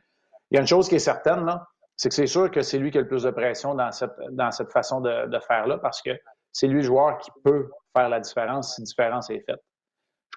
Il 0.51 0.55
y 0.55 0.57
a 0.57 0.61
une 0.61 0.67
chose 0.67 0.87
qui 0.87 0.95
est 0.95 0.99
certaine, 0.99 1.45
là, 1.45 1.65
c'est 1.97 2.09
que 2.09 2.15
c'est 2.15 2.27
sûr 2.27 2.51
que 2.51 2.61
c'est 2.61 2.77
lui 2.77 2.91
qui 2.91 2.99
a 2.99 3.01
le 3.01 3.07
plus 3.07 3.23
de 3.23 3.31
pression 3.31 3.73
dans 3.73 3.91
cette, 3.91 4.13
dans 4.31 4.51
cette 4.51 4.71
façon 4.71 5.01
de, 5.01 5.25
de 5.27 5.39
faire-là, 5.39 5.79
parce 5.79 6.01
que 6.03 6.11
c'est 6.51 6.67
lui 6.67 6.81
le 6.81 6.83
joueur 6.83 7.17
qui 7.17 7.31
peut 7.43 7.69
faire 7.97 8.09
la 8.09 8.19
différence 8.19 8.75
si 8.75 8.83
différence 8.83 9.31
est 9.31 9.43
faite. 9.47 9.61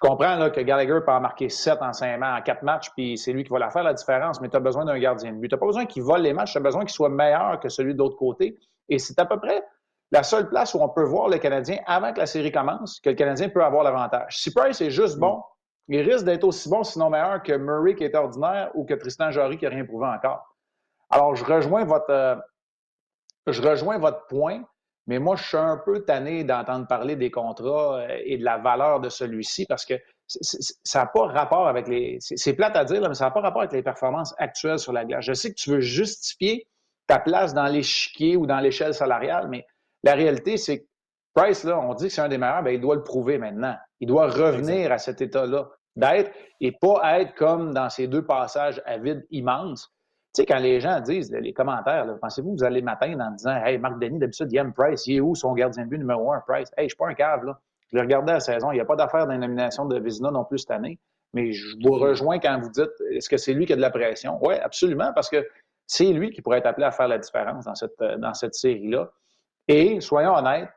Comprends 0.03 0.35
là, 0.35 0.49
que 0.49 0.59
Gallagher 0.59 0.99
peut 1.05 1.13
en 1.13 1.21
marquer 1.21 1.47
7 1.47 1.81
en 1.81 1.93
5 1.93 2.21
en 2.21 2.41
4 2.41 2.61
matchs, 2.63 2.89
puis 2.89 3.17
c'est 3.17 3.31
lui 3.31 3.45
qui 3.45 3.49
va 3.51 3.59
la 3.59 3.69
faire 3.69 3.83
la 3.83 3.93
différence, 3.93 4.41
mais 4.41 4.49
tu 4.49 4.57
as 4.57 4.59
besoin 4.59 4.83
d'un 4.83 4.99
gardien 4.99 5.31
de 5.31 5.37
but. 5.37 5.47
Tu 5.47 5.55
n'as 5.55 5.59
pas 5.59 5.65
besoin 5.65 5.85
qu'il 5.85 6.03
vole 6.03 6.19
les 6.19 6.33
matchs, 6.33 6.51
tu 6.51 6.57
as 6.57 6.61
besoin 6.61 6.81
qu'il 6.81 6.91
soit 6.91 7.07
meilleur 7.07 7.57
que 7.61 7.69
celui 7.69 7.93
de 7.93 7.99
l'autre 7.99 8.17
côté. 8.17 8.59
Et 8.89 8.99
c'est 8.99 9.17
à 9.17 9.25
peu 9.25 9.39
près 9.39 9.63
la 10.11 10.21
seule 10.21 10.49
place 10.49 10.73
où 10.73 10.79
on 10.81 10.89
peut 10.89 11.05
voir 11.05 11.29
le 11.29 11.37
Canadien 11.37 11.77
avant 11.85 12.11
que 12.11 12.19
la 12.19 12.25
série 12.25 12.51
commence, 12.51 12.99
que 12.99 13.11
le 13.11 13.15
Canadien 13.15 13.47
peut 13.47 13.63
avoir 13.63 13.85
l'avantage. 13.85 14.39
Si 14.41 14.53
Price 14.53 14.81
est 14.81 14.89
juste 14.89 15.17
bon, 15.19 15.41
il 15.87 16.01
risque 16.01 16.25
d'être 16.25 16.43
aussi 16.43 16.67
bon, 16.67 16.83
sinon 16.83 17.09
meilleur, 17.09 17.41
que 17.41 17.53
Murray 17.53 17.95
qui 17.95 18.03
est 18.03 18.13
ordinaire 18.13 18.71
ou 18.73 18.83
que 18.83 18.95
Tristan 18.95 19.31
Jory 19.31 19.57
qui 19.57 19.63
n'a 19.63 19.71
rien 19.71 19.85
prouvé 19.85 20.07
encore. 20.07 20.53
Alors, 21.11 21.33
je 21.33 21.45
rejoins 21.45 21.85
votre, 21.85 22.09
euh, 22.09 22.35
je 23.47 23.61
rejoins 23.61 23.99
votre 23.99 24.27
point. 24.27 24.63
Mais 25.07 25.19
moi, 25.19 25.35
je 25.35 25.43
suis 25.43 25.57
un 25.57 25.77
peu 25.77 26.05
tanné 26.05 26.43
d'entendre 26.43 26.87
parler 26.87 27.15
des 27.15 27.29
contrats 27.29 27.99
euh, 27.99 28.17
et 28.23 28.37
de 28.37 28.43
la 28.43 28.57
valeur 28.57 29.01
de 29.01 29.09
celui-ci 29.09 29.65
parce 29.65 29.85
que 29.85 29.95
ça 30.27 30.99
n'a 30.99 31.05
pas 31.07 31.27
rapport 31.27 31.67
avec 31.67 31.87
les. 31.87 32.17
C'est 32.19 32.53
plate 32.53 32.75
à 32.75 32.85
dire, 32.85 33.01
mais 33.07 33.13
ça 33.13 33.25
n'a 33.25 33.31
pas 33.31 33.41
rapport 33.41 33.61
avec 33.61 33.73
les 33.73 33.83
performances 33.83 34.33
actuelles 34.37 34.79
sur 34.79 34.93
la 34.93 35.05
glace. 35.05 35.25
Je 35.25 35.33
sais 35.33 35.49
que 35.49 35.55
tu 35.55 35.71
veux 35.71 35.81
justifier 35.81 36.67
ta 37.07 37.19
place 37.19 37.53
dans 37.53 37.67
l'échiquier 37.67 38.37
ou 38.37 38.45
dans 38.45 38.59
l'échelle 38.59 38.93
salariale, 38.93 39.47
mais 39.49 39.65
la 40.03 40.13
réalité, 40.13 40.57
c'est 40.57 40.79
que 40.79 40.85
Price, 41.33 41.63
là, 41.63 41.79
on 41.79 41.93
dit 41.95 42.07
que 42.07 42.13
c'est 42.13 42.21
un 42.21 42.29
des 42.29 42.37
meilleurs, 42.37 42.61
bien, 42.61 42.73
il 42.73 42.81
doit 42.81 42.95
le 42.95 43.03
prouver 43.03 43.37
maintenant. 43.37 43.75
Il 43.99 44.07
doit 44.07 44.27
revenir 44.27 44.91
à 44.91 44.99
cet 44.99 45.19
état-là 45.19 45.67
d'être 45.95 46.31
et 46.61 46.71
pas 46.71 47.19
être 47.19 47.33
comme 47.35 47.73
dans 47.73 47.89
ces 47.89 48.07
deux 48.07 48.23
passages 48.23 48.81
à 48.85 48.97
vide 48.97 49.25
immenses 49.31 49.91
tu 50.33 50.41
sais, 50.41 50.45
quand 50.47 50.57
les 50.57 50.79
gens 50.79 50.99
disent, 50.99 51.31
les 51.31 51.53
commentaires, 51.53 52.07
pensez-vous 52.19 52.55
vous 52.55 52.63
allez 52.63 52.81
matin 52.81 53.19
en 53.19 53.31
disant 53.31 53.55
Hey, 53.63 53.77
Marc 53.77 53.99
Denis, 53.99 54.17
d'habitude, 54.17 54.51
il 54.51 54.57
aime 54.57 54.73
Price, 54.73 55.05
il 55.05 55.17
est 55.17 55.19
où 55.19 55.35
son 55.35 55.53
gardien 55.53 55.83
de 55.83 55.89
but 55.89 55.99
numéro 55.99 56.33
un, 56.33 56.39
Price? 56.39 56.71
Hey, 56.75 56.85
je 56.85 56.89
suis 56.89 56.97
pas 56.97 57.07
un 57.07 57.13
cave, 57.13 57.45
là. 57.45 57.59
Je 57.91 57.97
l'ai 57.97 58.01
regardé 58.01 58.31
à 58.31 58.35
la 58.35 58.39
saison, 58.39 58.71
il 58.71 58.75
n'y 58.75 58.81
a 58.81 58.85
pas 58.85 58.95
d'affaire 58.95 59.27
nomination 59.27 59.85
de 59.85 59.99
Vizina 59.99 60.31
non 60.31 60.43
plus 60.43 60.59
cette 60.59 60.71
année. 60.71 60.99
Mais 61.33 61.51
je 61.51 61.75
vous 61.83 61.93
rejoins 61.93 62.39
quand 62.39 62.59
vous 62.59 62.69
dites 62.69 62.89
est-ce 63.11 63.29
que 63.29 63.37
c'est 63.37 63.53
lui 63.53 63.67
qui 63.67 63.73
a 63.73 63.75
de 63.75 63.81
la 63.81 63.91
pression? 63.91 64.39
Oui, 64.41 64.55
absolument, 64.55 65.11
parce 65.13 65.29
que 65.29 65.47
c'est 65.85 66.11
lui 66.11 66.31
qui 66.31 66.41
pourrait 66.41 66.57
être 66.59 66.65
appelé 66.65 66.87
à 66.87 66.91
faire 66.91 67.07
la 67.07 67.19
différence 67.19 67.65
dans 67.65 67.75
cette, 67.75 67.99
dans 68.17 68.33
cette 68.33 68.55
série-là. 68.55 69.11
Et 69.67 70.01
soyons 70.01 70.33
honnêtes, 70.33 70.69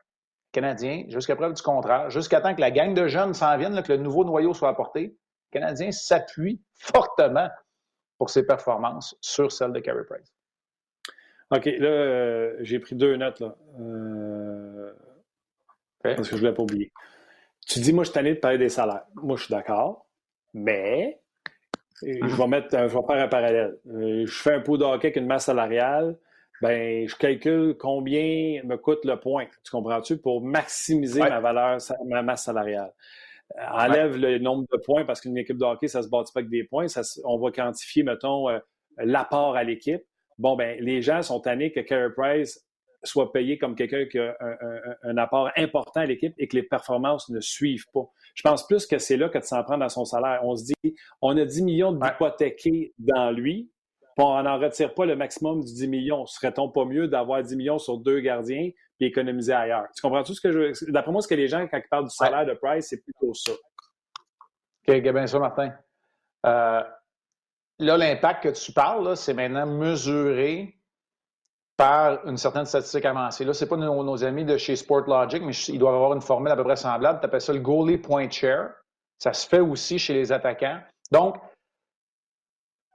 Canadiens, 0.51 1.03
jusqu'à 1.07 1.35
preuve 1.35 1.53
du 1.53 1.61
contraire, 1.61 2.09
jusqu'à 2.11 2.41
temps 2.41 2.53
que 2.53 2.61
la 2.61 2.71
gang 2.71 2.93
de 2.93 3.07
jeunes 3.07 3.33
s'en 3.33 3.57
vienne, 3.57 3.81
que 3.81 3.93
le 3.93 3.99
nouveau 3.99 4.23
noyau 4.23 4.53
soit 4.53 4.69
apporté, 4.69 5.17
le 5.51 5.59
Canadien 5.59 5.91
s'appuie 5.91 6.61
fortement 6.75 7.49
pour 8.17 8.29
ses 8.29 8.45
performances 8.45 9.17
sur 9.21 9.51
celle 9.51 9.71
de 9.71 9.79
Carey 9.79 10.03
Price. 10.09 10.33
OK, 11.51 11.65
là, 11.65 11.87
euh, 11.87 12.57
j'ai 12.61 12.79
pris 12.79 12.95
deux 12.95 13.15
notes, 13.15 13.39
là. 13.39 13.55
Euh, 13.79 14.91
parce 16.01 16.17
que 16.17 16.25
je 16.25 16.33
ne 16.35 16.39
voulais 16.39 16.53
pas 16.53 16.63
oublier. 16.63 16.91
Tu 17.67 17.79
dis, 17.79 17.93
moi, 17.93 18.03
je 18.03 18.09
suis 18.09 18.15
tanné 18.15 18.33
de 18.33 18.39
parler 18.39 18.57
des 18.57 18.69
salaires. 18.69 19.05
Moi, 19.15 19.37
je 19.37 19.43
suis 19.43 19.53
d'accord, 19.53 20.07
mais 20.53 21.21
je 22.01 22.35
vais 22.35 22.47
mettre, 22.47 22.69
je 22.71 22.83
vais 22.83 22.89
faire 22.89 23.23
un 23.23 23.27
parallèle. 23.27 23.77
Euh, 23.87 24.25
je 24.25 24.41
fais 24.41 24.53
un 24.53 24.61
pot 24.61 24.77
de 24.77 24.83
hockey 24.83 25.07
avec 25.07 25.15
une 25.15 25.25
masse 25.25 25.45
salariale, 25.45 26.17
ben, 26.61 27.07
je 27.07 27.15
calcule 27.15 27.75
combien 27.77 28.61
me 28.63 28.77
coûte 28.77 29.05
le 29.05 29.19
point. 29.19 29.45
Tu 29.63 29.71
comprends-tu? 29.71 30.17
Pour 30.17 30.41
maximiser 30.41 31.19
ma 31.19 31.39
valeur, 31.39 31.77
ma 32.05 32.23
masse 32.23 32.45
salariale. 32.45 32.91
Enlève 33.55 34.17
le 34.17 34.39
nombre 34.39 34.65
de 34.71 34.77
points 34.77 35.05
parce 35.05 35.21
qu'une 35.21 35.37
équipe 35.37 35.57
de 35.57 35.63
hockey, 35.63 35.87
ça 35.87 36.03
se 36.03 36.09
bâtit 36.09 36.33
pas 36.33 36.41
avec 36.41 36.49
des 36.49 36.63
points. 36.63 36.87
on 37.23 37.39
va 37.39 37.51
quantifier, 37.51 38.03
mettons, 38.03 38.49
euh, 38.49 38.59
l'apport 38.97 39.55
à 39.55 39.63
l'équipe. 39.63 40.01
Bon, 40.37 40.55
ben, 40.55 40.77
les 40.79 41.01
gens 41.01 41.21
sont 41.21 41.39
tannés 41.39 41.71
que 41.71 41.79
Carey 41.79 42.11
Price 42.15 42.63
soit 43.03 43.31
payé 43.31 43.57
comme 43.57 43.75
quelqu'un 43.75 44.05
qui 44.05 44.19
a 44.19 44.35
un, 45.03 45.17
apport 45.17 45.49
important 45.55 46.01
à 46.01 46.05
l'équipe 46.05 46.33
et 46.37 46.47
que 46.47 46.55
les 46.55 46.63
performances 46.63 47.29
ne 47.29 47.39
suivent 47.39 47.85
pas. 47.93 48.05
Je 48.35 48.43
pense 48.43 48.65
plus 48.67 48.85
que 48.85 48.97
c'est 48.97 49.17
là 49.17 49.29
que 49.29 49.37
de 49.37 49.43
s'en 49.43 49.63
prendre 49.63 49.83
à 49.83 49.89
son 49.89 50.05
salaire. 50.05 50.41
On 50.43 50.55
se 50.55 50.65
dit, 50.65 50.95
on 51.21 51.37
a 51.37 51.45
10 51.45 51.63
millions 51.63 51.91
d'hypothéqués 51.91 52.93
dans 52.97 53.31
lui, 53.31 53.71
puis 54.15 54.25
on 54.25 54.41
n'en 54.41 54.59
retire 54.59 54.93
pas 54.93 55.05
le 55.05 55.15
maximum 55.15 55.63
du 55.63 55.73
10 55.73 55.87
millions. 55.87 56.25
Serait-on 56.25 56.69
pas 56.69 56.85
mieux 56.85 57.07
d'avoir 57.07 57.43
10 57.43 57.55
millions 57.55 57.79
sur 57.79 57.97
deux 57.97 58.19
gardiens 58.19 58.69
et 58.99 59.05
économiser 59.05 59.53
ailleurs? 59.53 59.85
Tu 59.95 60.01
comprends 60.01 60.23
tout 60.23 60.33
ce 60.33 60.41
que 60.41 60.51
je 60.51 60.91
D'après 60.91 61.11
moi, 61.11 61.21
ce 61.21 61.27
que 61.27 61.35
les 61.35 61.47
gens, 61.47 61.67
quand 61.67 61.77
ils 61.77 61.89
parlent 61.89 62.05
du 62.05 62.15
salaire 62.15 62.45
de 62.45 62.53
Price, 62.53 62.87
c'est 62.89 63.01
plutôt 63.01 63.33
ça. 63.33 63.51
OK, 64.87 65.01
bien 65.01 65.27
ça, 65.27 65.39
Martin. 65.39 65.73
Euh, 66.45 66.83
là, 67.79 67.97
l'impact 67.97 68.43
que 68.43 68.49
tu 68.49 68.71
parles, 68.71 69.17
c'est 69.17 69.33
maintenant 69.33 69.65
mesuré 69.65 70.77
par 71.75 72.25
une 72.25 72.37
certaine 72.37 72.65
statistique 72.65 73.05
avancée. 73.05 73.45
Là, 73.45 73.53
ce 73.53 73.63
n'est 73.63 73.69
pas 73.69 73.77
nos, 73.77 74.23
amis 74.23 74.45
de 74.45 74.57
chez 74.57 74.75
Sportlogic, 74.75 75.43
mais 75.43 75.53
ils 75.53 75.77
doivent 75.77 75.95
avoir 75.95 76.13
une 76.13 76.21
formule 76.21 76.51
à 76.51 76.55
peu 76.55 76.63
près 76.63 76.75
semblable. 76.75 77.19
Tu 77.19 77.25
appelles 77.25 77.41
ça 77.41 77.53
le 77.53 77.59
goalie 77.59 77.97
point 77.97 78.29
share. 78.29 78.71
Ça 79.19 79.33
se 79.33 79.47
fait 79.47 79.59
aussi 79.59 79.99
chez 79.99 80.13
les 80.13 80.31
attaquants. 80.31 80.79
Donc, 81.11 81.37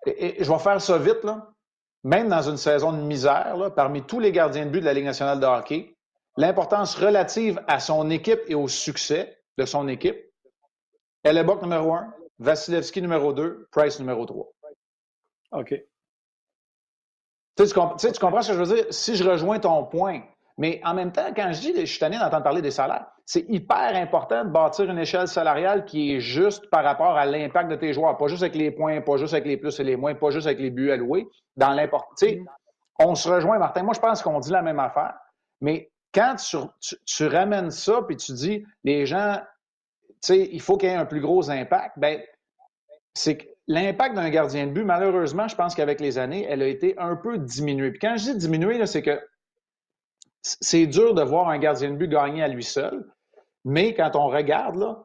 je 0.07 0.51
vais 0.51 0.59
faire 0.59 0.81
ça 0.81 0.99
vite, 0.99 1.23
là. 1.23 1.49
Même 2.05 2.29
dans 2.29 2.43
une 2.43 2.57
saison 2.57 2.93
de 2.93 3.01
misère, 3.01 3.55
parmi 3.77 4.03
tous 4.03 4.19
les 4.19 4.33
gardiens 4.33 4.67
de 4.67 4.71
but 4.71 4.81
de 4.81 4.85
la 4.85 4.93
Ligue 4.93 5.05
nationale 5.05 5.39
de 5.39 5.47
hockey, 5.47 5.92
l'importance 6.37 6.95
relative 6.95 7.63
à 7.67 7.81
son 7.81 8.11
équipe 8.11 8.41
et 8.49 8.55
au 8.55 8.69
succès 8.69 9.39
de 9.59 9.65
son 9.65 9.89
équipe, 9.89 10.19
Hellebuck 11.25 11.63
numéro 11.63 11.95
1, 11.95 12.15
Vasilevski 12.39 13.03
numéro 13.03 13.33
2, 13.33 13.69
Price 13.71 13.99
numéro 14.01 14.27
3. 14.27 14.47
OK. 15.53 15.75
Tu, 17.57 17.65
tu, 17.67 17.75
comprends 17.75 18.43
ce 18.43 18.49
que 18.49 18.55
je 18.55 18.63
veux 18.63 18.75
dire? 18.75 18.87
Si 18.91 19.15
je 19.15 19.29
rejoins 19.29 19.59
ton 19.59 19.85
point, 19.85 20.23
mais 20.57 20.81
en 20.85 20.95
même 20.95 21.13
temps, 21.13 21.33
quand 21.37 21.53
je 21.53 21.61
dis, 21.61 21.73
je 21.79 21.85
suis 21.85 21.99
tanné 21.99 22.19
d'entendre 22.19 22.43
parler 22.43 22.63
des 22.63 22.71
salaires, 22.71 23.07
c'est 23.27 23.45
hyper 23.49 23.95
important 23.95 24.45
de 24.45 24.51
bâtir 24.51 24.91
une 24.91 24.99
échelle 24.99 25.29
salariale 25.29 25.85
qui 25.85 26.15
est 26.15 26.21
juste 26.21 26.69
par 26.71 26.83
rapport 26.83 27.17
à 27.17 27.27
l'impact 27.27 27.71
de 27.71 27.77
tes 27.77 27.93
joueurs, 27.93 28.17
pas 28.17 28.27
juste 28.27 28.43
avec 28.43 28.57
les 28.57 28.71
points, 28.71 29.01
pas 29.01 29.17
juste 29.17 29.35
avec 29.35 29.47
les 29.47 29.57
plus 29.57 29.79
et 29.79 29.85
les 29.85 29.97
moins, 29.97 30.15
pas 30.15 30.31
juste 30.31 30.47
avec 30.47 30.59
les 30.59 30.71
buts 30.71 30.91
alloués, 30.91 31.27
dans 31.57 31.71
l'important. 31.71 32.27
Mm. 32.27 32.47
On 32.99 33.15
se 33.15 33.29
rejoint, 33.29 33.59
Martin. 33.59 33.83
Moi, 33.83 33.95
je 33.95 34.01
pense 34.01 34.23
qu'on 34.23 34.41
dit 34.41 34.51
la 34.51 34.63
même 34.63 34.81
affaire, 34.81 35.15
mais 35.61 35.92
quand 36.15 36.37
tu, 37.07 37.27
ramènes 37.27 37.71
ça 37.71 38.03
puis 38.07 38.17
tu 38.17 38.33
dis, 38.33 38.65
les 38.85 39.07
gens, 39.07 39.41
tu 40.09 40.17
sais, 40.21 40.49
il 40.53 40.61
faut 40.61 40.77
qu'il 40.77 40.89
y 40.89 40.93
ait 40.93 40.97
un 40.97 41.07
plus 41.07 41.21
gros 41.21 41.51
impact, 41.51 41.99
ben 41.99 42.21
c'est 43.15 43.39
que 43.39 43.47
l'impact 43.67 44.15
d'un 44.15 44.31
gardien 44.31 44.67
de 44.67 44.73
but, 44.73 44.85
malheureusement, 44.85 45.49
je 45.49 45.57
pense 45.57 45.75
qu'avec 45.75 46.01
les 46.01 46.19
années, 46.19 46.47
elle 46.49 46.63
a 46.63 46.67
été 46.67 46.99
un 46.99 47.17
peu 47.17 47.39
diminuée. 47.39 47.91
Puis 47.91 48.01
quand 48.01 48.17
je 48.17 48.33
dis 48.33 48.37
diminuée, 48.37 48.85
c'est 48.87 49.03
que 49.03 49.21
c'est 50.43 50.87
dur 50.87 51.15
de 51.15 51.23
voir 51.23 51.49
un 51.49 51.59
gardien 51.59 51.91
de 51.91 51.97
but 51.97 52.09
gagner 52.09 52.43
à 52.43 52.49
lui 52.49 52.65
seul. 52.65 53.05
Mais 53.65 53.95
quand 53.95 54.17
on 54.17 54.27
regarde, 54.27 54.77
là, 54.77 55.05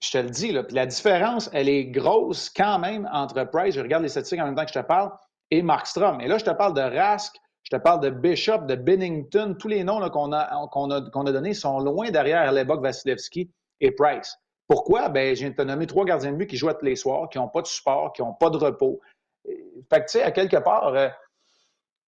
je 0.00 0.10
te 0.10 0.18
le 0.18 0.30
dis, 0.30 0.50
là, 0.50 0.64
la 0.70 0.86
différence, 0.86 1.48
elle 1.52 1.68
est 1.68 1.86
grosse 1.86 2.50
quand 2.50 2.78
même 2.80 3.08
entre 3.12 3.44
Price, 3.44 3.76
je 3.76 3.80
regarde 3.80 4.02
les 4.02 4.08
statistiques 4.08 4.40
en 4.40 4.46
même 4.46 4.56
temps 4.56 4.64
que 4.64 4.72
je 4.72 4.80
te 4.80 4.84
parle, 4.84 5.12
et 5.50 5.62
Markstrom. 5.62 6.20
Et 6.20 6.26
là, 6.26 6.38
je 6.38 6.44
te 6.44 6.50
parle 6.50 6.74
de 6.74 6.80
Rask, 6.80 7.36
te 7.76 7.82
parle 7.82 8.00
de 8.00 8.10
Bishop, 8.10 8.66
de 8.66 8.74
Bennington. 8.74 9.56
Tous 9.58 9.68
les 9.68 9.82
noms 9.84 10.00
qu'on 10.10 10.32
a, 10.32 11.32
donnés 11.32 11.54
sont 11.54 11.80
loin 11.80 12.10
derrière 12.10 12.52
l'époque 12.52 12.82
Vasilevski 12.82 13.50
et 13.80 13.90
Price. 13.92 14.36
Pourquoi? 14.68 15.08
Ben, 15.08 15.34
te 15.34 15.62
nommer 15.62 15.86
trois 15.86 16.04
gardiens 16.04 16.32
de 16.32 16.36
but 16.36 16.46
qui 16.46 16.56
jouent 16.56 16.72
tous 16.72 16.84
les 16.84 16.96
soirs, 16.96 17.28
qui 17.28 17.38
n'ont 17.38 17.48
pas 17.48 17.62
de 17.62 17.66
support, 17.66 18.12
qui 18.12 18.22
n'ont 18.22 18.34
pas 18.34 18.50
de 18.50 18.56
repos. 18.56 19.00
Fait 19.44 20.00
que, 20.00 20.04
tu 20.04 20.18
sais, 20.18 20.22
à 20.22 20.30
quelque 20.30 20.56
part, 20.58 20.88
euh, 20.94 21.08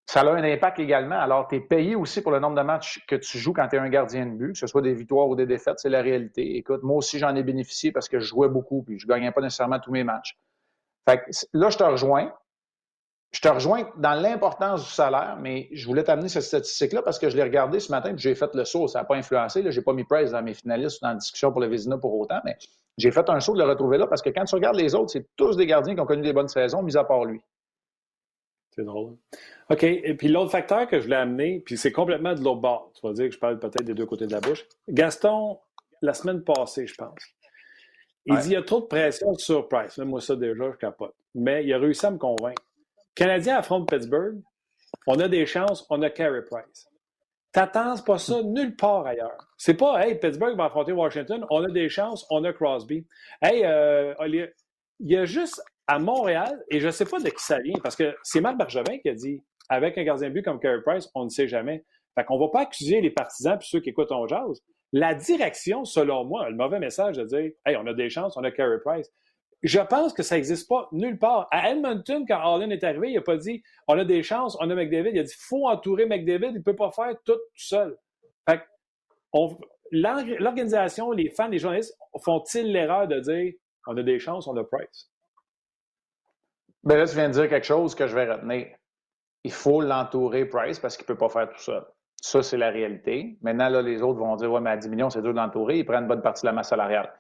ça 0.06 0.20
a 0.20 0.30
un 0.30 0.44
impact 0.44 0.78
également. 0.78 1.18
Alors, 1.18 1.48
tu 1.48 1.56
es 1.56 1.60
payé 1.60 1.94
aussi 1.94 2.20
pour 2.20 2.32
le 2.32 2.38
nombre 2.38 2.56
de 2.56 2.62
matchs 2.62 3.04
que 3.06 3.16
tu 3.16 3.38
joues 3.38 3.52
quand 3.52 3.66
tu 3.68 3.76
es 3.76 3.78
un 3.78 3.88
gardien 3.88 4.26
de 4.26 4.32
but, 4.32 4.52
que 4.52 4.58
ce 4.58 4.66
soit 4.66 4.82
des 4.82 4.94
victoires 4.94 5.28
ou 5.28 5.34
des 5.34 5.46
défaites, 5.46 5.78
c'est 5.78 5.88
la 5.88 6.02
réalité. 6.02 6.56
Écoute, 6.56 6.82
moi 6.82 6.96
aussi, 6.96 7.18
j'en 7.18 7.34
ai 7.34 7.42
bénéficié 7.42 7.90
parce 7.90 8.08
que 8.08 8.20
je 8.20 8.26
jouais 8.26 8.48
beaucoup, 8.48 8.82
puis 8.82 8.98
je 8.98 9.06
ne 9.06 9.08
gagnais 9.08 9.32
pas 9.32 9.40
nécessairement 9.40 9.80
tous 9.80 9.92
mes 9.92 10.04
matchs. 10.04 10.38
Fait 11.08 11.18
que, 11.18 11.30
là, 11.52 11.70
je 11.70 11.78
te 11.78 11.84
rejoins. 11.84 12.32
Je 13.34 13.40
te 13.40 13.48
rejoins 13.48 13.90
dans 13.96 14.14
l'importance 14.14 14.84
du 14.84 14.90
salaire, 14.90 15.36
mais 15.40 15.68
je 15.72 15.84
voulais 15.86 16.04
t'amener 16.04 16.28
cette 16.28 16.44
statistique-là 16.44 17.02
parce 17.02 17.18
que 17.18 17.28
je 17.28 17.36
l'ai 17.36 17.42
regardé 17.42 17.80
ce 17.80 17.90
matin, 17.90 18.10
puis 18.10 18.22
j'ai 18.22 18.36
fait 18.36 18.54
le 18.54 18.64
saut. 18.64 18.86
Ça 18.86 19.00
n'a 19.00 19.04
pas 19.04 19.16
influencé. 19.16 19.60
Je 19.68 19.76
n'ai 19.76 19.84
pas 19.84 19.92
mis 19.92 20.04
Price 20.04 20.30
dans 20.30 20.42
mes 20.42 20.54
finalistes 20.54 20.98
ou 20.98 21.04
dans 21.04 21.08
la 21.08 21.16
discussion 21.16 21.50
pour 21.50 21.60
le 21.60 21.66
Vézina 21.66 21.98
pour 21.98 22.16
autant, 22.16 22.38
mais 22.44 22.56
j'ai 22.96 23.10
fait 23.10 23.28
un 23.28 23.40
saut 23.40 23.54
de 23.54 23.58
le 23.58 23.68
retrouver 23.68 23.98
là 23.98 24.06
parce 24.06 24.22
que 24.22 24.30
quand 24.30 24.44
tu 24.44 24.54
regardes 24.54 24.76
les 24.76 24.94
autres, 24.94 25.10
c'est 25.10 25.26
tous 25.34 25.56
des 25.56 25.66
gardiens 25.66 25.96
qui 25.96 26.00
ont 26.00 26.06
connu 26.06 26.22
des 26.22 26.32
bonnes 26.32 26.46
saisons, 26.46 26.80
mis 26.82 26.96
à 26.96 27.02
part 27.02 27.24
lui. 27.24 27.40
C'est 28.70 28.84
drôle. 28.84 29.16
OK. 29.68 29.82
Et 29.82 30.14
puis 30.14 30.28
l'autre 30.28 30.52
facteur 30.52 30.86
que 30.86 31.00
je 31.00 31.04
voulais 31.04 31.16
amener, 31.16 31.60
puis 31.66 31.76
c'est 31.76 31.92
complètement 31.92 32.34
de 32.34 32.40
l'autre 32.40 32.60
bord. 32.60 32.92
Tu 32.94 33.04
vas 33.04 33.14
dire 33.14 33.26
que 33.26 33.34
je 33.34 33.40
parle 33.40 33.58
peut-être 33.58 33.82
des 33.82 33.94
deux 33.94 34.06
côtés 34.06 34.28
de 34.28 34.32
la 34.32 34.40
bouche. 34.40 34.64
Gaston, 34.88 35.58
la 36.02 36.14
semaine 36.14 36.44
passée, 36.44 36.86
je 36.86 36.94
pense, 36.94 37.18
il 38.26 38.36
dit 38.36 38.42
qu'il 38.42 38.52
y 38.52 38.56
a 38.56 38.62
trop 38.62 38.80
de 38.80 38.86
pression 38.86 39.34
sur 39.34 39.68
Price. 39.68 39.98
moi, 39.98 40.20
ça, 40.20 40.36
déjà, 40.36 40.70
je 40.70 40.76
capote. 40.76 41.14
Mais 41.34 41.64
il 41.64 41.72
a 41.72 41.78
réussi 41.78 42.06
à 42.06 42.12
me 42.12 42.18
convaincre. 42.18 42.62
Canadien 43.14 43.56
affronte 43.56 43.88
Pittsburgh. 43.88 44.42
On 45.06 45.18
a 45.20 45.28
des 45.28 45.46
chances, 45.46 45.86
on 45.90 46.02
a 46.02 46.10
Carey 46.10 46.42
Price. 46.50 46.88
T'attends 47.52 47.96
pas 47.98 48.18
ça 48.18 48.42
nulle 48.42 48.74
part 48.74 49.06
ailleurs. 49.06 49.48
C'est 49.56 49.74
pas, 49.74 50.04
hey, 50.04 50.18
Pittsburgh 50.18 50.56
va 50.56 50.64
affronter 50.64 50.92
Washington, 50.92 51.46
on 51.50 51.62
a 51.62 51.70
des 51.70 51.88
chances, 51.88 52.26
on 52.30 52.42
a 52.44 52.52
Crosby. 52.52 53.06
Hey, 53.40 53.64
euh, 53.64 54.14
il 54.26 54.50
y 55.00 55.16
a 55.16 55.24
juste 55.24 55.62
à 55.86 55.98
Montréal, 55.98 56.64
et 56.70 56.80
je 56.80 56.86
ne 56.86 56.90
sais 56.90 57.04
pas 57.04 57.20
de 57.20 57.28
qui 57.28 57.44
ça 57.44 57.60
vient, 57.60 57.78
parce 57.82 57.94
que 57.94 58.16
c'est 58.22 58.40
Marc 58.40 58.56
Bergevin 58.56 58.98
qui 58.98 59.08
a 59.08 59.14
dit 59.14 59.40
avec 59.68 59.96
un 59.98 60.04
gardien 60.04 60.28
de 60.28 60.34
but 60.34 60.42
comme 60.42 60.58
Carey 60.58 60.80
Price, 60.84 61.08
on 61.14 61.24
ne 61.24 61.28
sait 61.28 61.46
jamais. 61.46 61.84
Fait 62.16 62.24
qu'on 62.24 62.38
ne 62.38 62.44
va 62.44 62.48
pas 62.48 62.60
accuser 62.62 63.00
les 63.00 63.10
partisans 63.10 63.58
puis 63.58 63.68
ceux 63.68 63.80
qui 63.80 63.90
écoutent 63.90 64.12
on 64.12 64.26
jazz. 64.26 64.62
La 64.92 65.14
direction, 65.14 65.84
selon 65.84 66.24
moi, 66.24 66.48
le 66.48 66.56
mauvais 66.56 66.78
message 66.78 67.16
de 67.16 67.24
dire 67.24 67.50
Hey, 67.66 67.76
on 67.76 67.86
a 67.86 67.94
des 67.94 68.08
chances, 68.08 68.36
on 68.36 68.44
a 68.44 68.50
Carey 68.50 68.78
Price. 68.84 69.10
Je 69.64 69.80
pense 69.80 70.12
que 70.12 70.22
ça 70.22 70.34
n'existe 70.34 70.68
pas 70.68 70.88
nulle 70.92 71.18
part. 71.18 71.48
À 71.50 71.70
Edmonton, 71.70 72.26
quand 72.28 72.54
Allen 72.54 72.70
est 72.70 72.84
arrivé, 72.84 73.10
il 73.10 73.14
n'a 73.14 73.22
pas 73.22 73.38
dit 73.38 73.62
on 73.88 73.98
a 73.98 74.04
des 74.04 74.22
chances, 74.22 74.58
on 74.60 74.68
a 74.68 74.74
McDavid. 74.74 75.12
Il 75.14 75.18
a 75.18 75.22
dit 75.22 75.34
faut 75.38 75.66
entourer 75.66 76.04
McDavid, 76.04 76.48
il 76.48 76.58
ne 76.58 76.62
peut 76.62 76.76
pas 76.76 76.90
faire 76.90 77.14
tout, 77.24 77.32
tout 77.32 77.40
seul. 77.54 77.96
Fait 78.48 78.62
l'organisation, 79.90 81.12
les 81.12 81.30
fans, 81.30 81.48
les 81.48 81.58
journalistes 81.58 81.96
font-ils 82.22 82.70
l'erreur 82.70 83.08
de 83.08 83.20
dire 83.20 83.54
on 83.86 83.96
a 83.96 84.02
des 84.02 84.18
chances, 84.18 84.46
on 84.46 84.56
a 84.56 84.64
Price? 84.64 85.10
Ben 86.82 86.98
là, 86.98 87.06
tu 87.06 87.14
viens 87.14 87.28
de 87.28 87.34
dire 87.34 87.48
quelque 87.48 87.66
chose 87.66 87.94
que 87.94 88.06
je 88.06 88.14
vais 88.14 88.30
retenir. 88.30 88.66
Il 89.44 89.52
faut 89.52 89.80
l'entourer, 89.80 90.44
Price, 90.44 90.78
parce 90.78 90.98
qu'il 90.98 91.04
ne 91.04 91.08
peut 91.08 91.18
pas 91.18 91.30
faire 91.30 91.48
tout 91.48 91.60
ça. 91.60 91.88
Ça, 92.20 92.42
c'est 92.42 92.58
la 92.58 92.68
réalité. 92.68 93.38
Maintenant, 93.40 93.70
là, 93.70 93.80
les 93.80 94.02
autres 94.02 94.18
vont 94.18 94.36
dire 94.36 94.52
Ouais, 94.52 94.60
mais 94.60 94.70
à 94.70 94.76
10 94.76 94.90
millions, 94.90 95.08
c'est 95.08 95.22
dur 95.22 95.32
de 95.32 95.38
l'entourer. 95.38 95.78
Ils 95.78 95.84
prennent 95.86 96.02
une 96.02 96.08
bonne 96.08 96.22
partie 96.22 96.42
de 96.42 96.46
la 96.46 96.52
masse 96.52 96.68
salariale. 96.68 97.18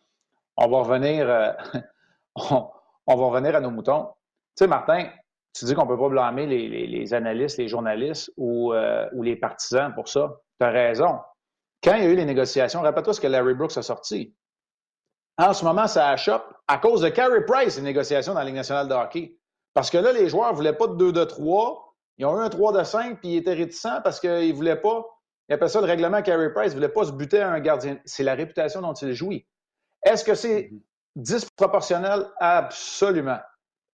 On 0.58 0.68
va 0.68 0.78
revenir, 0.78 1.28
euh, 1.28 1.52
on, 2.36 3.16
va 3.16 3.26
revenir 3.26 3.54
à 3.54 3.60
nos 3.60 3.70
moutons. 3.70 4.06
Tu 4.56 4.64
sais, 4.64 4.66
Martin, 4.66 5.08
tu 5.52 5.64
dis 5.64 5.74
qu'on 5.74 5.84
ne 5.84 5.88
peut 5.88 5.98
pas 5.98 6.08
blâmer 6.08 6.46
les, 6.46 7.14
analystes, 7.14 7.58
les 7.58 7.68
journalistes 7.68 8.30
euh, 8.38 9.08
ou, 9.12 9.22
les 9.22 9.36
partisans 9.36 9.92
pour 9.94 10.08
ça. 10.08 10.36
Tu 10.60 10.66
as 10.66 10.70
raison. 10.70 11.18
Quand 11.82 11.94
il 11.94 12.02
y 12.02 12.06
a 12.06 12.10
eu 12.10 12.16
les 12.16 12.24
négociations, 12.24 12.82
rappelle-toi 12.82 13.14
ce 13.14 13.20
que 13.20 13.26
Larry 13.26 13.54
Brooks 13.54 13.76
a 13.76 13.82
sorti. 13.82 14.34
En 15.36 15.52
ce 15.52 15.64
moment, 15.64 15.86
ça 15.86 16.08
achoppe 16.08 16.44
à 16.68 16.78
cause 16.78 17.02
de 17.02 17.08
Carey 17.08 17.44
Price, 17.44 17.76
les 17.76 17.82
négociations 17.82 18.34
dans 18.34 18.40
la 18.40 18.46
Ligue 18.46 18.54
nationale 18.54 18.88
de 18.88 18.94
hockey. 18.94 19.36
Parce 19.74 19.90
que 19.90 19.98
là, 19.98 20.12
les 20.12 20.28
joueurs 20.28 20.52
ne 20.52 20.56
voulaient 20.56 20.76
pas 20.76 20.86
de 20.86 20.94
2 20.94 21.12
de 21.12 21.24
3. 21.24 21.94
Ils 22.18 22.26
ont 22.26 22.38
eu 22.38 22.42
un 22.42 22.48
3 22.48 22.72
de 22.72 22.84
5, 22.84 23.20
puis 23.20 23.30
ils 23.30 23.36
étaient 23.38 23.54
réticents 23.54 24.00
parce 24.02 24.20
qu'ils 24.20 24.48
ne 24.48 24.52
voulaient 24.52 24.80
pas. 24.80 25.04
Ils 25.48 25.54
appellent 25.54 25.68
ça 25.68 25.80
le 25.80 25.86
règlement 25.86 26.22
Carey 26.22 26.52
Price. 26.52 26.72
Ils 26.72 26.76
ne 26.76 26.80
voulaient 26.80 26.92
pas 26.92 27.04
se 27.04 27.12
buter 27.12 27.40
à 27.40 27.50
un 27.50 27.60
gardien. 27.60 27.98
C'est 28.04 28.22
la 28.22 28.34
réputation 28.34 28.80
dont 28.80 28.94
il 28.94 29.12
jouit. 29.12 29.46
Est-ce 30.04 30.24
que 30.24 30.34
c'est 30.34 30.62
mm-hmm. 30.62 30.80
Disproportionnel? 31.16 32.26
Absolument. 32.38 33.38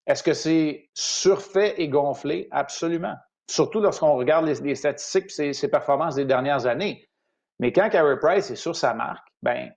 Est-ce 0.07 0.23
que 0.23 0.33
c'est 0.33 0.89
surfait 0.95 1.75
et 1.81 1.89
gonflé? 1.89 2.49
Absolument. 2.51 3.15
Surtout 3.49 3.81
lorsqu'on 3.81 4.15
regarde 4.15 4.47
les, 4.47 4.75
statistiques 4.75 5.39
et 5.39 5.53
ses, 5.53 5.69
performances 5.69 6.15
des 6.15 6.25
dernières 6.25 6.67
années. 6.67 7.09
Mais 7.59 7.73
quand 7.73 7.89
Carey 7.91 8.19
Price 8.19 8.51
est 8.51 8.57
sur 8.57 8.75
sa 8.75 8.95
marque, 8.95 9.27
ben, 9.43 9.71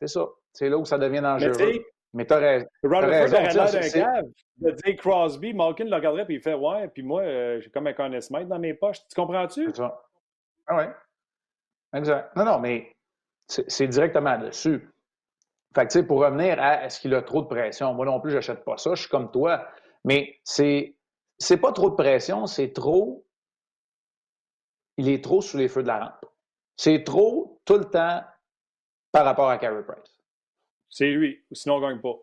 c'est 0.00 0.08
ça. 0.08 0.26
C'est 0.52 0.68
là 0.68 0.78
où 0.78 0.84
ça 0.84 0.98
devient 0.98 1.20
dangereux. 1.20 1.84
Mais 2.14 2.26
t'as 2.26 2.38
raison. 2.38 2.66
Rutherford 2.82 3.08
aurait 3.08 3.28
l'air 3.28 4.22
d'un 4.22 4.22
de 4.58 4.70
dire 4.70 4.96
Crosby, 4.98 5.54
Malkin 5.54 5.84
le 5.84 5.94
regarderait 5.94 6.26
puis 6.26 6.36
il 6.36 6.40
fait 6.40 6.54
Ouais, 6.54 6.88
puis 6.88 7.02
moi, 7.02 7.22
euh, 7.22 7.60
j'ai 7.60 7.70
comme 7.70 7.86
un 7.86 7.94
connaissement 7.94 8.44
dans 8.44 8.58
mes 8.58 8.74
poches. 8.74 8.98
Tu 9.08 9.14
comprends-tu? 9.14 9.66
C'est 9.66 9.76
ça. 9.76 10.02
Ah 10.66 10.76
ouais. 10.76 10.90
Exact. 11.94 12.34
Non, 12.36 12.44
non, 12.44 12.58
mais 12.58 12.92
c'est 13.46 13.88
directement 13.88 14.38
dessus. 14.38 14.88
Fait 15.74 15.86
que, 15.86 15.92
tu 15.92 15.98
sais, 16.00 16.02
pour 16.06 16.20
revenir 16.20 16.60
à 16.60 16.84
est-ce 16.84 17.00
qu'il 17.00 17.14
a 17.14 17.22
trop 17.22 17.42
de 17.42 17.46
pression, 17.46 17.94
moi 17.94 18.04
non 18.04 18.20
plus, 18.20 18.30
j'achète 18.30 18.64
pas 18.64 18.76
ça, 18.76 18.94
je 18.94 19.02
suis 19.02 19.10
comme 19.10 19.30
toi. 19.30 19.66
Mais 20.04 20.38
c'est 20.44 20.96
c'est 21.38 21.56
pas 21.56 21.72
trop 21.72 21.90
de 21.90 21.94
pression, 21.94 22.46
c'est 22.46 22.72
trop. 22.72 23.26
Il 24.96 25.08
est 25.08 25.24
trop 25.24 25.40
sous 25.40 25.56
les 25.56 25.68
feux 25.68 25.82
de 25.82 25.88
la 25.88 25.98
rampe. 25.98 26.26
C'est 26.76 27.04
trop 27.04 27.60
tout 27.64 27.78
le 27.78 27.84
temps 27.86 28.22
par 29.10 29.24
rapport 29.24 29.48
à 29.48 29.58
Carey 29.58 29.82
Price. 29.82 30.20
C'est 30.88 31.10
lui. 31.10 31.42
Sinon, 31.52 31.76
on 31.76 31.80
ne 31.80 31.88
gagne 31.88 32.00
pas. 32.00 32.14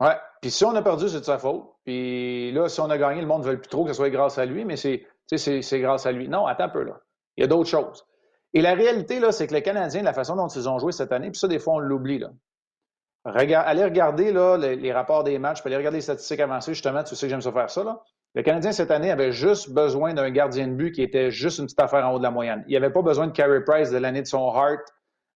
Ouais. 0.00 0.16
Puis 0.40 0.50
si 0.50 0.64
on 0.64 0.74
a 0.74 0.82
perdu, 0.82 1.08
c'est 1.08 1.20
de 1.20 1.24
sa 1.24 1.38
faute. 1.38 1.64
Puis 1.84 2.52
là, 2.52 2.68
si 2.68 2.80
on 2.80 2.90
a 2.90 2.98
gagné, 2.98 3.20
le 3.20 3.26
monde 3.26 3.44
ne 3.44 3.50
veut 3.50 3.60
plus 3.60 3.68
trop 3.68 3.84
que 3.84 3.90
ce 3.90 3.96
soit 3.96 4.10
grâce 4.10 4.38
à 4.38 4.46
lui, 4.46 4.64
mais 4.64 4.76
c'est 4.76 5.06
grâce 5.80 6.06
à 6.06 6.12
lui. 6.12 6.28
Non, 6.28 6.46
attends 6.46 6.64
un 6.64 6.68
peu 6.68 6.84
là. 6.84 7.00
Il 7.36 7.42
y 7.42 7.44
a 7.44 7.48
d'autres 7.48 7.68
choses. 7.68 8.06
Et 8.54 8.62
la 8.62 8.74
réalité, 8.74 9.20
là, 9.20 9.32
c'est 9.32 9.46
que 9.46 9.54
les 9.54 9.62
Canadiens, 9.62 10.02
la 10.02 10.12
façon 10.12 10.36
dont 10.36 10.48
ils 10.48 10.68
ont 10.68 10.78
joué 10.78 10.92
cette 10.92 11.12
année, 11.12 11.30
puis 11.30 11.38
ça, 11.38 11.48
des 11.48 11.58
fois, 11.58 11.74
on 11.74 11.78
l'oublie. 11.78 12.18
Là. 12.18 12.30
allez 13.24 13.84
regarder 13.84 14.32
là, 14.32 14.56
les, 14.56 14.92
rapports 14.92 15.24
des 15.24 15.38
matchs, 15.38 15.60
puis 15.60 15.68
allez 15.68 15.76
regarder 15.76 15.98
les 15.98 16.02
statistiques 16.02 16.40
avancées, 16.40 16.72
justement, 16.74 17.02
tu 17.02 17.14
sais 17.14 17.26
que 17.26 17.30
j'aime 17.30 17.40
ça 17.40 17.52
faire 17.52 17.70
ça. 17.70 17.84
Là. 17.84 18.02
Le 18.34 18.42
Canadien, 18.42 18.72
cette 18.72 18.90
année, 18.90 19.10
avait 19.10 19.32
juste 19.32 19.70
besoin 19.70 20.12
d'un 20.12 20.30
gardien 20.30 20.68
de 20.68 20.74
but 20.74 20.92
qui 20.92 21.02
était 21.02 21.30
juste 21.30 21.58
une 21.58 21.64
petite 21.64 21.80
affaire 21.80 22.06
en 22.06 22.12
haut 22.12 22.18
de 22.18 22.22
la 22.22 22.30
moyenne. 22.30 22.64
Il 22.68 22.76
avait 22.76 22.90
pas 22.90 23.02
besoin 23.02 23.26
de 23.26 23.32
Carey 23.32 23.64
Price 23.64 23.90
de 23.90 23.96
l'année 23.96 24.20
de 24.20 24.26
son 24.26 24.54
Heart, 24.54 24.82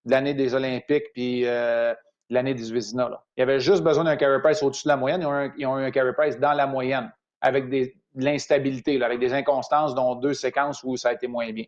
de 0.05 0.11
l'année 0.11 0.35
des 0.35 0.55
Olympiques, 0.55 1.07
puis 1.15 1.47
euh, 1.47 1.95
l'année 2.29 2.53
des 2.53 2.71
Vézina. 2.71 3.11
Il 3.37 3.43
avait 3.43 3.59
juste 3.59 3.83
besoin 3.83 4.05
d'un 4.05 4.17
Carey 4.17 4.41
Price 4.43 4.63
au-dessus 4.63 4.85
de 4.85 4.91
la 4.91 4.97
moyenne. 4.97 5.23
Ils 5.57 5.67
ont, 5.67 5.79
eu 5.79 5.85
un 5.85 5.91
Carey 5.91 6.13
Price 6.13 6.39
dans 6.39 6.53
la 6.53 6.67
moyenne, 6.67 7.11
avec 7.41 7.71
de 7.71 7.91
l'instabilité, 8.15 9.03
avec 9.03 9.19
des 9.19 9.33
inconstances, 9.33 9.95
dont 9.95 10.15
deux 10.15 10.35
séquences 10.35 10.83
où 10.85 10.97
ça 10.97 11.09
a 11.09 11.13
été 11.15 11.27
moins 11.27 11.51
bien. 11.53 11.65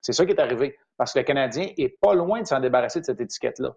C'est 0.00 0.12
ça 0.12 0.24
qui 0.24 0.32
est 0.32 0.40
arrivé. 0.40 0.78
Parce 0.96 1.12
que 1.12 1.18
le 1.18 1.24
Canadien 1.24 1.68
est 1.76 1.98
pas 2.00 2.14
loin 2.14 2.40
de 2.40 2.46
s'en 2.46 2.60
débarrasser 2.60 3.00
de 3.00 3.04
cette 3.04 3.20
étiquette-là. 3.20 3.74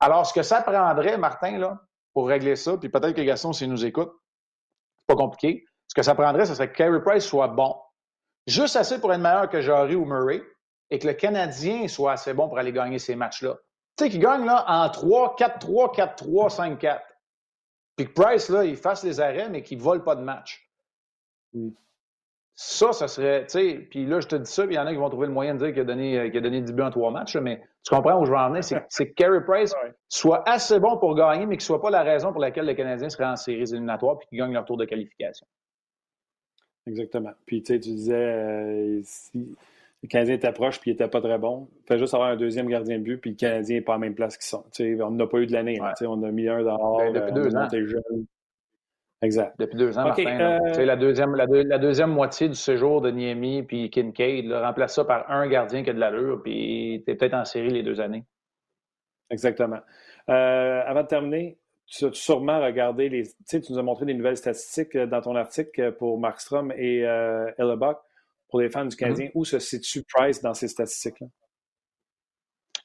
Alors, 0.00 0.26
ce 0.26 0.32
que 0.32 0.42
ça 0.42 0.62
prendrait, 0.62 1.18
Martin, 1.18 1.58
là, 1.58 1.80
pour 2.12 2.28
régler 2.28 2.56
ça, 2.56 2.76
puis 2.76 2.88
peut-être 2.88 3.14
que 3.14 3.22
Gaston, 3.22 3.52
s'il 3.52 3.70
nous 3.70 3.84
écoute, 3.84 4.12
c'est 5.00 5.14
pas 5.14 5.22
compliqué. 5.22 5.64
Ce 5.88 5.94
que 5.94 6.02
ça 6.02 6.14
prendrait, 6.14 6.46
ce 6.46 6.54
serait 6.54 6.70
que 6.70 6.76
Carey 6.76 7.00
Price 7.02 7.24
soit 7.24 7.48
bon. 7.48 7.76
Juste 8.46 8.76
assez 8.76 9.00
pour 9.00 9.12
être 9.12 9.20
meilleur 9.20 9.48
que 9.48 9.60
Jarry 9.60 9.94
ou 9.94 10.04
Murray 10.04 10.42
et 10.90 10.98
que 10.98 11.06
le 11.06 11.14
Canadien 11.14 11.86
soit 11.88 12.12
assez 12.12 12.34
bon 12.34 12.48
pour 12.48 12.58
aller 12.58 12.72
gagner 12.72 12.98
ces 12.98 13.14
matchs-là. 13.14 13.56
Tu 13.96 14.04
sais, 14.04 14.10
qu'il 14.10 14.20
gagne 14.20 14.44
là, 14.44 14.64
en 14.66 14.88
3, 14.90 15.36
4-3, 15.36 15.94
4-3, 15.94 16.78
5-4. 16.78 17.02
Puis 17.96 18.06
que 18.06 18.12
Price, 18.12 18.48
là, 18.48 18.64
il 18.64 18.76
fasse 18.76 19.02
les 19.04 19.20
arrêts, 19.20 19.48
mais 19.48 19.62
qu'il 19.62 19.78
ne 19.78 19.82
vole 19.82 20.02
pas 20.02 20.16
de 20.16 20.22
match. 20.22 20.68
Mm. 21.52 21.70
Ça, 22.64 22.92
ça 22.92 23.08
serait, 23.08 23.44
tu 23.46 23.58
sais, 23.58 23.74
puis 23.90 24.06
là, 24.06 24.20
je 24.20 24.28
te 24.28 24.36
dis 24.36 24.50
ça, 24.50 24.64
puis 24.64 24.74
il 24.74 24.76
y 24.76 24.80
en 24.80 24.86
a 24.86 24.92
qui 24.92 24.96
vont 24.96 25.10
trouver 25.10 25.26
le 25.26 25.32
moyen 25.32 25.54
de 25.54 25.58
dire 25.58 25.72
qu'il 25.72 25.80
a 25.80 25.84
donné, 25.84 26.16
euh, 26.16 26.28
qu'il 26.28 26.38
a 26.38 26.40
donné 26.40 26.60
10 26.60 26.72
buts 26.72 26.82
en 26.82 26.90
trois 26.90 27.10
matchs, 27.10 27.36
mais 27.36 27.60
tu 27.82 27.92
comprends 27.92 28.20
où 28.20 28.24
je 28.24 28.30
veux 28.30 28.36
en 28.36 28.50
venir, 28.50 28.62
c'est 28.62 29.08
que 29.08 29.12
Carey 29.14 29.40
Price 29.44 29.74
soit 30.08 30.48
assez 30.48 30.78
bon 30.78 30.96
pour 30.96 31.16
gagner, 31.16 31.44
mais 31.44 31.56
qu'il 31.56 31.64
ne 31.64 31.66
soit 31.66 31.82
pas 31.82 31.90
la 31.90 32.04
raison 32.04 32.30
pour 32.30 32.40
laquelle 32.40 32.66
les 32.66 32.76
Canadiens 32.76 33.08
seraient 33.08 33.24
en 33.24 33.34
séries 33.34 33.62
éliminatoires 33.72 34.16
puis 34.16 34.28
qu'ils 34.28 34.38
gagnent 34.38 34.52
leur 34.52 34.64
tour 34.64 34.76
de 34.76 34.84
qualification. 34.84 35.44
Exactement. 36.86 37.32
Puis, 37.46 37.64
tu 37.64 37.74
sais, 37.74 37.80
tu 37.80 37.88
disais, 37.90 38.14
euh, 38.14 39.00
si 39.02 39.56
le 40.04 40.08
Canadien 40.08 40.38
t'approche 40.38 40.78
puis 40.78 40.92
il 40.92 40.94
n'était 40.94 41.08
pas 41.08 41.20
très 41.20 41.38
bon, 41.38 41.68
fait 41.88 41.98
juste 41.98 42.14
avoir 42.14 42.30
un 42.30 42.36
deuxième 42.36 42.68
gardien 42.68 42.98
de 42.98 43.02
but 43.02 43.16
puis 43.16 43.30
le 43.30 43.36
Canadien 43.36 43.78
n'est 43.78 43.82
pas 43.82 43.94
à 43.94 43.96
la 43.96 44.00
même 44.00 44.14
place 44.14 44.36
qu'ils 44.36 44.46
sont. 44.46 44.64
Tu 44.72 44.96
sais, 44.96 45.02
on 45.02 45.10
n'a 45.10 45.26
pas 45.26 45.38
eu 45.38 45.46
de 45.46 45.52
l'année. 45.52 45.80
sais, 45.96 46.06
On 46.06 46.22
a 46.22 46.30
mis 46.30 46.48
un 46.48 46.62
dehors. 46.62 46.98
Ben, 46.98 47.12
depuis 47.12 47.40
euh, 47.40 47.42
deux 47.42 47.56
ans. 47.56 47.68
Jeune. 47.70 48.26
Exact. 49.22 49.54
Depuis 49.58 49.76
deux 49.76 49.96
ans, 49.96 50.04
Martin. 50.04 50.40
Euh, 50.40 50.84
la, 50.84 50.96
deuxième, 50.96 51.36
la, 51.36 51.46
deuxième 51.78 52.10
moitié 52.10 52.48
du 52.48 52.56
séjour 52.56 53.00
de 53.00 53.10
Niemi 53.10 53.62
puis 53.62 53.88
Kincaid, 53.88 54.46
là, 54.46 54.66
remplace 54.66 54.96
ça 54.96 55.04
par 55.04 55.30
un 55.30 55.46
gardien 55.46 55.84
qui 55.84 55.90
a 55.90 55.92
de 55.92 56.00
l'allure, 56.00 56.42
puis 56.42 57.02
tu 57.06 57.12
es 57.12 57.14
peut-être 57.14 57.34
en 57.34 57.44
série 57.44 57.70
les 57.70 57.84
deux 57.84 58.00
années. 58.00 58.24
Exactement. 59.30 59.78
Euh, 60.28 60.82
avant 60.84 61.02
de 61.02 61.06
terminer, 61.06 61.58
tu 61.86 62.04
as 62.06 62.12
sûrement 62.12 62.60
regardé 62.60 63.08
les. 63.08 63.22
Tu 63.24 63.34
sais, 63.44 63.60
tu 63.60 63.72
nous 63.72 63.78
as 63.78 63.82
montré 63.82 64.06
des 64.06 64.14
nouvelles 64.14 64.36
statistiques 64.36 64.96
euh, 64.96 65.06
dans 65.06 65.20
ton 65.20 65.36
article 65.36 65.92
pour 65.92 66.18
Markstrom 66.18 66.72
et 66.76 67.06
euh, 67.06 67.50
pour 68.48 68.60
les 68.60 68.70
fans 68.70 68.84
du 68.84 68.96
Canadien. 68.96 69.26
Mm-hmm. 69.26 69.32
Où 69.36 69.44
se 69.44 69.60
situe 69.60 70.02
Price 70.02 70.42
dans 70.42 70.54
ces 70.54 70.68
statistiques-là? 70.68 71.28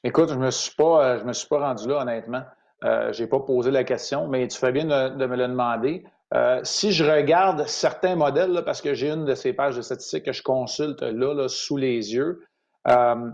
Écoute, 0.04 0.28
je 0.28 0.34
ne 0.34 0.44
me, 0.44 0.50
suis 0.52 0.74
pas, 0.76 1.18
je 1.18 1.24
me 1.24 1.32
suis 1.32 1.48
pas 1.48 1.58
rendu 1.58 1.88
là, 1.88 2.02
honnêtement. 2.02 2.44
je 2.82 3.20
n'ai 3.20 3.28
pas 3.28 3.40
posé 3.40 3.72
la 3.72 3.82
question, 3.82 4.28
mais 4.28 4.46
tu 4.46 4.56
fais 4.56 4.70
bien 4.70 4.84
de 4.84 5.26
me 5.26 5.36
le 5.36 5.48
demander. 5.48 6.04
Euh, 6.34 6.60
si 6.62 6.92
je 6.92 7.04
regarde 7.04 7.66
certains 7.66 8.14
modèles, 8.14 8.62
parce 8.64 8.82
que 8.82 8.92
j'ai 8.92 9.10
une 9.10 9.24
de 9.24 9.34
ces 9.34 9.52
pages 9.52 9.76
de 9.76 9.82
statistiques 9.82 10.24
que 10.24 10.32
je 10.32 10.42
consulte 10.42 11.02
là, 11.02 11.48
sous 11.48 11.76
les 11.76 12.14
yeux, 12.14 12.44
euh, 12.86 13.30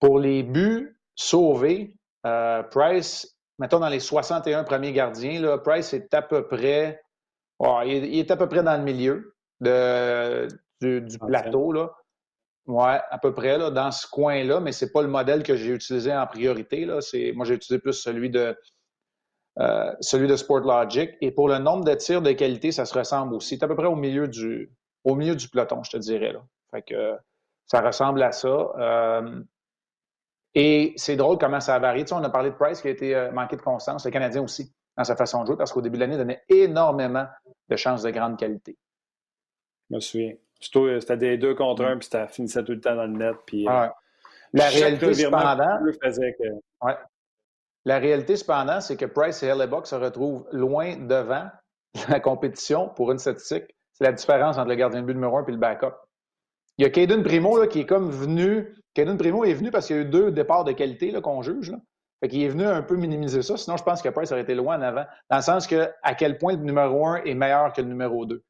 pour 0.00 0.18
les 0.18 0.42
buts 0.42 0.98
sauvés, 1.14 1.96
euh, 2.26 2.62
Price, 2.62 3.36
mettons 3.58 3.78
dans 3.78 3.88
les 3.88 4.00
61 4.00 4.64
premiers 4.64 4.92
gardiens, 4.92 5.40
là, 5.40 5.58
Price 5.58 5.94
est 5.94 6.12
à 6.12 6.20
peu 6.20 6.46
près, 6.46 7.02
il, 7.86 8.18
est, 8.18 8.30
à 8.30 8.36
peu 8.36 8.48
près 8.48 8.62
dans 8.62 8.76
le 8.76 8.82
milieu 8.82 9.34
de, 9.60 10.46
du, 10.82 11.18
plateau. 11.18 11.72
Là. 11.72 11.90
Ouais, 12.66 13.00
à 13.10 13.18
peu 13.18 13.32
près 13.32 13.56
là, 13.56 13.70
dans 13.70 13.90
ce 13.90 14.06
coin-là, 14.06 14.60
mais 14.60 14.72
ce 14.72 14.84
n'est 14.84 14.90
pas 14.90 15.00
le 15.00 15.08
modèle 15.08 15.42
que 15.42 15.56
j'ai 15.56 15.70
utilisé 15.70 16.14
en 16.14 16.26
priorité. 16.26 16.84
Là. 16.84 17.00
Moi, 17.34 17.46
j'ai 17.46 17.54
utilisé 17.54 17.78
plus 17.78 17.94
celui 17.94 18.28
de 18.28 18.54
euh, 19.60 19.92
celui 20.00 20.26
de 20.26 20.36
Sportlogic. 20.36 21.16
Et 21.20 21.30
pour 21.30 21.48
le 21.48 21.58
nombre 21.58 21.84
de 21.84 21.94
tirs 21.94 22.22
de 22.22 22.32
qualité, 22.32 22.72
ça 22.72 22.84
se 22.84 22.96
ressemble 22.96 23.34
aussi. 23.34 23.56
C'est 23.56 23.64
à 23.64 23.68
peu 23.68 23.76
près 23.76 23.86
au 23.86 23.96
milieu 23.96 24.28
du, 24.28 24.70
au 25.04 25.14
milieu 25.14 25.36
du 25.36 25.48
peloton, 25.48 25.82
je 25.82 25.90
te 25.90 25.96
dirais. 25.96 26.32
Là. 26.32 26.40
Fait 26.70 26.82
que 26.82 27.16
ça 27.66 27.80
ressemble 27.80 28.22
à 28.22 28.32
ça. 28.32 28.48
Euh, 28.48 29.42
et 30.54 30.92
c'est 30.96 31.16
drôle 31.16 31.38
comment 31.38 31.60
ça 31.60 31.74
a 31.74 31.78
varié. 31.78 32.04
Tu 32.04 32.10
sais, 32.10 32.14
on 32.14 32.24
a 32.24 32.30
parlé 32.30 32.50
de 32.50 32.54
Price 32.56 32.80
qui 32.80 32.88
a 32.88 32.90
été 32.90 33.14
euh, 33.14 33.30
manqué 33.32 33.56
de 33.56 33.62
constance, 33.62 34.04
le 34.04 34.10
Canadien 34.10 34.42
aussi, 34.42 34.72
dans 34.96 35.04
sa 35.04 35.16
façon 35.16 35.42
de 35.42 35.46
jouer, 35.46 35.56
parce 35.56 35.72
qu'au 35.72 35.82
début 35.82 35.96
de 35.96 36.00
l'année, 36.00 36.14
il 36.14 36.18
donnait 36.18 36.42
énormément 36.48 37.26
de 37.68 37.76
chances 37.76 38.02
de 38.02 38.10
grande 38.10 38.38
qualité. 38.38 38.76
Je 39.90 39.96
me 39.96 40.00
souviens. 40.00 40.32
C'était 40.60 41.16
des 41.16 41.38
deux 41.38 41.54
contre 41.54 41.84
un, 41.84 41.98
puis 41.98 42.08
ça 42.10 42.26
finissait 42.26 42.64
tout 42.64 42.72
le 42.72 42.80
temps 42.80 42.94
dans 42.94 43.04
le 43.04 43.16
net. 43.18 43.36
Puis, 43.46 43.64
La 44.52 44.68
réalité, 44.68 45.12
cependant, 45.14 45.78
faisait 46.02 46.34
que... 46.34 46.44
ouais. 46.86 46.96
La 47.84 47.98
réalité, 47.98 48.36
cependant, 48.36 48.80
c'est 48.80 48.96
que 48.96 49.04
Price 49.04 49.42
et 49.42 49.46
Hellebuck 49.46 49.86
se 49.86 49.94
retrouvent 49.94 50.46
loin 50.52 50.96
devant 50.96 51.48
la 52.08 52.20
compétition 52.20 52.88
pour 52.88 53.12
une 53.12 53.18
statistique. 53.18 53.74
C'est 53.92 54.04
la 54.04 54.12
différence 54.12 54.58
entre 54.58 54.68
le 54.68 54.74
gardien 54.74 55.02
de 55.02 55.06
but 55.06 55.14
numéro 55.14 55.36
un 55.36 55.44
et 55.46 55.52
le 55.52 55.58
backup. 55.58 55.94
Il 56.78 56.82
y 56.82 56.86
a 56.86 56.90
Caden 56.90 57.22
Primo 57.22 57.60
là, 57.60 57.66
qui 57.66 57.80
est 57.80 57.86
comme 57.86 58.10
venu. 58.10 58.74
Caden 58.94 59.16
Primo 59.16 59.44
est 59.44 59.54
venu 59.54 59.70
parce 59.70 59.86
qu'il 59.86 59.96
y 59.96 59.98
a 60.00 60.02
eu 60.02 60.06
deux 60.06 60.32
départs 60.32 60.64
de 60.64 60.72
qualité 60.72 61.12
qu'on 61.20 61.42
juge. 61.42 61.70
Là. 61.70 61.78
Fait 62.20 62.28
qu'il 62.28 62.42
est 62.42 62.48
venu 62.48 62.64
un 62.64 62.82
peu 62.82 62.96
minimiser 62.96 63.42
ça. 63.42 63.56
Sinon, 63.56 63.76
je 63.76 63.84
pense 63.84 64.02
que 64.02 64.08
Price 64.08 64.32
aurait 64.32 64.42
été 64.42 64.54
loin 64.54 64.78
en 64.78 64.82
avant. 64.82 65.04
Dans 65.30 65.36
le 65.36 65.42
sens 65.42 65.66
que 65.66 65.90
à 66.02 66.14
quel 66.14 66.38
point 66.38 66.54
le 66.54 66.62
numéro 66.62 67.06
un 67.06 67.16
est 67.16 67.34
meilleur 67.34 67.72
que 67.72 67.80
le 67.80 67.88
numéro 67.88 68.26
deux. 68.26 68.42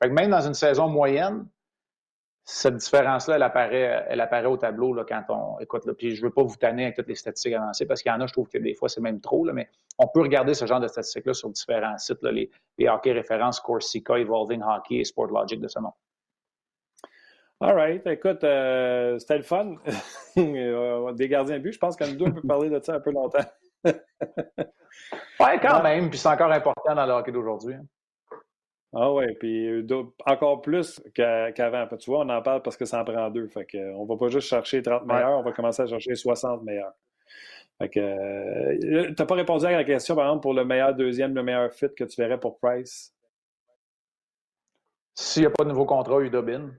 Fait 0.00 0.08
que 0.08 0.14
même 0.14 0.30
dans 0.30 0.46
une 0.46 0.54
saison 0.54 0.88
moyenne, 0.88 1.46
cette 2.44 2.76
différence-là, 2.76 3.36
elle 3.36 3.42
apparaît, 3.42 4.04
elle 4.08 4.20
apparaît 4.20 4.46
au 4.46 4.56
tableau 4.56 4.92
là, 4.94 5.04
quand 5.08 5.22
on 5.28 5.60
écoute. 5.60 5.86
Là, 5.86 5.94
puis 5.94 6.14
je 6.14 6.22
ne 6.22 6.26
veux 6.26 6.32
pas 6.32 6.42
vous 6.42 6.56
tanner 6.56 6.84
avec 6.84 6.96
toutes 6.96 7.08
les 7.08 7.14
statistiques 7.14 7.54
avancées 7.54 7.86
parce 7.86 8.02
qu'il 8.02 8.10
y 8.10 8.14
en 8.14 8.20
a, 8.20 8.26
je 8.26 8.32
trouve 8.32 8.48
que 8.48 8.58
des 8.58 8.74
fois, 8.74 8.88
c'est 8.88 9.00
même 9.00 9.20
trop, 9.20 9.44
là, 9.44 9.52
mais 9.52 9.68
on 9.98 10.08
peut 10.08 10.20
regarder 10.20 10.54
ce 10.54 10.66
genre 10.66 10.80
de 10.80 10.88
statistiques-là 10.88 11.34
sur 11.34 11.50
différents 11.50 11.96
sites, 11.98 12.22
là, 12.22 12.32
les, 12.32 12.50
les, 12.78 12.88
hockey 12.88 13.12
références, 13.12 13.60
Corsica, 13.60 14.18
Evolving 14.18 14.62
Hockey 14.62 14.96
et 14.96 15.04
Sportlogic 15.04 15.60
de 15.60 15.68
ce 15.68 15.78
monde. 15.78 15.92
All 17.60 17.76
right. 17.76 18.04
Écoute, 18.08 18.42
euh, 18.42 19.20
c'était 19.20 19.36
le 19.36 19.44
fun. 19.44 19.76
des 20.36 21.28
gardiens 21.28 21.58
de 21.58 21.62
but, 21.62 21.72
je 21.72 21.78
pense 21.78 21.96
qu'en 21.96 22.08
deux, 22.08 22.24
on 22.24 22.32
peut 22.32 22.42
parler 22.46 22.70
de 22.70 22.80
ça 22.82 22.96
un 22.96 23.00
peu 23.00 23.12
longtemps. 23.12 23.44
oui, 23.84 23.92
quand 25.38 25.80
même. 25.84 26.10
Puis 26.10 26.18
c'est 26.18 26.28
encore 26.28 26.50
important 26.50 26.92
dans 26.96 27.06
le 27.06 27.12
hockey 27.12 27.30
d'aujourd'hui. 27.30 27.74
Hein. 27.74 27.84
Ah 28.94 29.10
oui, 29.12 29.24
puis 29.40 29.68
euh, 29.68 30.04
encore 30.26 30.60
plus 30.60 31.00
qu'avant. 31.14 31.86
tu 31.96 32.10
vois, 32.10 32.20
on 32.20 32.28
en 32.28 32.42
parle 32.42 32.60
parce 32.62 32.76
que 32.76 32.84
ça 32.84 33.00
en 33.00 33.04
prend 33.04 33.30
deux. 33.30 33.48
Fait 33.48 33.64
que, 33.64 33.94
on 33.94 34.04
va 34.04 34.16
pas 34.16 34.28
juste 34.28 34.48
chercher 34.48 34.82
30 34.82 35.06
meilleurs, 35.06 35.38
on 35.38 35.42
va 35.42 35.52
commencer 35.52 35.82
à 35.82 35.86
chercher 35.86 36.14
60 36.14 36.62
meilleurs. 36.62 36.92
Fait 37.78 37.88
que, 37.88 38.00
euh, 38.00 39.14
t'as 39.16 39.24
pas 39.24 39.34
répondu 39.34 39.64
à 39.64 39.70
la 39.72 39.84
question, 39.84 40.14
par 40.14 40.26
exemple, 40.26 40.42
pour 40.42 40.54
le 40.54 40.64
meilleur 40.64 40.94
deuxième, 40.94 41.34
le 41.34 41.42
meilleur 41.42 41.72
fit 41.72 41.88
que 41.96 42.04
tu 42.04 42.20
verrais 42.20 42.38
pour 42.38 42.58
Price? 42.58 43.14
S'il 45.14 45.42
n'y 45.42 45.46
a 45.46 45.50
pas 45.50 45.64
de 45.64 45.70
nouveau 45.70 45.86
contrat, 45.86 46.20
Udobin. 46.20 46.70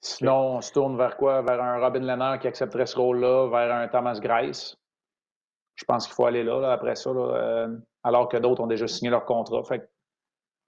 Sinon, 0.00 0.56
on 0.56 0.60
se 0.60 0.72
tourne 0.72 0.96
vers 0.96 1.16
quoi? 1.16 1.42
Vers 1.42 1.62
un 1.62 1.78
Robin 1.78 2.00
Leonard 2.00 2.38
qui 2.38 2.46
accepterait 2.46 2.86
ce 2.86 2.96
rôle-là, 2.96 3.48
vers 3.48 3.74
un 3.74 3.88
Thomas 3.88 4.18
Grice. 4.20 4.76
Je 5.76 5.84
pense 5.84 6.06
qu'il 6.06 6.14
faut 6.14 6.26
aller 6.26 6.42
là, 6.44 6.72
après 6.72 6.94
ça, 6.94 7.10
euh, 7.10 7.68
alors 8.02 8.28
que 8.28 8.36
d'autres 8.36 8.62
ont 8.62 8.66
déjà 8.66 8.86
signé 8.86 9.10
leur 9.10 9.24
contrat. 9.24 9.62
Fait 9.64 9.90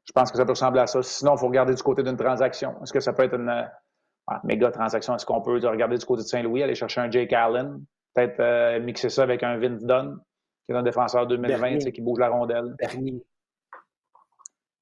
je 0.07 0.13
pense 0.13 0.31
que 0.31 0.37
ça 0.37 0.45
peut 0.45 0.53
ressembler 0.53 0.81
à 0.81 0.87
ça. 0.87 1.03
Sinon, 1.03 1.35
il 1.35 1.39
faut 1.39 1.49
regarder 1.49 1.75
du 1.75 1.83
côté 1.83 2.03
d'une 2.03 2.17
transaction. 2.17 2.81
Est-ce 2.83 2.93
que 2.93 3.01
ça 3.01 3.13
peut 3.13 3.25
être 3.25 3.35
une 3.35 3.49
euh, 3.49 4.35
méga 4.45 4.71
transaction? 4.71 5.17
Est-ce 5.17 5.27
qu'on 5.27 5.43
peut 5.43 5.59
regarder 5.67 5.99
du 5.99 6.07
côté 6.07 6.23
de 6.23 6.29
Saint-Louis, 6.29 6.63
aller 6.63 6.75
chercher 6.75 7.01
un 7.01 7.11
Jake 7.11 7.33
Allen, 7.33 7.85
peut-être 8.15 8.41
euh, 8.41 8.81
mixer 8.81 9.09
ça 9.09 9.25
avec 9.25 9.43
un 9.43 9.59
Vince 9.59 9.83
Dunn, 9.83 10.19
qui 10.65 10.73
est 10.73 10.77
un 10.77 10.83
défenseur 10.83 11.27
2020 11.27 11.91
qui 11.91 12.01
bouge 12.01 12.21
la 12.21 12.29
rondelle? 12.29 12.75
Bernier. 12.79 13.23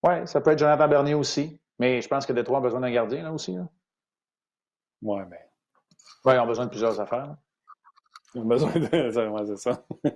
Oui, 0.03 0.27
ça 0.27 0.41
peut 0.43 0.51
être 0.51 0.59
Jonathan 0.59 0.89
Bernier 0.89 1.15
aussi. 1.15 1.59
Mais 1.79 2.01
je 2.01 2.09
pense 2.09 2.27
que 2.27 2.33
Détroit 2.33 2.59
a 2.59 2.61
besoin 2.61 2.81
d'un 2.81 2.91
gardien 2.91 3.23
là 3.23 3.33
aussi. 3.33 3.57
Oui, 5.03 5.21
mais. 5.29 5.41
Oui, 6.25 6.35
ils 6.35 6.39
ont 6.39 6.47
besoin 6.47 6.67
de 6.67 6.71
plusieurs 6.71 7.01
affaires. 7.01 7.31
Ont 7.31 7.37
besoin 8.43 8.73
de. 8.73 8.87
c'est 9.47 9.57
ça. 9.57 9.83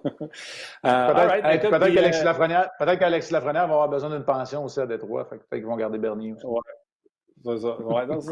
Euh, 0.84 1.12
peut-être 1.12 1.94
qu'Alexis 1.94 2.24
Lafrenière, 2.24 2.70
peut 2.78 2.84
Lafrenière 2.84 3.66
va 3.66 3.74
avoir 3.74 3.88
besoin 3.88 4.10
d'une 4.10 4.24
pension 4.24 4.64
aussi 4.64 4.80
à 4.80 4.86
Détroit. 4.86 5.28
Peut-être 5.28 5.48
qu'ils 5.50 5.66
vont 5.66 5.76
garder 5.76 5.98
Bernier 5.98 6.32
aussi. 6.32 6.46
Ouais. 6.46 6.60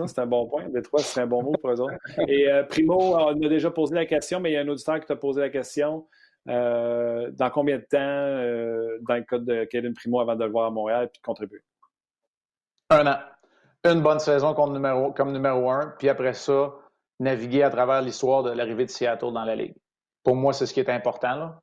C'est 0.06 0.18
un 0.20 0.26
bon 0.26 0.46
point. 0.46 0.68
Détroit, 0.68 1.00
c'est 1.00 1.20
un 1.20 1.26
bon 1.26 1.42
mot 1.42 1.52
pour 1.60 1.70
eux 1.70 1.80
autres. 1.80 1.94
Et 2.28 2.48
euh, 2.50 2.62
Primo, 2.64 3.16
on 3.16 3.42
a 3.42 3.48
déjà 3.48 3.70
posé 3.70 3.94
la 3.94 4.06
question, 4.06 4.40
mais 4.40 4.50
il 4.50 4.54
y 4.54 4.56
a 4.56 4.60
un 4.60 4.68
auditeur 4.68 5.00
qui 5.00 5.06
t'a 5.06 5.16
posé 5.16 5.40
la 5.40 5.50
question. 5.50 6.06
dans 6.46 7.50
combien 7.52 7.78
de 7.78 7.82
temps, 7.84 9.06
dans 9.08 9.14
le 9.14 9.22
cas 9.22 9.38
de 9.38 9.64
Caden 9.64 9.94
Primo, 9.94 10.20
avant 10.20 10.36
de 10.36 10.44
le 10.44 10.50
voir 10.50 10.66
à 10.66 10.70
Montréal 10.70 11.04
et 11.04 11.06
de 11.06 11.22
contribuer? 11.22 11.62
Un 12.90 13.06
an. 13.06 13.18
Une 13.84 14.02
bonne 14.02 14.18
saison 14.18 14.54
comme 14.54 14.72
numéro, 14.72 15.12
comme 15.12 15.32
numéro 15.32 15.70
un, 15.70 15.94
puis 15.98 16.08
après 16.08 16.32
ça, 16.32 16.72
naviguer 17.20 17.62
à 17.62 17.70
travers 17.70 18.02
l'histoire 18.02 18.42
de 18.42 18.50
l'arrivée 18.50 18.84
de 18.84 18.90
Seattle 18.90 19.32
dans 19.32 19.44
la 19.44 19.56
Ligue. 19.56 19.74
Pour 20.22 20.36
moi, 20.36 20.52
c'est 20.52 20.66
ce 20.66 20.74
qui 20.74 20.80
est 20.80 20.90
important. 20.90 21.36
Là. 21.36 21.60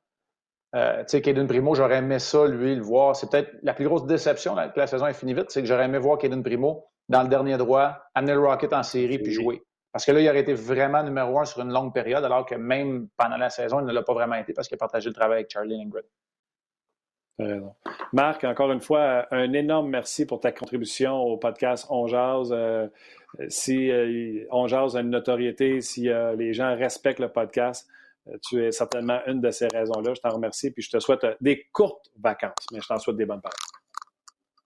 Euh, 0.75 0.99
tu 1.01 1.09
sais, 1.09 1.21
Caden 1.21 1.47
Primo, 1.47 1.75
j'aurais 1.75 1.97
aimé 1.97 2.17
ça, 2.19 2.47
lui, 2.47 2.75
le 2.75 2.81
voir. 2.81 3.15
C'est 3.15 3.29
peut-être 3.29 3.51
la 3.61 3.73
plus 3.73 3.85
grosse 3.85 4.05
déception 4.05 4.55
que 4.55 4.79
la 4.79 4.87
saison 4.87 5.05
est 5.05 5.13
finie 5.13 5.33
vite, 5.33 5.49
c'est 5.51 5.61
que 5.61 5.67
j'aurais 5.67 5.85
aimé 5.85 5.99
voir 5.99 6.17
Caden 6.17 6.41
Primo 6.41 6.87
dans 7.09 7.21
le 7.21 7.27
dernier 7.27 7.57
droit, 7.57 7.97
amener 8.15 8.33
le 8.33 8.39
Rocket 8.39 8.73
en 8.73 8.81
série 8.81 9.19
puis 9.19 9.31
jouer. 9.31 9.63
Parce 9.91 10.05
que 10.05 10.11
là, 10.11 10.21
il 10.21 10.27
aurait 10.27 10.39
été 10.39 10.55
vraiment 10.55 11.03
numéro 11.03 11.39
un 11.39 11.45
sur 11.45 11.61
une 11.61 11.71
longue 11.71 11.93
période, 11.93 12.23
alors 12.23 12.45
que 12.45 12.55
même 12.55 13.07
pendant 13.17 13.37
la 13.37 13.51
saison, 13.51 13.79
il 13.79 13.85
ne 13.85 13.93
l'a 13.93 14.01
pas 14.01 14.13
vraiment 14.13 14.35
été 14.35 14.53
parce 14.53 14.67
qu'il 14.67 14.75
a 14.75 14.79
partagé 14.79 15.09
le 15.09 15.13
travail 15.13 15.39
avec 15.39 15.51
Charlie 15.51 15.77
Lindgren. 15.77 16.03
Marc, 18.11 18.43
encore 18.43 18.71
une 18.71 18.81
fois, 18.81 19.27
un 19.31 19.53
énorme 19.53 19.89
merci 19.89 20.25
pour 20.25 20.39
ta 20.39 20.51
contribution 20.51 21.19
au 21.19 21.37
podcast 21.37 21.85
On 21.89 22.07
Jazz. 22.07 22.51
Euh, 22.51 22.87
si 23.49 23.91
euh, 23.91 24.45
On 24.51 24.65
a 24.65 24.99
une 24.99 25.09
notoriété, 25.09 25.81
si 25.81 26.09
les 26.37 26.53
gens 26.53 26.75
respectent 26.75 27.19
le 27.19 27.29
podcast, 27.29 27.87
euh, 28.29 28.37
tu 28.41 28.63
es 28.63 28.71
certainement 28.71 29.19
une 29.27 29.41
de 29.41 29.51
ces 29.51 29.67
raisons-là. 29.67 30.13
Je 30.13 30.21
t'en 30.21 30.29
remercie, 30.29 30.71
puis 30.71 30.81
je 30.81 30.91
te 30.91 30.99
souhaite 30.99 31.23
euh, 31.23 31.35
des 31.41 31.67
courtes 31.71 32.09
vacances, 32.19 32.65
mais 32.71 32.79
je 32.81 32.87
t'en 32.87 32.97
souhaite 32.97 33.17
des 33.17 33.25
bonnes 33.25 33.41
vacances. 33.43 33.71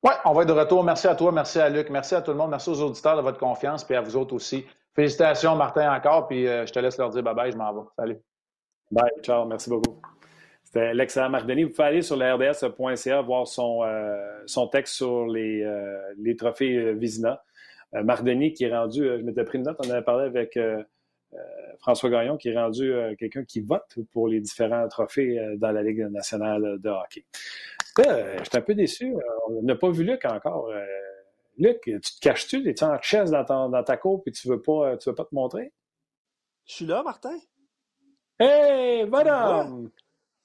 Oui, 0.04 0.12
on 0.26 0.34
va 0.34 0.44
être 0.44 0.48
de 0.48 0.54
retour. 0.54 0.84
Merci 0.84 1.08
à 1.08 1.16
toi, 1.16 1.32
merci 1.32 1.60
à 1.60 1.70
Luc, 1.70 1.90
merci 1.90 2.16
à 2.16 2.22
tout 2.22 2.32
le 2.32 2.38
monde, 2.38 2.52
merci 2.52 2.70
aux 2.70 2.82
auditeurs 2.82 3.18
de 3.18 3.22
votre 3.22 3.40
confiance, 3.40 3.84
puis 3.84 3.96
à 3.96 4.02
vous 4.02 4.16
autres 4.16 4.36
aussi. 4.36 4.66
Félicitations, 4.96 5.56
Martin, 5.56 5.92
encore, 5.92 6.28
puis 6.28 6.48
euh, 6.48 6.66
je 6.66 6.74
te 6.74 6.80
laisse 6.80 6.98
leur 6.98 7.10
dire 7.10 7.24
bye-bye, 7.24 7.52
je 7.52 7.58
m'en 7.58 7.74
vais. 7.74 7.88
Salut. 7.98 8.18
Bye, 8.92 9.12
ciao, 9.22 9.46
merci 9.46 9.70
beaucoup. 9.70 10.00
C'était 10.64 10.94
l'excellent 10.94 11.30
Marc 11.30 11.46
Denis. 11.46 11.64
Vous 11.64 11.72
pouvez 11.72 11.88
aller 11.88 12.02
sur 12.02 12.18
RDS.ca 12.18 13.22
voir 13.22 13.48
son, 13.48 13.84
son 14.46 14.68
texte 14.68 14.96
sur 14.96 15.26
les, 15.26 15.66
les 16.18 16.36
trophées 16.36 16.94
Vizina. 16.94 17.42
Marc 17.94 18.24
Denis 18.24 18.54
qui 18.54 18.66
est 18.66 18.76
rendu, 18.76 19.04
je 19.04 19.24
m'étais 19.24 19.44
pris 19.44 19.58
une 19.58 19.64
note, 19.64 19.78
on 19.86 19.90
avait 19.90 20.02
parlé 20.02 20.26
avec 20.26 20.58
euh, 21.34 21.38
François 21.80 22.10
Gagnon, 22.10 22.38
qui 22.38 22.50
est 22.50 22.58
rendu 22.58 22.92
euh, 22.94 23.14
quelqu'un 23.16 23.44
qui 23.44 23.60
vote 23.60 24.00
pour 24.12 24.28
les 24.28 24.40
différents 24.40 24.88
trophées 24.88 25.38
euh, 25.38 25.58
dans 25.58 25.72
la 25.72 25.84
Ligue 25.84 26.08
nationale 26.10 26.80
de 26.80 26.90
hockey. 26.90 27.26
je 27.98 28.44
suis 28.44 28.58
un 28.58 28.62
peu 28.62 28.76
déçu. 28.76 29.14
On 29.50 29.62
n'a 29.62 29.76
pas 29.76 29.90
vu 29.92 30.04
Luc 30.04 30.24
encore. 30.26 30.72
Luc, 31.58 31.82
tu 31.82 32.00
te 32.00 32.20
caches-tu? 32.22 32.68
Es-tu 32.70 32.84
en 32.84 33.02
chaise 33.02 33.32
dans, 33.32 33.84
ta 33.84 33.98
cour 33.98 34.24
et 34.26 34.32
tu 34.32 34.48
veux 34.48 34.62
pas, 34.62 34.96
tu 34.98 35.10
veux 35.10 35.16
pas 35.16 35.26
te 35.26 35.36
montrer? 35.36 35.74
Je 36.66 36.74
suis 36.74 36.86
là, 36.86 37.02
Martin. 37.04 37.38
Hey, 38.40 39.06
bonhomme! 39.06 39.90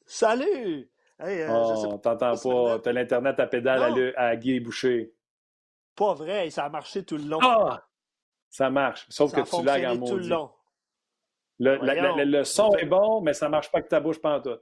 Salut! 0.07 0.88
Hey, 1.20 1.47
oh, 1.49 1.99
t'entends 2.03 2.36
pas. 2.36 2.78
T'as 2.78 2.93
l'Internet 2.93 3.38
à 3.38 3.47
pédale 3.47 4.14
à, 4.16 4.34
Guy 4.36 4.61
Boucher. 4.61 5.12
Pas 5.95 6.14
vrai, 6.14 6.51
ça 6.51 6.64
a 6.64 6.68
marché 6.68 7.05
tout 7.05 7.16
le 7.16 7.24
long. 7.24 7.38
Ah! 7.43 7.82
Ça 8.49 8.70
marche. 8.70 9.07
Sauf 9.09 9.32
que 9.32 9.40
tu 9.40 9.64
lagues 9.64 9.84
en 9.84 10.05
tout 10.05 10.16
le 10.16 10.28
long. 10.28 10.51
Le, 11.59 12.45
son 12.45 12.74
est 12.76 12.86
bon, 12.86 13.20
mais 13.20 13.34
ça 13.34 13.47
ne 13.47 13.53
marche 13.53 13.70
pas 13.70 13.78
avec 13.78 13.88
ta 13.88 14.01
bouche 14.01 14.20
tout. 14.20 14.59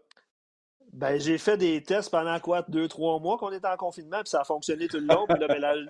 Ben, 0.92 1.18
j'ai 1.20 1.38
fait 1.38 1.56
des 1.56 1.82
tests 1.82 2.10
pendant 2.10 2.38
quoi, 2.40 2.62
deux, 2.68 2.88
trois 2.88 3.18
mois 3.20 3.38
qu'on 3.38 3.52
était 3.52 3.68
en 3.68 3.76
confinement, 3.76 4.18
puis 4.20 4.28
ça 4.28 4.40
a 4.40 4.44
fonctionné 4.44 4.88
tout 4.88 4.98
le 4.98 5.06
long. 5.06 5.26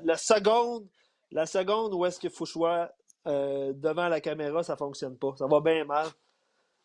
la, 0.05 0.17
seconde, 0.17 0.87
la 1.31 1.47
seconde 1.47 1.95
où 1.95 2.05
est-ce 2.05 2.21
qu'il 2.21 2.31
faut 2.31 2.45
choisir 2.45 2.91
euh, 3.27 3.73
devant 3.75 4.09
la 4.09 4.21
caméra, 4.21 4.63
ça 4.63 4.75
ne 4.75 4.79
fonctionne 4.79 5.17
pas. 5.17 5.35
Ça 5.39 5.47
va 5.47 5.61
bien 5.61 5.85
mal. 5.85 6.07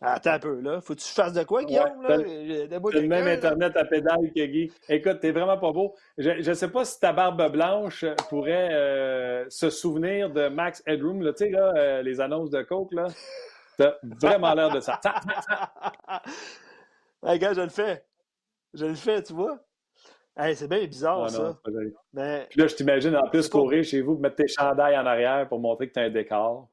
Attends 0.02 0.32
un 0.32 0.39
peu, 0.39 0.60
là. 0.60 0.82
Faut 0.82 0.93
que 0.93 1.00
tu 1.00 1.08
fasses 1.08 1.34
de 1.34 1.43
quoi, 1.43 1.64
Guillaume? 1.64 2.04
là? 2.04 2.18
C'est 2.18 3.02
le 3.02 3.08
même 3.08 3.28
Internet 3.28 3.76
à 3.78 3.86
pédale 3.86 4.32
que 4.36 4.46
Guy. 4.46 4.72
Écoute, 4.89 5.20
t'es 5.22 5.32
vraiment 5.32 5.58
pas 5.58 5.72
beau. 5.72 5.96
Je 6.18 6.48
ne 6.48 6.54
sais 6.54 6.70
pas 6.70 6.84
si 6.84 7.00
ta 7.00 7.14
barbe 7.14 7.52
blanche 7.52 8.06
pourrait 8.30 8.70
euh, 8.74 9.46
se 9.50 9.70
souvenir 9.70 10.30
de 10.30 10.50
Max 10.50 10.84
Headroom, 10.86 11.24
tu 11.34 11.34
sais, 11.38 11.50
là, 11.50 11.74
euh, 11.76 12.02
les 12.02 12.20
annonces 12.20 12.50
de 12.50 12.62
Coke, 12.62 12.93
là. 12.93 13.08
T'as 13.78 13.96
vraiment 14.22 14.54
l'air 14.54 14.70
de 14.70 14.80
ça. 14.80 15.00
hey, 17.26 17.39
gars, 17.39 17.54
je 17.54 17.62
le 17.62 17.70
fais. 17.70 18.06
Je 18.74 18.86
le 18.86 18.96
fais, 18.96 19.24
tu 19.24 19.34
vois. 19.34 19.60
Hey, 20.38 20.56
c'est 20.56 20.68
bien 20.68 20.86
bizarre, 20.86 21.30
ça. 21.30 21.58
Mais... 22.14 22.48
Puis 22.50 22.60
là, 22.60 22.68
je 22.68 22.76
t'imagine 22.76 23.16
en 23.16 23.28
plus 23.30 23.48
courir 23.48 23.84
chez 23.84 24.02
vous, 24.02 24.18
mettre 24.18 24.36
tes 24.36 24.48
chandails 24.48 24.98
en 24.98 25.06
arrière 25.06 25.48
pour 25.48 25.60
montrer 25.60 25.88
que 25.88 25.93
tu 25.93 26.00
as 26.00 26.04
un 26.04 26.10
décor. 26.10 26.70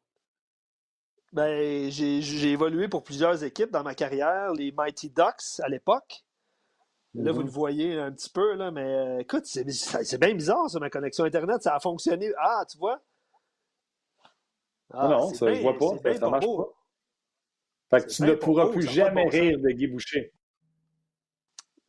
Ben, 1.33 1.91
j'ai 1.91 2.51
évolué 2.51 2.89
pour 2.89 3.05
plusieurs 3.05 3.43
équipes 3.43 3.71
dans 3.71 3.83
ma 3.83 3.95
carrière, 3.95 4.53
les 4.53 4.71
Mighty 4.71 5.09
Ducks 5.09 5.61
à 5.63 5.69
l'époque. 5.69 6.25
Là, 7.15 7.31
vous 7.33 7.41
mm-hmm. 7.41 7.45
le 7.45 7.51
voyez 7.51 7.99
un 7.99 8.13
petit 8.13 8.31
peu, 8.31 8.55
là, 8.55 8.71
mais 8.71 8.85
euh, 8.85 9.19
écoute, 9.21 9.45
c'est 9.45 10.19
bien 10.19 10.35
bizarre, 10.35 10.69
ça, 10.71 10.79
ma 10.79 10.91
connexion 10.91 11.25
Internet. 11.25 11.63
Ça 11.63 11.75
a 11.75 11.81
fonctionné. 11.81 12.33
Ah, 12.39 12.65
tu 12.71 12.79
vois? 12.79 13.03
Ah, 14.93 15.09
non, 15.09 15.33
ça, 15.33 15.47
ne 15.47 15.55
je 15.55 15.63
vois 15.63 15.77
pas. 15.77 16.15
Ça, 16.15 16.29
marche 16.29 16.45
pas. 16.45 16.73
Fait 17.91 18.07
que 18.07 18.11
tu 18.11 18.23
ne 18.23 18.35
pourras 18.35 18.69
plus 18.69 18.89
jamais 18.89 19.29
rire 19.29 19.59
de 19.59 19.71
Guy 19.71 19.87
Boucher. 19.87 20.33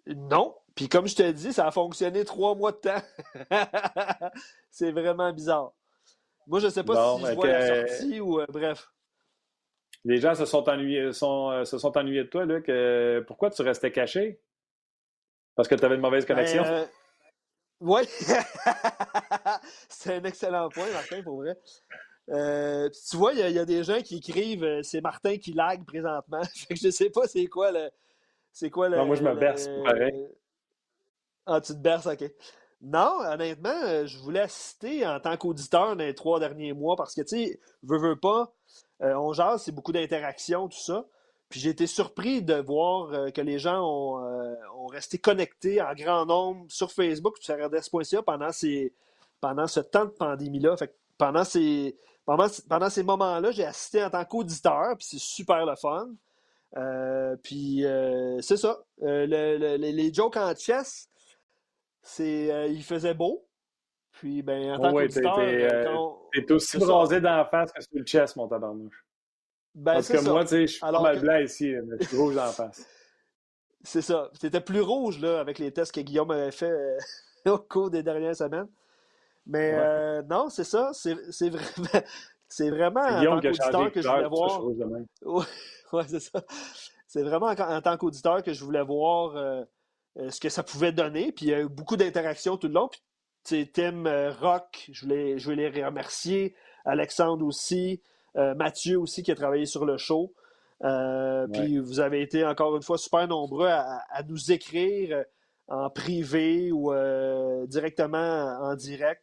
Non. 0.07 0.55
Puis 0.75 0.89
comme 0.89 1.07
je 1.07 1.15
te 1.15 1.31
dis, 1.31 1.53
ça 1.53 1.67
a 1.67 1.71
fonctionné 1.71 2.25
trois 2.25 2.55
mois 2.55 2.71
de 2.71 2.77
temps. 2.77 3.01
c'est 4.71 4.91
vraiment 4.91 5.31
bizarre. 5.31 5.73
Moi, 6.47 6.59
je 6.59 6.65
ne 6.65 6.71
sais 6.71 6.83
pas 6.83 7.17
si 7.17 7.25
je 7.25 7.33
vois 7.33 7.47
la 7.47 7.87
sortie 7.87 8.19
ou 8.19 8.39
euh, 8.39 8.45
bref. 8.49 8.92
Les 10.05 10.17
gens 10.17 10.35
se 10.35 10.45
sont 10.45 10.67
ennuyés, 10.67 11.13
sont, 11.13 11.51
euh, 11.51 11.65
se 11.65 11.77
sont 11.77 11.97
ennuyés 11.97 12.23
de 12.23 12.29
toi, 12.29 12.45
Luc. 12.45 12.69
pourquoi 13.25 13.49
tu 13.49 13.61
restais 13.61 13.91
caché? 13.91 14.39
Parce 15.55 15.67
que 15.67 15.75
tu 15.75 15.85
avais 15.85 15.95
une 15.95 16.01
mauvaise 16.01 16.25
connexion? 16.25 16.63
Euh, 16.65 16.85
oui. 17.79 18.01
c'est 19.89 20.15
un 20.15 20.23
excellent 20.23 20.69
point, 20.69 20.89
Martin, 20.91 21.21
pour 21.21 21.37
vrai. 21.37 21.57
Euh, 22.29 22.89
tu 23.09 23.17
vois, 23.17 23.33
il 23.33 23.39
y, 23.39 23.59
a 23.59 23.65
des 23.65 23.83
gens 23.83 23.99
qui 24.01 24.17
écrivent 24.17 24.63
euh, 24.63 24.81
c'est 24.81 25.01
Martin 25.01 25.37
qui 25.37 25.51
lag 25.51 25.83
présentement. 25.83 26.41
je 26.71 26.87
ne 26.87 26.91
sais 26.91 27.09
pas 27.09 27.27
c'est 27.27 27.47
quoi 27.47 27.71
le. 27.71 27.89
C'est 28.51 28.69
quoi 28.69 28.87
le. 28.87 28.95
Non, 28.97 29.05
moi 29.05 29.15
je 29.15 29.23
me 29.23 29.35
berce, 29.35 29.67
pareil. 29.83 30.27
Ah, 31.45 31.59
tu 31.59 31.73
te 31.73 31.79
berces, 31.79 32.07
ok. 32.07 32.23
Non, 32.79 33.19
honnêtement, 33.25 33.81
euh, 33.83 34.05
je 34.05 34.17
voulais 34.19 34.41
assister 34.41 35.05
en 35.05 35.19
tant 35.19 35.35
qu'auditeur 35.37 35.95
dans 35.95 36.03
les 36.03 36.15
trois 36.15 36.39
derniers 36.39 36.73
mois 36.73 36.95
parce 36.95 37.15
que, 37.15 37.21
tu 37.21 37.27
sais, 37.27 37.59
veux, 37.81 37.97
veux 37.97 38.19
pas, 38.19 38.53
on 39.03 39.33
jase, 39.33 39.63
c'est 39.63 39.71
beaucoup 39.71 39.91
d'interactions, 39.91 40.67
tout 40.67 40.79
ça. 40.79 41.05
Puis 41.49 41.59
j'ai 41.59 41.69
été 41.69 41.85
surpris 41.87 42.41
de 42.41 42.55
voir 42.55 43.31
que 43.31 43.41
les 43.41 43.59
gens 43.59 43.81
ont, 43.83 44.87
resté 44.87 45.17
connectés 45.17 45.81
en 45.81 45.93
grand 45.93 46.25
nombre 46.25 46.65
sur 46.69 46.91
Facebook, 46.91 47.37
sur 47.39 47.55
RDS.ca 47.55 48.21
pendant, 48.21 48.51
ces, 48.51 48.93
pendant 49.41 49.67
ce 49.67 49.79
temps 49.79 50.05
de 50.05 50.11
pandémie-là. 50.11 50.77
Fait 50.77 50.95
pendant 51.17 51.43
ces, 51.43 51.95
pendant, 52.25 52.89
ces 52.89 53.03
moments-là, 53.03 53.51
j'ai 53.51 53.65
assisté 53.65 54.03
en 54.03 54.09
tant 54.09 54.23
qu'auditeur, 54.25 54.95
puis 54.97 55.07
c'est 55.09 55.19
super 55.19 55.65
le 55.65 55.75
fun. 55.75 56.09
Euh, 56.75 57.35
puis 57.43 57.85
euh, 57.85 58.41
c'est 58.41 58.57
ça. 58.57 58.79
Euh, 59.03 59.77
les 59.77 60.13
jokes 60.13 60.37
en 60.37 60.55
chess, 60.55 61.09
c'est, 62.01 62.69
il 62.71 62.83
faisait 62.83 63.13
beau. 63.13 63.45
Puis, 64.11 64.41
ben, 64.41 64.73
en 64.73 64.79
tant 64.79 64.91
qu'auditeur. 64.91 66.19
T'es 66.33 66.51
aussi 66.51 66.77
bronzé 66.77 67.21
dans 67.21 67.37
la 67.37 67.45
face 67.45 67.71
que 67.71 67.81
sur 67.81 67.91
le 67.93 68.05
chess, 68.05 68.35
mon 68.35 68.47
tabarnouche. 68.47 69.05
Ben, 69.75 69.93
Parce 69.93 70.09
que 70.09 70.29
moi, 70.29 70.43
tu 70.43 70.49
sais, 70.49 70.61
je 70.67 70.71
suis 70.73 70.79
pas 70.79 71.01
mal 71.01 71.19
blanc 71.19 71.39
ici, 71.39 71.73
mais 71.85 71.97
je 71.99 72.07
suis 72.07 72.17
rouge 72.17 72.35
dans 72.35 72.45
la 72.45 72.51
face. 72.51 72.85
C'est 73.83 74.01
ça. 74.01 74.29
C'était 74.39 74.61
plus 74.61 74.81
rouge, 74.81 75.19
là, 75.19 75.39
avec 75.39 75.59
les 75.59 75.71
tests 75.71 75.93
que 75.93 76.01
Guillaume 76.01 76.31
avait 76.31 76.51
fait 76.51 76.73
au 77.45 77.57
cours 77.57 77.89
des 77.89 78.01
dernières 78.01 78.35
semaines. 78.35 78.69
Mais 79.45 79.73
euh, 79.73 80.21
non, 80.23 80.49
c'est 80.49 80.63
ça. 80.63 80.91
C'est 80.93 81.13
vraiment. 81.49 82.05
C'est 82.47 82.69
vraiment 82.69 83.01
en 83.01 83.41
tant 83.41 83.41
qu'auditeur 83.41 83.91
que 83.91 84.01
je 84.01 84.07
voulais 84.07 84.27
voir. 84.27 84.63
ouais, 85.93 86.05
c'est 86.07 86.19
ça. 86.19 86.43
C'est 87.07 87.23
vraiment 87.23 87.47
en, 87.47 87.81
tant 87.81 87.97
qu'auditeur 87.97 88.41
que 88.41 88.53
je 88.53 88.63
voulais 88.63 88.83
voir 88.83 89.35
euh, 89.35 89.63
euh, 90.17 90.29
ce 90.29 90.39
que 90.39 90.49
ça 90.49 90.63
pouvait 90.63 90.91
donner. 90.91 91.31
Puis 91.31 91.47
il 91.47 91.49
y 91.49 91.53
a 91.53 91.61
eu 91.61 91.69
beaucoup 91.69 91.97
d'interactions 91.97 92.57
tout 92.57 92.67
le 92.67 92.73
long. 92.73 92.87
Puis, 92.87 93.01
Tim 93.43 94.03
Rock, 94.39 94.89
je 94.91 95.01
voulais, 95.01 95.37
je 95.37 95.45
voulais 95.49 95.69
les 95.69 95.85
remercier. 95.85 96.55
Alexandre 96.85 97.45
aussi. 97.45 98.01
Mathieu 98.35 98.99
aussi 98.99 99.21
qui 99.21 99.31
a 99.31 99.35
travaillé 99.35 99.65
sur 99.65 99.85
le 99.85 99.97
show. 99.97 100.33
Puis 101.53 101.77
vous 101.77 101.99
avez 101.99 102.21
été 102.21 102.45
encore 102.45 102.75
une 102.75 102.81
fois 102.81 102.97
super 102.97 103.27
nombreux 103.27 103.67
à, 103.67 104.01
à 104.09 104.23
nous 104.23 104.51
écrire 104.51 105.23
en 105.67 105.89
privé 105.89 106.71
ou 106.71 106.91
directement 107.67 108.57
en 108.61 108.75
direct. 108.75 109.21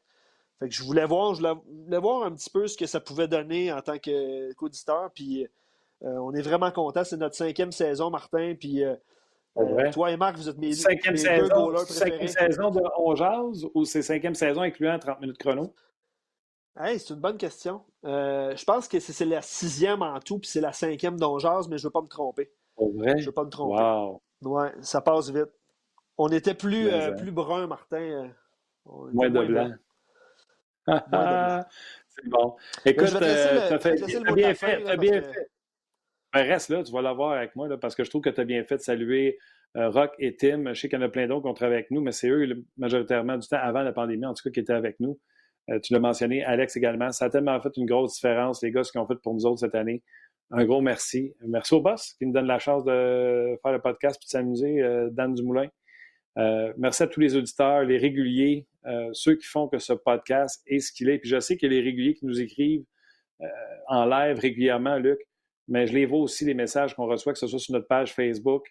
Fait 0.60 0.68
que 0.68 0.74
je 0.74 0.82
voulais 0.82 1.06
voir, 1.06 1.34
je 1.34 1.40
voulais 1.40 1.98
voir 1.98 2.24
un 2.24 2.32
petit 2.32 2.50
peu 2.50 2.68
ce 2.68 2.76
que 2.76 2.84
ça 2.86 3.00
pouvait 3.00 3.28
donner 3.28 3.72
en 3.72 3.80
tant 3.80 3.96
qu'auditeur. 3.98 5.10
puis 5.14 5.48
euh, 6.02 6.18
on 6.18 6.34
est 6.34 6.42
vraiment 6.42 6.70
content. 6.70 7.02
C'est 7.02 7.16
notre 7.16 7.34
cinquième 7.34 7.72
saison, 7.72 8.10
Martin. 8.10 8.54
Puis 8.58 8.84
euh, 9.56 9.62
euh, 9.62 9.90
toi 9.92 10.10
et 10.10 10.16
Marc, 10.16 10.36
vous 10.36 10.48
êtes 10.48 10.58
mes, 10.58 10.72
cinquième 10.72 11.16
saison, 11.16 11.42
deux 11.42 11.54
goalers 11.54 11.84
préférés. 11.84 12.28
Cinquième 12.28 12.50
saison 12.50 12.70
de 12.70 12.80
On 12.98 13.52
ou 13.74 13.84
c'est 13.84 14.02
cinquième 14.02 14.34
saison 14.34 14.62
incluant 14.62 14.98
30 14.98 15.20
minutes 15.20 15.38
chrono? 15.38 15.74
Hey, 16.78 16.98
c'est 16.98 17.14
une 17.14 17.20
bonne 17.20 17.36
question. 17.36 17.82
je 18.04 18.64
pense 18.64 18.88
que 18.88 19.00
c'est 19.00 19.24
la 19.24 19.42
sixième 19.42 20.02
en 20.02 20.18
tout, 20.20 20.38
puis 20.38 20.48
c'est 20.48 20.60
la 20.60 20.72
cinquième 20.72 21.18
d'On 21.18 21.38
Jazz, 21.38 21.68
mais 21.68 21.78
je 21.78 21.84
ne 21.84 21.88
veux 21.88 21.92
pas 21.92 22.02
me 22.02 22.08
tromper. 22.08 22.50
Pour 22.76 22.92
vrai? 22.94 23.14
Je 23.16 23.22
ne 23.22 23.26
veux 23.26 23.32
pas 23.32 23.44
me 23.44 23.50
tromper. 23.50 23.82
Wow. 23.82 24.22
Ouais, 24.42 24.72
ça 24.80 25.00
passe 25.00 25.30
vite. 25.30 25.50
On 26.16 26.28
était 26.28 26.54
plus, 26.54 26.88
euh, 26.88 27.12
plus 27.12 27.30
brun, 27.30 27.66
Martin. 27.66 28.30
moins 28.86 29.30
de 29.30 29.46
blanc. 29.46 29.72
C'est 32.08 32.28
bon. 32.28 32.56
Écoute, 32.84 33.08
tu 33.08 33.16
as, 33.16 34.34
bien 34.34 34.54
fait. 34.54 34.82
Ben, 36.32 36.46
reste 36.46 36.68
là, 36.68 36.82
tu 36.82 36.92
vas 36.92 37.02
l'avoir 37.02 37.32
avec 37.32 37.56
moi, 37.56 37.68
là, 37.68 37.76
parce 37.76 37.94
que 37.94 38.04
je 38.04 38.10
trouve 38.10 38.22
que 38.22 38.30
tu 38.30 38.40
as 38.40 38.44
bien 38.44 38.62
fait 38.62 38.76
de 38.76 38.82
saluer 38.82 39.38
euh, 39.76 39.90
Rock 39.90 40.12
et 40.18 40.36
Tim. 40.36 40.72
Je 40.72 40.80
sais 40.80 40.88
qu'il 40.88 40.98
y 40.98 41.02
en 41.02 41.04
a 41.04 41.08
plein 41.08 41.26
d'autres 41.26 41.42
qui 41.42 41.48
ont 41.48 41.54
travaillé 41.54 41.78
avec 41.78 41.90
nous, 41.90 42.00
mais 42.00 42.12
c'est 42.12 42.28
eux, 42.28 42.64
majoritairement 42.76 43.36
du 43.36 43.48
temps 43.48 43.58
avant 43.60 43.82
la 43.82 43.92
pandémie, 43.92 44.26
en 44.26 44.34
tout 44.34 44.44
cas, 44.44 44.50
qui 44.50 44.60
étaient 44.60 44.72
avec 44.72 45.00
nous. 45.00 45.18
Euh, 45.70 45.80
tu 45.80 45.92
l'as 45.92 45.98
mentionné, 45.98 46.44
Alex 46.44 46.76
également. 46.76 47.10
Ça 47.10 47.26
a 47.26 47.30
tellement 47.30 47.60
fait 47.60 47.76
une 47.76 47.86
grosse 47.86 48.14
différence, 48.14 48.62
les 48.62 48.70
gars, 48.70 48.84
ce 48.84 48.92
qu'ils 48.92 49.00
ont 49.00 49.06
fait 49.06 49.16
pour 49.22 49.34
nous 49.34 49.44
autres 49.44 49.60
cette 49.60 49.74
année. 49.74 50.02
Un 50.52 50.64
gros 50.64 50.80
merci. 50.80 51.34
Merci 51.46 51.74
au 51.74 51.80
boss 51.80 52.14
qui 52.14 52.26
nous 52.26 52.32
donne 52.32 52.46
la 52.46 52.58
chance 52.58 52.84
de 52.84 53.58
faire 53.62 53.72
le 53.72 53.80
podcast 53.80 54.20
et 54.22 54.26
de 54.26 54.30
s'amuser, 54.30 54.82
euh, 54.82 55.08
Dan 55.10 55.34
Dumoulin. 55.34 55.68
merci 56.76 57.02
à 57.02 57.06
tous 57.06 57.20
les 57.20 57.36
auditeurs, 57.36 57.84
les 57.84 57.98
réguliers, 57.98 58.66
ceux 59.12 59.34
qui 59.34 59.46
font 59.46 59.68
que 59.68 59.78
ce 59.78 59.92
podcast 59.92 60.62
est 60.66 60.78
ce 60.78 60.92
qu'il 60.92 61.08
est. 61.10 61.18
Puis 61.18 61.28
je 61.28 61.38
sais 61.40 61.56
a 61.60 61.66
les 61.66 61.80
réguliers 61.80 62.14
qui 62.14 62.24
nous 62.24 62.40
écrivent 62.40 62.84
en 63.88 64.06
live 64.06 64.38
régulièrement, 64.38 64.96
Luc 64.96 65.18
mais 65.70 65.86
je 65.86 65.94
les 65.94 66.04
vois 66.04 66.18
aussi, 66.18 66.44
les 66.44 66.54
messages 66.54 66.94
qu'on 66.94 67.06
reçoit, 67.06 67.32
que 67.32 67.38
ce 67.38 67.46
soit 67.46 67.60
sur 67.60 67.72
notre 67.72 67.86
page 67.86 68.12
Facebook. 68.12 68.66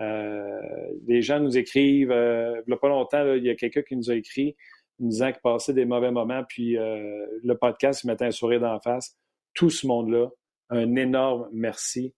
Euh, 0.00 0.60
les 1.06 1.22
gens 1.22 1.40
nous 1.40 1.56
écrivent. 1.56 2.12
Euh, 2.12 2.60
il 2.66 2.70
n'y 2.70 2.74
a 2.74 2.76
pas 2.76 2.88
longtemps, 2.88 3.34
il 3.34 3.42
y 3.42 3.50
a 3.50 3.54
quelqu'un 3.54 3.82
qui 3.82 3.96
nous 3.96 4.10
a 4.10 4.14
écrit 4.14 4.54
nous 4.98 5.08
disant 5.08 5.32
qu'il 5.32 5.40
passait 5.40 5.72
des 5.72 5.86
mauvais 5.86 6.12
moments, 6.12 6.44
puis 6.48 6.76
euh, 6.76 7.26
le 7.42 7.56
podcast, 7.56 8.04
il 8.04 8.06
mettait 8.08 8.26
un 8.26 8.30
sourire 8.30 8.60
d'en 8.60 8.78
face. 8.78 9.16
Tout 9.54 9.70
ce 9.70 9.86
monde-là, 9.86 10.28
un 10.70 10.94
énorme 10.94 11.48
merci. 11.52 12.14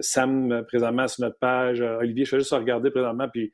Sam, 0.00 0.64
présentement, 0.68 1.06
sur 1.06 1.24
notre 1.24 1.38
page. 1.38 1.82
Olivier, 1.82 2.24
je 2.24 2.36
vais 2.36 2.38
juste 2.38 2.54
regarder 2.54 2.90
présentement, 2.90 3.28
puis 3.30 3.52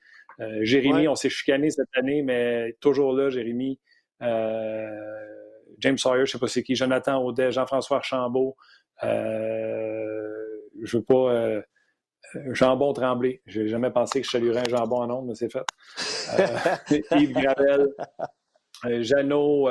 Jérémy, 0.60 1.08
on 1.08 1.16
s'est 1.16 1.30
chicané 1.30 1.70
cette 1.70 1.88
année, 1.96 2.22
mais 2.22 2.76
toujours 2.80 3.12
là, 3.12 3.30
Jérémy. 3.30 3.80
James 4.20 5.98
Sawyer, 5.98 6.26
je 6.26 6.30
ne 6.30 6.32
sais 6.32 6.38
pas 6.38 6.46
c'est 6.46 6.62
qui, 6.62 6.76
Jonathan 6.76 7.20
Audet, 7.24 7.50
Jean-François 7.50 7.96
Archambault, 7.96 8.56
euh, 8.56 8.83
je 9.02 10.96
veux 10.96 11.02
pas. 11.02 11.62
Euh, 12.36 12.54
jambon 12.54 12.92
tremblé. 12.92 13.42
J'ai 13.46 13.68
jamais 13.68 13.90
pensé 13.90 14.20
que 14.20 14.26
je 14.26 14.30
saluerais 14.32 14.62
un 14.66 14.70
jambon 14.70 15.02
en 15.02 15.10
ondes, 15.10 15.26
mais 15.28 15.34
c'est 15.34 15.52
fait. 15.52 15.64
Euh, 16.38 16.98
Yves 17.18 17.32
Gravel, 17.32 17.88
Jeannot, 19.02 19.68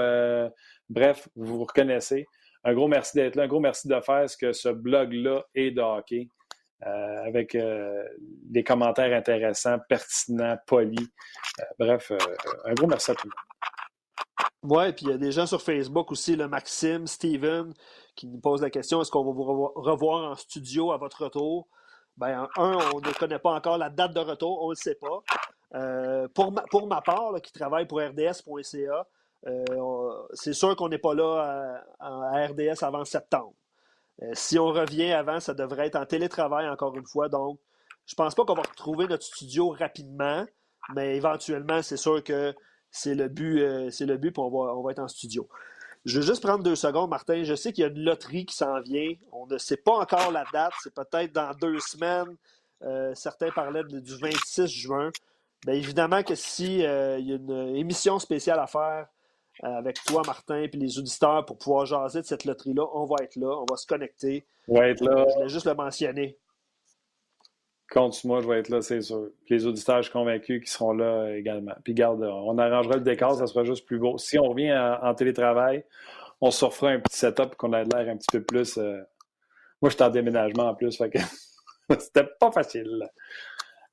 bref, 0.90 1.28
vous 1.36 1.58
vous 1.58 1.64
reconnaissez. 1.66 2.26
Un 2.64 2.74
gros 2.74 2.88
merci 2.88 3.18
d'être 3.18 3.36
là, 3.36 3.44
un 3.44 3.48
gros 3.48 3.60
merci 3.60 3.90
de 3.90 4.00
faire 4.00 4.30
ce 4.30 4.38
que 4.38 4.54
ce 4.54 4.70
blog-là 4.70 5.44
est 5.56 5.72
de 5.72 5.82
hockey. 5.82 6.28
avec 6.80 7.58
des 7.58 8.64
commentaires 8.64 9.14
intéressants, 9.14 9.80
pertinents, 9.90 10.58
polis. 10.66 11.10
bref, 11.78 12.14
un 12.64 12.74
gros 12.74 12.88
merci 12.88 13.12
à 13.12 13.16
tout 13.16 13.28
le 13.28 13.32
monde. 13.32 13.54
Oui, 14.64 14.94
puis 14.94 15.06
il 15.08 15.12
y 15.12 15.14
a 15.14 15.18
des 15.18 15.32
gens 15.34 15.46
sur 15.46 15.62
Facebook 15.62 16.12
aussi, 16.12 16.38
le 16.38 16.48
Maxime, 16.48 17.06
Steven, 17.06 17.74
qui 18.16 18.28
nous 18.28 18.40
pose 18.40 18.62
la 18.62 18.70
question 18.70 19.02
est-ce 19.02 19.12
qu'on 19.12 19.24
va 19.24 19.32
vous 19.32 19.72
revoir 19.76 20.32
en 20.32 20.36
studio 20.36 20.92
à 20.92 20.98
votre 20.98 21.24
retour? 21.24 21.68
Ben, 22.18 22.48
un, 22.58 22.78
on 22.94 23.00
ne 23.00 23.18
connaît 23.18 23.40
pas 23.40 23.52
encore 23.52 23.78
la 23.78 23.90
date 23.90 24.14
de 24.14 24.20
retour, 24.20 24.62
on 24.62 24.68
ne 24.68 24.72
le 24.72 24.76
sait 24.76 24.96
pas. 24.96 25.24
Euh, 25.76 26.28
pour, 26.34 26.52
ma, 26.52 26.62
pour 26.64 26.88
ma 26.88 27.02
part, 27.02 27.34
qui 27.42 27.52
travaille 27.52 27.88
pour 27.88 28.00
RDS.ca, 28.00 29.08
euh, 29.48 30.12
c'est 30.34 30.54
sûr 30.54 30.76
qu'on 30.76 30.90
n'est 30.90 31.00
pas 31.00 31.16
là 31.16 31.82
à, 32.00 32.48
RDS 32.48 32.84
avant 32.84 33.04
septembre. 33.04 33.54
Euh, 34.22 34.30
si 34.34 34.60
on 34.60 34.68
revient 34.68 35.12
avant, 35.12 35.40
ça 35.40 35.54
devrait 35.56 35.88
être 35.88 35.96
en 35.96 36.06
télétravail 36.06 36.70
encore 36.70 36.96
une 36.96 37.06
fois. 37.06 37.30
Donc, 37.30 37.60
je 38.06 38.14
pense 38.14 38.36
pas 38.36 38.46
qu'on 38.46 38.54
va 38.54 38.62
retrouver 38.62 39.08
notre 39.08 39.24
studio 39.24 39.70
rapidement, 39.70 40.46
mais 40.94 41.16
éventuellement, 41.16 41.82
c'est 41.82 41.98
sûr 41.98 42.24
que 42.24 42.54
c'est 42.92 43.16
le 43.16 43.28
but, 43.28 43.90
c'est 43.90 44.06
le 44.06 44.18
but, 44.18 44.38
on 44.38 44.50
va, 44.50 44.76
on 44.76 44.84
va 44.84 44.92
être 44.92 45.00
en 45.00 45.08
studio. 45.08 45.50
Je 46.06 46.20
veux 46.20 46.26
juste 46.26 46.44
prendre 46.44 46.64
deux 46.64 46.76
secondes, 46.76 47.10
Martin. 47.10 47.44
Je 47.44 47.56
sais 47.56 47.72
qu'il 47.72 47.84
y 47.84 47.88
a 47.88 47.90
une 47.90 48.04
loterie 48.04 48.46
qui 48.46 48.56
s'en 48.56 48.82
vient. 48.82 49.14
On 49.32 49.48
ne 49.48 49.58
sait 49.58 49.78
pas 49.78 49.98
encore 49.98 50.32
la 50.32 50.44
date. 50.52 50.74
C'est 50.82 50.94
peut-être 50.94 51.32
dans 51.32 51.54
deux 51.54 51.80
semaines. 51.80 52.36
Euh, 52.84 53.14
certains 53.16 53.52
parlaient 53.52 53.84
du 53.86 54.16
26 54.18 54.68
juin. 54.68 55.12
Bien 55.66 55.76
évidemment 55.76 56.24
que 56.24 56.36
si 56.36 56.86
euh, 56.86 57.18
il 57.20 57.28
y 57.30 57.32
a 57.32 57.36
une 57.36 57.76
émission 57.78 58.20
spéciale 58.20 58.60
à 58.60 58.68
faire 58.68 59.08
euh, 59.64 59.68
avec 59.68 60.04
toi, 60.04 60.24
Martin, 60.26 60.64
et 60.64 60.68
les 60.74 61.00
auditeurs 61.00 61.46
pour 61.46 61.58
pouvoir 61.58 61.86
jaser 61.86 62.22
de 62.22 62.26
cette 62.26 62.44
loterie-là, 62.44 62.84
on 62.94 63.06
va 63.06 63.16
être 63.24 63.38
là, 63.38 63.56
on 63.62 63.66
va 63.70 63.78
se 63.78 63.88
connecter. 63.88 64.46
On 64.68 64.80
va 64.80 64.90
être 64.90 65.02
là. 65.02 65.26
Je 65.30 65.34
voulais 65.36 65.50
juste 65.50 65.66
le 65.66 65.76
mentionner. 65.76 66.38
Compte 67.94 68.24
moi, 68.24 68.42
je 68.42 68.48
vais 68.48 68.58
être 68.58 68.70
là, 68.70 68.82
c'est 68.82 69.02
sûr. 69.02 69.30
les 69.50 69.68
auditeurs, 69.68 69.98
je 69.98 70.04
suis 70.04 70.12
convaincu 70.12 70.60
qu'ils 70.60 70.70
seront 70.70 70.94
là 70.94 71.30
également. 71.36 71.76
Puis 71.84 71.94
garde, 71.94 72.24
on 72.24 72.58
arrangera 72.58 72.96
le 72.96 73.02
décor, 73.02 73.36
ça 73.36 73.46
sera 73.46 73.64
juste 73.64 73.86
plus 73.86 74.00
beau. 74.00 74.18
Si 74.18 74.40
on 74.40 74.46
revient 74.50 74.74
en, 74.74 75.14
télétravail, 75.14 75.86
on 76.42 76.50
se 76.50 76.66
refera 76.66 76.90
un 76.90 77.00
petit 77.00 77.16
setup 77.16 77.56
qu'on 77.56 77.72
a 77.72 77.84
l'air 77.84 78.10
un 78.10 78.18
petit 78.18 78.32
peu 78.32 78.42
plus. 78.42 78.80
Euh, 78.80 79.00
moi, 79.80 79.92
je 79.92 79.96
suis 79.96 80.04
en 80.04 80.10
déménagement 80.10 80.70
en 80.70 80.74
plus, 80.74 80.98
fait 80.98 81.12
que 81.12 81.20
c'était 82.00 82.28
pas 82.40 82.52
facile. 82.52 83.08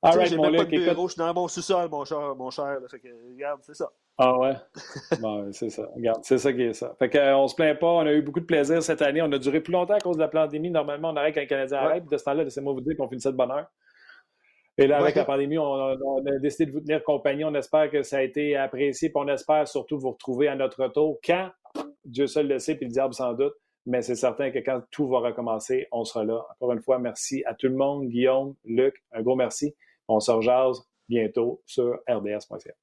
All 0.01 0.17
même 0.17 0.55
pas 0.55 0.65
de 0.65 0.69
bureau, 0.69 1.07
je 1.07 1.13
suis 1.13 1.19
dans 1.19 1.31
mon 1.31 1.47
sous-sol, 1.47 1.87
mon 1.91 2.03
cher. 2.03 2.35
Mon 2.35 2.49
cher 2.49 2.79
fait 2.89 2.99
que, 2.99 3.09
regarde, 3.33 3.59
c'est 3.61 3.75
ça. 3.75 3.87
Ah 4.17 4.35
ouais? 4.39 4.55
bon, 5.21 5.53
c'est 5.53 5.69
ça. 5.69 5.87
Regarde, 5.95 6.21
c'est 6.23 6.39
ça 6.39 6.51
qui 6.51 6.63
est 6.63 6.73
ça. 6.73 6.95
Fait 6.97 7.07
qu'on 7.09 7.43
euh, 7.43 7.47
se 7.47 7.53
plaint 7.53 7.77
pas, 7.77 7.87
on 7.87 8.07
a 8.07 8.13
eu 8.13 8.23
beaucoup 8.23 8.39
de 8.39 8.45
plaisir 8.45 8.81
cette 8.81 9.03
année. 9.03 9.21
On 9.21 9.31
a 9.31 9.37
duré 9.37 9.61
plus 9.61 9.73
longtemps 9.73 9.93
à 9.93 9.99
cause 9.99 10.17
de 10.17 10.21
la 10.21 10.27
pandémie. 10.27 10.71
Normalement, 10.71 11.11
on 11.11 11.15
arrête 11.17 11.35
quand 11.35 11.45
Canadien 11.45 11.77
arrête. 11.77 12.09
de 12.09 12.17
ce 12.17 12.23
temps-là, 12.23 12.43
laissez-moi 12.43 12.73
vous 12.73 12.81
dire 12.81 12.97
qu'on 12.97 13.07
finissait 13.07 13.31
de 13.31 13.37
bonne 13.37 13.51
heure. 13.51 13.67
Et 14.81 14.87
là, 14.87 14.97
avec 14.97 15.15
la 15.15 15.25
pandémie, 15.25 15.59
on 15.59 15.75
a, 15.75 15.95
décidé 16.39 16.65
de 16.65 16.71
vous 16.71 16.79
tenir 16.79 17.03
compagnie. 17.03 17.45
On 17.45 17.53
espère 17.53 17.91
que 17.91 18.01
ça 18.01 18.17
a 18.17 18.21
été 18.23 18.55
apprécié. 18.55 19.09
Puis 19.09 19.21
on 19.23 19.27
espère 19.27 19.67
surtout 19.67 19.99
vous 19.99 20.11
retrouver 20.11 20.47
à 20.47 20.55
notre 20.55 20.83
retour. 20.83 21.19
Quand? 21.23 21.51
Dieu 22.03 22.25
seul 22.25 22.47
le 22.47 22.57
sait, 22.57 22.75
puis 22.75 22.87
le 22.87 22.91
diable 22.91 23.13
sans 23.13 23.33
doute. 23.33 23.53
Mais 23.85 24.01
c'est 24.01 24.15
certain 24.15 24.49
que 24.49 24.59
quand 24.59 24.81
tout 24.89 25.07
va 25.07 25.19
recommencer, 25.19 25.87
on 25.91 26.03
sera 26.03 26.23
là. 26.23 26.43
Encore 26.51 26.73
une 26.73 26.81
fois, 26.81 26.97
merci 26.97 27.43
à 27.45 27.53
tout 27.53 27.67
le 27.67 27.75
monde. 27.75 28.07
Guillaume, 28.07 28.55
Luc, 28.65 29.03
un 29.11 29.21
gros 29.21 29.35
merci. 29.35 29.75
On 30.07 30.19
se 30.19 30.31
rejase 30.31 30.81
bientôt 31.07 31.61
sur 31.65 31.99
rds.ca. 32.07 32.73